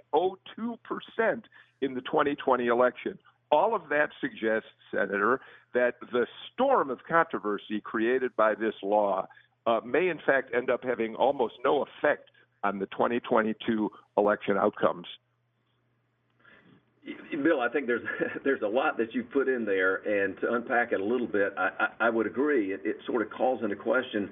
in 1.81 1.93
the 1.93 2.01
2020 2.01 2.67
election. 2.67 3.17
All 3.51 3.75
of 3.75 3.89
that 3.89 4.11
suggests, 4.21 4.69
Senator, 4.91 5.41
that 5.73 5.95
the 6.11 6.25
storm 6.53 6.89
of 6.89 6.99
controversy 7.07 7.81
created 7.81 8.35
by 8.37 8.55
this 8.55 8.75
law 8.81 9.27
uh, 9.65 9.79
may, 9.85 10.09
in 10.09 10.19
fact, 10.25 10.53
end 10.55 10.69
up 10.69 10.83
having 10.83 11.15
almost 11.15 11.55
no 11.63 11.83
effect 11.83 12.29
on 12.63 12.79
the 12.79 12.85
2022 12.87 13.89
election 14.17 14.57
outcomes. 14.57 15.07
Bill, 17.43 17.61
I 17.61 17.69
think 17.69 17.87
there's 17.87 18.05
there's 18.43 18.61
a 18.61 18.67
lot 18.67 18.97
that 18.97 19.13
you 19.13 19.23
put 19.23 19.47
in 19.47 19.65
there, 19.65 19.95
and 19.97 20.39
to 20.41 20.53
unpack 20.53 20.91
it 20.91 21.01
a 21.01 21.03
little 21.03 21.27
bit, 21.27 21.53
I, 21.57 21.69
I, 21.79 22.07
I 22.07 22.09
would 22.09 22.27
agree. 22.27 22.73
It, 22.73 22.81
it, 22.83 22.97
sort 23.07 23.21
of 23.23 23.31
calls 23.31 23.63
into 23.63 23.75
question 23.75 24.29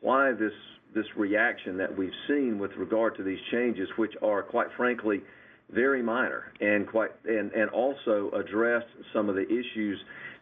why 0.00 0.32
this 0.32 0.52
this 0.94 1.06
reaction 1.16 1.76
that 1.78 1.96
we've 1.96 2.12
seen 2.28 2.58
with 2.58 2.70
regard 2.76 3.16
to 3.16 3.22
these 3.22 3.38
changes, 3.50 3.88
which 3.96 4.12
are 4.22 4.42
quite 4.42 4.68
frankly 4.76 5.22
very 5.70 6.02
minor 6.02 6.52
and 6.60 6.86
quite 6.86 7.10
and, 7.24 7.50
and 7.52 7.70
also 7.70 8.30
address 8.34 8.82
some 9.12 9.28
of 9.28 9.34
the 9.34 9.46
issues 9.46 9.98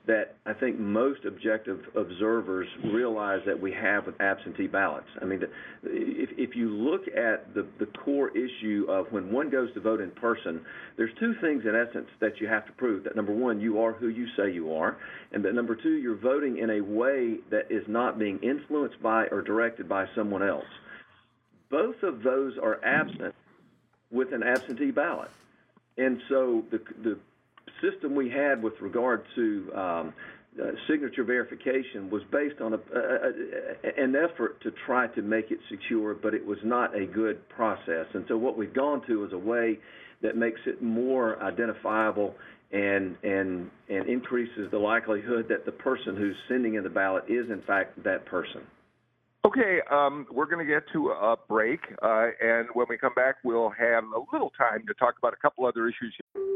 that 0.06 0.34
I 0.46 0.52
think 0.52 0.80
most 0.80 1.24
objective 1.24 1.80
observers 1.94 2.66
realize 2.84 3.40
that 3.46 3.60
we 3.60 3.72
have 3.72 4.06
with 4.06 4.20
absentee 4.20 4.66
ballots. 4.66 5.06
I 5.20 5.24
mean, 5.24 5.44
if, 5.84 6.30
if 6.36 6.56
you 6.56 6.70
look 6.70 7.06
at 7.06 7.54
the, 7.54 7.66
the 7.78 7.86
core 7.86 8.30
issue 8.36 8.86
of 8.88 9.12
when 9.12 9.30
one 9.30 9.48
goes 9.48 9.72
to 9.74 9.80
vote 9.80 10.00
in 10.00 10.10
person, 10.10 10.64
there's 10.96 11.12
two 11.20 11.34
things 11.40 11.62
in 11.64 11.76
essence 11.76 12.08
that 12.20 12.40
you 12.40 12.48
have 12.48 12.66
to 12.66 12.72
prove. 12.72 13.04
That 13.04 13.14
number 13.14 13.32
one, 13.32 13.60
you 13.60 13.80
are 13.80 13.92
who 13.92 14.08
you 14.08 14.26
say 14.36 14.52
you 14.52 14.74
are, 14.74 14.96
and 15.30 15.44
that 15.44 15.54
number 15.54 15.76
two, 15.76 15.96
you're 15.98 16.16
voting 16.16 16.58
in 16.58 16.70
a 16.70 16.80
way 16.80 17.36
that 17.50 17.70
is 17.70 17.84
not 17.86 18.18
being 18.18 18.40
influenced 18.42 19.00
by 19.00 19.26
or 19.26 19.40
directed 19.40 19.88
by 19.88 20.06
someone 20.16 20.42
else. 20.42 20.66
Both 21.70 22.02
of 22.02 22.24
those 22.24 22.58
are 22.58 22.84
absent 22.84 23.36
with 24.10 24.32
an 24.32 24.42
absentee 24.42 24.90
ballot. 24.90 25.30
And 25.96 26.20
so 26.28 26.64
the, 26.70 26.80
the 27.02 27.18
system 27.82 28.14
we 28.14 28.30
had 28.30 28.62
with 28.62 28.74
regard 28.80 29.24
to 29.34 29.72
um, 29.74 30.14
uh, 30.60 30.66
signature 30.88 31.24
verification 31.24 32.10
was 32.10 32.22
based 32.30 32.60
on 32.60 32.74
a, 32.74 32.78
an 33.96 34.14
effort 34.14 34.60
to 34.62 34.70
try 34.86 35.06
to 35.08 35.22
make 35.22 35.50
it 35.50 35.58
secure, 35.70 36.14
but 36.14 36.34
it 36.34 36.44
was 36.44 36.58
not 36.62 36.94
a 36.94 37.06
good 37.06 37.48
process. 37.48 38.06
And 38.12 38.24
so 38.28 38.36
what 38.36 38.58
we've 38.58 38.74
gone 38.74 39.00
to 39.06 39.24
is 39.24 39.32
a 39.32 39.38
way 39.38 39.78
that 40.22 40.36
makes 40.36 40.60
it 40.66 40.82
more 40.82 41.42
identifiable 41.42 42.34
and 42.70 43.16
and 43.22 43.70
and 43.90 44.08
increases 44.08 44.70
the 44.70 44.78
likelihood 44.78 45.46
that 45.48 45.66
the 45.66 45.72
person 45.72 46.16
who's 46.16 46.36
sending 46.48 46.74
in 46.74 46.82
the 46.82 46.90
ballot 46.90 47.24
is 47.28 47.50
in 47.50 47.62
fact 47.66 48.02
that 48.02 48.24
person. 48.26 48.62
Okay, 49.44 49.80
um, 49.90 50.26
we're 50.30 50.46
going 50.46 50.64
to 50.64 50.72
get 50.72 50.84
to 50.92 51.08
a 51.08 51.36
break, 51.48 51.80
uh, 52.00 52.28
and 52.40 52.68
when 52.74 52.86
we 52.88 52.96
come 52.96 53.12
back, 53.14 53.36
we'll 53.42 53.70
have 53.70 54.04
a 54.04 54.20
little 54.32 54.52
time 54.56 54.86
to 54.86 54.94
talk 54.94 55.14
about 55.18 55.32
a 55.32 55.36
couple 55.36 55.66
other 55.66 55.88
issues. 55.88 56.14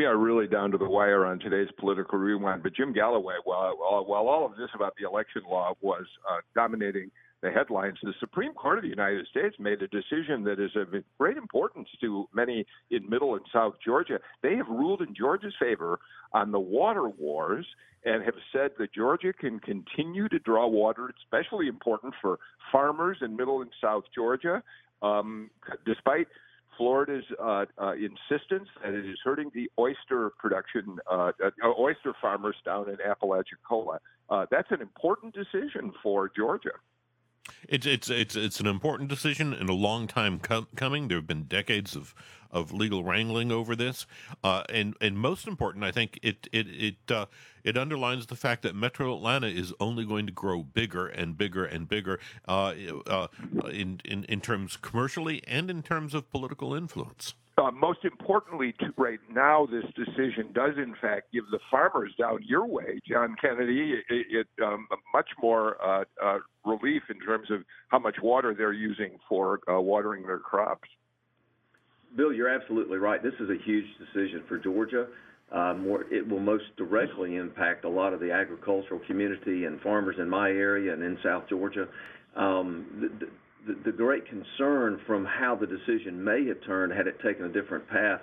We 0.00 0.06
are 0.06 0.16
really 0.16 0.46
down 0.46 0.70
to 0.70 0.78
the 0.78 0.88
wire 0.88 1.26
on 1.26 1.40
today's 1.40 1.68
political 1.78 2.18
rewind. 2.18 2.62
But 2.62 2.74
Jim 2.74 2.94
Galloway, 2.94 3.34
while, 3.44 3.76
while 3.76 4.28
all 4.28 4.46
of 4.46 4.52
this 4.56 4.70
about 4.74 4.94
the 4.98 5.06
election 5.06 5.42
law 5.46 5.74
was 5.82 6.06
uh, 6.26 6.38
dominating 6.54 7.10
the 7.42 7.50
headlines, 7.50 7.98
the 8.02 8.14
Supreme 8.18 8.54
Court 8.54 8.78
of 8.78 8.82
the 8.82 8.88
United 8.88 9.26
States 9.26 9.56
made 9.58 9.82
a 9.82 9.88
decision 9.88 10.42
that 10.44 10.58
is 10.58 10.70
of 10.74 10.94
great 11.18 11.36
importance 11.36 11.86
to 12.00 12.26
many 12.32 12.64
in 12.90 13.10
Middle 13.10 13.34
and 13.34 13.44
South 13.52 13.74
Georgia. 13.84 14.18
They 14.42 14.56
have 14.56 14.68
ruled 14.68 15.02
in 15.02 15.14
Georgia's 15.14 15.52
favor 15.60 15.98
on 16.32 16.50
the 16.50 16.58
water 16.58 17.06
wars 17.06 17.66
and 18.06 18.24
have 18.24 18.36
said 18.54 18.70
that 18.78 18.94
Georgia 18.94 19.34
can 19.34 19.60
continue 19.60 20.30
to 20.30 20.38
draw 20.38 20.66
water, 20.66 21.12
especially 21.22 21.68
important 21.68 22.14
for 22.22 22.38
farmers 22.72 23.18
in 23.20 23.36
Middle 23.36 23.60
and 23.60 23.70
South 23.82 24.04
Georgia, 24.14 24.62
um, 25.02 25.50
despite 25.84 26.26
Florida's 26.80 27.26
uh, 27.38 27.66
uh, 27.76 27.92
insistence 27.92 28.66
that 28.82 28.94
it 28.94 29.04
is 29.04 29.18
hurting 29.22 29.50
the 29.54 29.70
oyster 29.78 30.30
production, 30.38 30.98
uh, 31.10 31.30
uh 31.42 31.50
oyster 31.78 32.14
farmers 32.22 32.56
down 32.64 32.88
in 32.88 32.96
Apalachicola. 33.06 33.98
Uh, 34.30 34.46
that's 34.50 34.70
an 34.70 34.80
important 34.80 35.34
decision 35.34 35.92
for 36.02 36.30
Georgia. 36.34 36.70
It's 37.68 37.84
it's 37.84 38.08
it's 38.08 38.34
it's 38.34 38.60
an 38.60 38.66
important 38.66 39.10
decision 39.10 39.52
and 39.52 39.68
a 39.68 39.74
long 39.74 40.06
time 40.06 40.38
com- 40.38 40.68
coming. 40.74 41.08
There 41.08 41.18
have 41.18 41.26
been 41.26 41.42
decades 41.42 41.94
of, 41.94 42.14
of 42.50 42.72
legal 42.72 43.04
wrangling 43.04 43.52
over 43.52 43.76
this, 43.76 44.06
uh, 44.44 44.64
and 44.68 44.94
and 45.00 45.18
most 45.18 45.46
important, 45.46 45.84
I 45.84 45.90
think 45.90 46.18
it 46.22 46.48
it 46.52 46.66
it 46.68 47.10
uh, 47.10 47.26
it 47.64 47.76
underlines 47.76 48.26
the 48.26 48.36
fact 48.36 48.62
that 48.62 48.74
Metro 48.74 49.14
Atlanta 49.14 49.46
is 49.46 49.72
only 49.80 50.04
going 50.04 50.26
to 50.26 50.32
grow 50.32 50.62
bigger 50.62 51.06
and 51.06 51.36
bigger 51.36 51.64
and 51.64 51.88
bigger 51.88 52.18
uh, 52.48 52.74
uh 53.06 53.26
in 53.70 54.00
in 54.04 54.24
in 54.24 54.40
terms 54.40 54.76
commercially 54.76 55.42
and 55.46 55.70
in 55.70 55.82
terms 55.82 56.14
of 56.14 56.30
political 56.30 56.74
influence. 56.74 57.34
Uh, 57.60 57.70
most 57.70 58.04
importantly, 58.04 58.72
to, 58.80 58.86
right 58.96 59.18
now, 59.30 59.66
this 59.66 59.84
decision 59.94 60.50
does 60.54 60.78
in 60.78 60.94
fact 60.98 61.30
give 61.32 61.44
the 61.50 61.58
farmers 61.70 62.10
down 62.18 62.38
your 62.42 62.66
way, 62.66 62.98
John 63.06 63.36
Kennedy, 63.38 64.00
it, 64.08 64.26
it 64.30 64.46
um, 64.64 64.86
much 65.12 65.28
more 65.42 65.76
uh, 65.84 66.04
uh, 66.22 66.38
relief 66.64 67.02
in 67.10 67.20
terms 67.20 67.50
of 67.50 67.62
how 67.88 67.98
much 67.98 68.16
water 68.22 68.54
they're 68.54 68.72
using 68.72 69.18
for 69.28 69.60
uh, 69.70 69.78
watering 69.78 70.26
their 70.26 70.38
crops. 70.38 70.88
Bill, 72.16 72.32
you're 72.32 72.48
absolutely 72.48 72.98
right. 72.98 73.22
This 73.22 73.34
is 73.40 73.50
a 73.50 73.56
huge 73.64 73.86
decision 73.98 74.42
for 74.48 74.58
Georgia. 74.58 75.06
Uh, 75.52 75.74
more, 75.74 76.04
it 76.12 76.26
will 76.28 76.40
most 76.40 76.64
directly 76.76 77.36
impact 77.36 77.84
a 77.84 77.88
lot 77.88 78.12
of 78.12 78.20
the 78.20 78.30
agricultural 78.30 79.00
community 79.06 79.64
and 79.64 79.80
farmers 79.80 80.16
in 80.18 80.28
my 80.28 80.48
area 80.48 80.92
and 80.92 81.02
in 81.02 81.18
South 81.24 81.48
Georgia. 81.48 81.88
Um, 82.36 83.10
the, 83.20 83.26
the, 83.66 83.90
the 83.90 83.92
great 83.92 84.24
concern 84.28 85.00
from 85.06 85.24
how 85.24 85.56
the 85.56 85.66
decision 85.66 86.22
may 86.22 86.46
have 86.46 86.58
turned 86.64 86.92
had 86.92 87.06
it 87.06 87.20
taken 87.20 87.46
a 87.46 87.48
different 87.48 87.88
path 87.88 88.20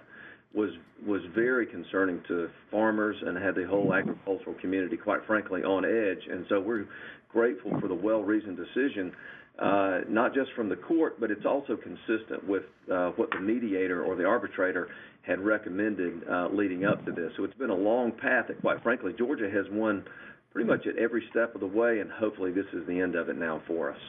was 0.54 0.70
was 1.06 1.22
very 1.36 1.66
concerning 1.66 2.22
to 2.28 2.50
farmers 2.72 3.16
and 3.26 3.38
had 3.38 3.54
the 3.54 3.68
whole 3.68 3.94
agricultural 3.94 4.56
community, 4.62 4.98
quite 4.98 5.24
frankly, 5.28 5.64
on 5.64 5.86
edge. 5.86 6.26
And 6.32 6.46
so 6.50 6.60
we're 6.60 6.88
grateful 7.30 7.80
for 7.80 7.88
the 7.88 7.94
well-reasoned 7.94 8.58
decision, 8.58 9.12
uh, 9.60 10.02
not 10.08 10.34
just 10.34 10.52
from 10.56 10.70
the 10.70 10.76
court, 10.76 11.20
but 11.20 11.32
it's 11.32 11.46
also 11.46 11.76
consistent 11.76 12.48
with 12.48 12.64
uh, 12.92 13.10
what 13.12 13.30
the 13.32 13.40
mediator 13.40 14.04
or 14.04 14.16
the 14.16 14.26
arbitrator 14.26 14.90
had 15.22 15.40
recommended 15.40 16.22
uh, 16.30 16.48
leading 16.52 16.86
up 16.86 17.04
to 17.06 17.12
this. 17.12 17.32
So 17.38 17.44
it's 17.44 17.58
been 17.58 17.70
a 17.70 17.76
long 17.76 18.12
path 18.12 18.46
that, 18.48 18.62
quite 18.62 18.82
frankly, 18.84 19.14
Georgia 19.18 19.50
has 19.52 19.66
won 19.72 20.06
pretty 20.54 20.70
much 20.70 20.88
at 20.88 20.98
every 20.98 21.24
step 21.30 21.54
of 21.56 21.62
the 21.62 21.68
way, 21.68 22.00
and 22.00 22.10
hopefully 22.12 22.52
this 22.52 22.66
is 22.74 22.86
the 22.88 23.00
end 23.00 23.16
of 23.16 23.30
it 23.30 23.38
now 23.38 23.62
for 23.68 23.92
us. 23.92 24.00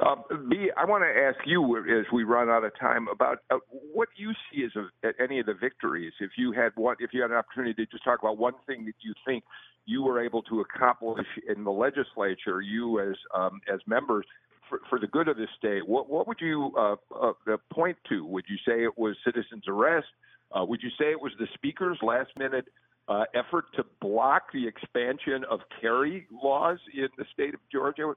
Uh, 0.00 0.14
Bee, 0.50 0.70
I 0.76 0.84
want 0.84 1.04
to 1.04 1.20
ask 1.20 1.38
you 1.46 1.78
as 1.78 2.04
we 2.12 2.24
run 2.24 2.50
out 2.50 2.64
of 2.64 2.72
time 2.78 3.06
about 3.08 3.38
uh, 3.50 3.56
what 3.94 4.08
you 4.16 4.32
see 4.50 4.64
as 4.64 4.70
a, 4.76 5.22
any 5.22 5.40
of 5.40 5.46
the 5.46 5.54
victories. 5.54 6.12
If 6.20 6.32
you 6.36 6.52
had 6.52 6.72
one, 6.74 6.96
if 7.00 7.10
you 7.12 7.22
had 7.22 7.30
an 7.30 7.36
opportunity 7.36 7.74
to 7.84 7.90
just 7.90 8.04
talk 8.04 8.18
about 8.20 8.36
one 8.36 8.54
thing 8.66 8.84
that 8.84 8.94
you 9.00 9.14
think 9.24 9.42
you 9.86 10.02
were 10.02 10.22
able 10.22 10.42
to 10.42 10.60
accomplish 10.60 11.26
in 11.48 11.64
the 11.64 11.70
legislature, 11.70 12.60
you 12.60 13.00
as 13.00 13.16
um, 13.34 13.60
as 13.72 13.80
members 13.86 14.26
for, 14.68 14.80
for, 14.88 14.98
the 14.98 15.06
good 15.06 15.28
of 15.28 15.36
the 15.36 15.46
state, 15.58 15.86
what 15.86 16.08
what 16.08 16.26
would 16.26 16.40
you 16.40 16.72
uh, 16.78 16.96
uh 17.14 17.56
point 17.72 17.96
to? 18.08 18.24
Would 18.26 18.44
you 18.48 18.56
say 18.66 18.84
it 18.84 18.96
was 18.96 19.16
citizens' 19.24 19.64
arrest? 19.68 20.08
Uh, 20.52 20.64
would 20.64 20.80
you 20.82 20.90
say 20.90 21.10
it 21.10 21.20
was 21.20 21.32
the 21.38 21.46
speaker's 21.54 21.98
last 22.02 22.30
minute 22.38 22.66
uh, 23.08 23.24
effort 23.34 23.66
to 23.76 23.84
block 24.00 24.52
the 24.52 24.66
expansion 24.66 25.44
of 25.50 25.60
carry 25.80 26.26
laws 26.30 26.78
in 26.94 27.08
the 27.18 27.24
state 27.32 27.54
of 27.54 27.60
Georgia? 27.72 28.12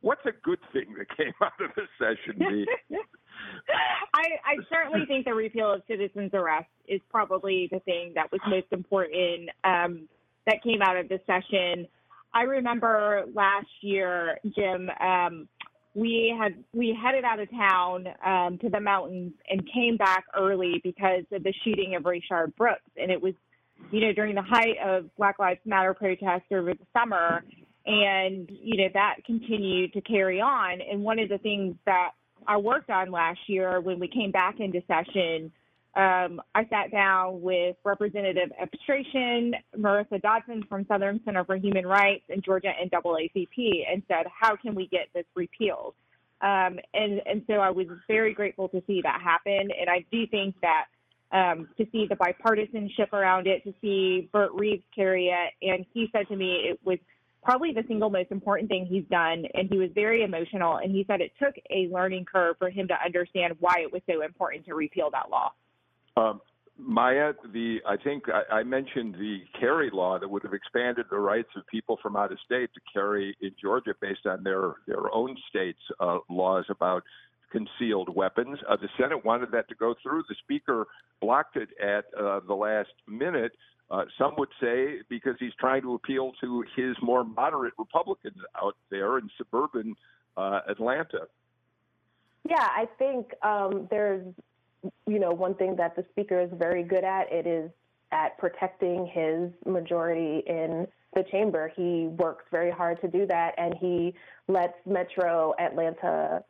what's 0.00 0.24
a 0.24 0.32
good 0.42 0.60
thing 0.72 0.94
that 0.98 1.08
came 1.16 1.32
out 1.42 1.60
of 1.60 1.70
this 1.74 1.88
session, 1.98 2.40
I, 4.14 4.22
I 4.44 4.56
certainly 4.70 5.04
think 5.06 5.26
the 5.26 5.34
repeal 5.34 5.72
of 5.72 5.82
citizens 5.86 6.30
arrest 6.32 6.68
is 6.88 7.00
probably 7.10 7.68
the 7.70 7.80
thing 7.80 8.12
that 8.14 8.30
was 8.32 8.40
most 8.48 8.66
important 8.70 9.50
um, 9.64 10.08
that 10.46 10.62
came 10.62 10.80
out 10.80 10.96
of 10.96 11.08
this 11.08 11.20
session. 11.26 11.86
I 12.32 12.42
remember 12.42 13.24
last 13.34 13.66
year, 13.82 14.38
Jim, 14.54 14.88
um, 15.00 15.48
we 15.96 16.36
had 16.38 16.62
we 16.74 16.96
headed 17.02 17.24
out 17.24 17.40
of 17.40 17.50
town 17.50 18.06
um, 18.24 18.58
to 18.58 18.68
the 18.68 18.78
mountains 18.78 19.32
and 19.48 19.66
came 19.72 19.96
back 19.96 20.24
early 20.38 20.78
because 20.84 21.24
of 21.32 21.42
the 21.42 21.54
shooting 21.64 21.94
of 21.94 22.02
Rayshard 22.02 22.54
Brooks, 22.56 22.82
and 22.98 23.10
it 23.10 23.20
was, 23.20 23.32
you 23.90 24.02
know, 24.02 24.12
during 24.12 24.34
the 24.34 24.42
height 24.42 24.76
of 24.84 25.06
Black 25.16 25.38
Lives 25.38 25.60
Matter 25.64 25.94
protests 25.94 26.52
over 26.52 26.74
the 26.74 26.86
summer, 26.92 27.42
and, 27.86 28.50
you 28.50 28.76
know, 28.76 28.88
that 28.92 29.16
continued 29.24 29.94
to 29.94 30.02
carry 30.02 30.38
on. 30.38 30.80
And 30.82 31.02
one 31.02 31.18
of 31.18 31.30
the 31.30 31.38
things 31.38 31.76
that 31.86 32.10
I 32.46 32.58
worked 32.58 32.90
on 32.90 33.10
last 33.10 33.40
year 33.46 33.80
when 33.80 33.98
we 33.98 34.08
came 34.08 34.30
back 34.30 34.56
into 34.60 34.82
session, 34.86 35.50
um, 35.96 36.40
I 36.54 36.66
sat 36.70 36.90
down 36.92 37.40
with 37.40 37.76
Representative 37.84 38.50
Ebstration, 38.60 39.54
Marissa 39.76 40.20
Dodson 40.20 40.62
from 40.68 40.86
Southern 40.86 41.20
Center 41.24 41.44
for 41.44 41.56
Human 41.56 41.86
Rights, 41.86 42.24
and 42.28 42.44
Georgia 42.44 42.72
NAACP, 42.84 43.84
and 43.90 44.02
said, 44.06 44.26
how 44.38 44.56
can 44.56 44.74
we 44.74 44.86
get 44.88 45.08
this 45.14 45.24
repealed? 45.34 45.94
Um, 46.42 46.78
and, 46.92 47.22
and 47.24 47.42
so 47.46 47.54
I 47.54 47.70
was 47.70 47.86
very 48.06 48.34
grateful 48.34 48.68
to 48.68 48.82
see 48.86 49.00
that 49.02 49.20
happen. 49.22 49.70
And 49.80 49.88
I 49.88 50.04
do 50.12 50.26
think 50.26 50.54
that 50.60 50.84
um, 51.32 51.68
to 51.78 51.86
see 51.90 52.06
the 52.06 52.14
bipartisanship 52.14 53.12
around 53.12 53.46
it, 53.46 53.64
to 53.64 53.74
see 53.80 54.28
Bert 54.32 54.52
Reeves 54.52 54.84
carry 54.94 55.28
it, 55.28 55.54
and 55.66 55.84
he 55.92 56.08
said 56.12 56.28
to 56.28 56.36
me 56.36 56.68
it 56.70 56.80
was– 56.84 56.98
probably 57.46 57.72
the 57.72 57.84
single 57.86 58.10
most 58.10 58.32
important 58.32 58.68
thing 58.68 58.86
he's 58.86 59.04
done. 59.08 59.44
And 59.54 59.68
he 59.70 59.78
was 59.78 59.88
very 59.94 60.24
emotional. 60.24 60.78
And 60.78 60.90
he 60.90 61.04
said 61.06 61.20
it 61.20 61.30
took 61.40 61.54
a 61.70 61.88
learning 61.92 62.24
curve 62.24 62.56
for 62.58 62.68
him 62.68 62.88
to 62.88 62.94
understand 63.02 63.54
why 63.60 63.76
it 63.78 63.92
was 63.92 64.02
so 64.10 64.22
important 64.22 64.66
to 64.66 64.74
repeal 64.74 65.10
that 65.12 65.30
law. 65.30 65.52
Um, 66.16 66.40
Maya, 66.78 67.32
the 67.52 67.78
I 67.86 67.96
think 67.96 68.24
I, 68.28 68.56
I 68.56 68.62
mentioned 68.62 69.14
the 69.14 69.38
carry 69.58 69.90
law 69.90 70.18
that 70.18 70.28
would 70.28 70.42
have 70.42 70.52
expanded 70.52 71.06
the 71.10 71.18
rights 71.18 71.48
of 71.56 71.66
people 71.66 71.98
from 72.02 72.16
out 72.16 72.32
of 72.32 72.38
state 72.44 72.70
to 72.74 72.80
carry 72.92 73.36
in 73.40 73.52
Georgia 73.60 73.94
based 74.00 74.26
on 74.26 74.42
their 74.42 74.74
their 74.86 75.12
own 75.14 75.36
state's 75.48 75.80
uh, 76.00 76.18
laws 76.28 76.66
about 76.68 77.02
concealed 77.50 78.14
weapons. 78.14 78.58
Uh, 78.68 78.76
the 78.76 78.88
Senate 79.00 79.24
wanted 79.24 79.50
that 79.52 79.68
to 79.68 79.74
go 79.74 79.94
through. 80.02 80.24
The 80.28 80.34
Speaker 80.42 80.86
blocked 81.20 81.56
it 81.56 81.70
at 81.82 82.04
uh, 82.18 82.40
the 82.46 82.54
last 82.54 82.92
minute. 83.08 83.52
Uh, 83.90 84.02
some 84.18 84.34
would 84.36 84.48
say 84.60 84.98
because 85.08 85.36
he's 85.38 85.54
trying 85.58 85.80
to 85.80 85.94
appeal 85.94 86.32
to 86.40 86.64
his 86.76 86.96
more 87.00 87.24
moderate 87.24 87.74
Republicans 87.78 88.38
out 88.62 88.76
there 88.90 89.16
in 89.16 89.30
suburban 89.38 89.94
uh, 90.36 90.60
Atlanta. 90.68 91.28
Yeah, 92.48 92.56
I 92.60 92.86
think 92.98 93.32
um, 93.42 93.86
there's 93.90 94.26
you 95.06 95.18
know, 95.18 95.30
one 95.30 95.54
thing 95.54 95.76
that 95.76 95.96
the 95.96 96.04
speaker 96.10 96.40
is 96.40 96.50
very 96.54 96.82
good 96.82 97.04
at 97.04 97.32
it 97.32 97.46
is 97.46 97.70
at 98.12 98.38
protecting 98.38 99.06
his 99.06 99.50
majority 99.70 100.42
in 100.46 100.86
the 101.14 101.24
chamber. 101.30 101.72
He 101.74 102.08
works 102.18 102.44
very 102.50 102.70
hard 102.70 103.00
to 103.00 103.08
do 103.08 103.26
that, 103.26 103.54
and 103.58 103.74
he 103.80 104.14
lets 104.48 104.74
Metro 104.86 105.54
Atlanta 105.58 106.44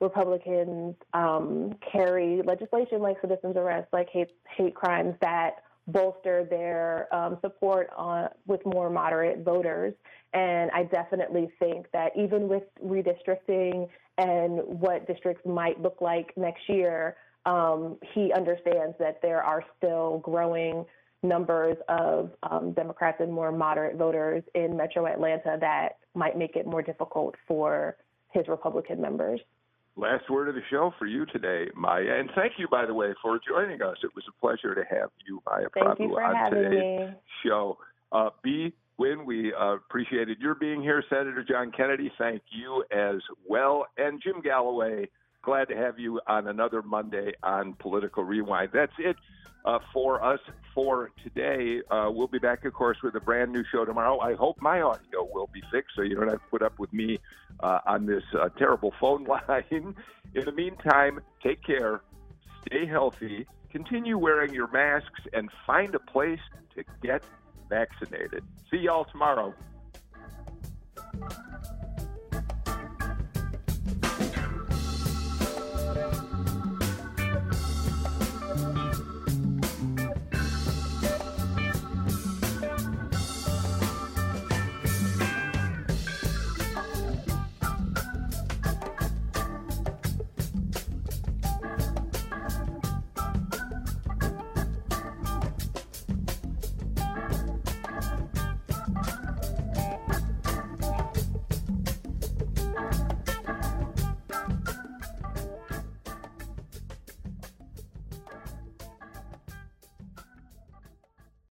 Republicans 0.00 0.94
um, 1.14 1.74
carry 1.92 2.42
legislation 2.42 3.00
like 3.00 3.20
citizens 3.20 3.56
arrest, 3.56 3.88
like 3.92 4.08
hate 4.10 4.30
hate 4.56 4.74
crimes 4.74 5.14
that 5.20 5.62
bolster 5.88 6.44
their 6.50 7.12
um, 7.14 7.38
support 7.40 7.88
on, 7.96 8.28
with 8.46 8.60
more 8.66 8.90
moderate 8.90 9.44
voters. 9.44 9.94
And 10.34 10.70
I 10.72 10.84
definitely 10.84 11.48
think 11.58 11.86
that 11.92 12.10
even 12.16 12.48
with 12.48 12.64
redistricting 12.84 13.88
and 14.18 14.60
what 14.64 15.06
districts 15.06 15.46
might 15.46 15.80
look 15.80 16.00
like 16.00 16.32
next 16.36 16.68
year, 16.68 17.16
um, 17.46 17.96
he 18.12 18.32
understands 18.32 18.96
that 18.98 19.20
there 19.22 19.42
are 19.42 19.64
still 19.78 20.18
growing 20.18 20.84
numbers 21.22 21.76
of 21.88 22.30
um, 22.42 22.72
Democrats 22.72 23.18
and 23.20 23.32
more 23.32 23.50
moderate 23.50 23.96
voters 23.96 24.42
in 24.54 24.76
metro 24.76 25.06
Atlanta 25.06 25.56
that 25.60 25.98
might 26.14 26.36
make 26.36 26.56
it 26.56 26.66
more 26.66 26.82
difficult 26.82 27.34
for 27.48 27.96
his 28.32 28.46
Republican 28.48 29.00
members. 29.00 29.40
Last 29.96 30.28
word 30.28 30.48
of 30.48 30.54
the 30.54 30.60
show 30.68 30.92
for 30.98 31.06
you 31.06 31.24
today, 31.24 31.70
Maya. 31.74 32.18
And 32.18 32.28
thank 32.34 32.54
you, 32.58 32.68
by 32.68 32.84
the 32.84 32.92
way, 32.92 33.14
for 33.22 33.40
joining 33.48 33.80
us. 33.80 33.96
It 34.04 34.10
was 34.14 34.24
a 34.28 34.40
pleasure 34.40 34.74
to 34.74 34.82
have 34.90 35.08
you, 35.26 35.40
Maya 35.46 35.68
thank 35.72 35.98
Prabhu, 35.98 36.18
on 36.18 36.50
today's 36.50 37.08
me. 37.08 37.14
show. 37.42 37.78
Uh, 38.12 38.28
Bee 38.42 38.74
Nguyen, 39.00 39.24
we 39.24 39.54
uh, 39.54 39.74
appreciated 39.76 40.38
your 40.38 40.54
being 40.54 40.82
here. 40.82 41.02
Senator 41.08 41.42
John 41.48 41.72
Kennedy, 41.74 42.12
thank 42.18 42.42
you 42.50 42.84
as 42.90 43.22
well. 43.48 43.86
And 43.96 44.20
Jim 44.22 44.42
Galloway, 44.42 45.08
glad 45.46 45.68
to 45.68 45.76
have 45.76 45.96
you 45.96 46.20
on 46.26 46.48
another 46.48 46.82
Monday 46.82 47.32
on 47.44 47.72
Political 47.74 48.24
Rewind. 48.24 48.70
That's 48.74 48.92
it 48.98 49.14
uh, 49.64 49.78
for 49.92 50.22
us 50.22 50.40
for 50.74 51.12
today. 51.22 51.82
Uh, 51.88 52.10
we'll 52.10 52.26
be 52.26 52.40
back, 52.40 52.64
of 52.64 52.74
course, 52.74 52.98
with 53.00 53.14
a 53.14 53.20
brand 53.20 53.52
new 53.52 53.62
show 53.70 53.84
tomorrow. 53.84 54.18
I 54.18 54.34
hope 54.34 54.60
my 54.60 54.80
audio 54.80 55.24
will 55.32 55.48
be 55.54 55.62
fixed 55.70 55.94
so 55.94 56.02
you 56.02 56.16
don't 56.16 56.26
have 56.26 56.40
to 56.40 56.48
put 56.50 56.62
up 56.62 56.80
with 56.80 56.92
me 56.92 57.20
uh, 57.60 57.78
on 57.86 58.06
this 58.06 58.24
uh, 58.36 58.48
terrible 58.58 58.92
phone 59.00 59.22
line. 59.48 59.94
In 60.34 60.44
the 60.44 60.52
meantime, 60.52 61.20
take 61.44 61.62
care, 61.62 62.00
stay 62.66 62.84
healthy, 62.84 63.46
continue 63.70 64.18
wearing 64.18 64.52
your 64.52 64.66
masks, 64.72 65.20
and 65.32 65.48
find 65.64 65.94
a 65.94 66.00
place 66.00 66.40
to 66.74 66.82
get 67.04 67.22
vaccinated. 67.70 68.42
See 68.68 68.78
y'all 68.78 69.04
tomorrow. 69.04 69.54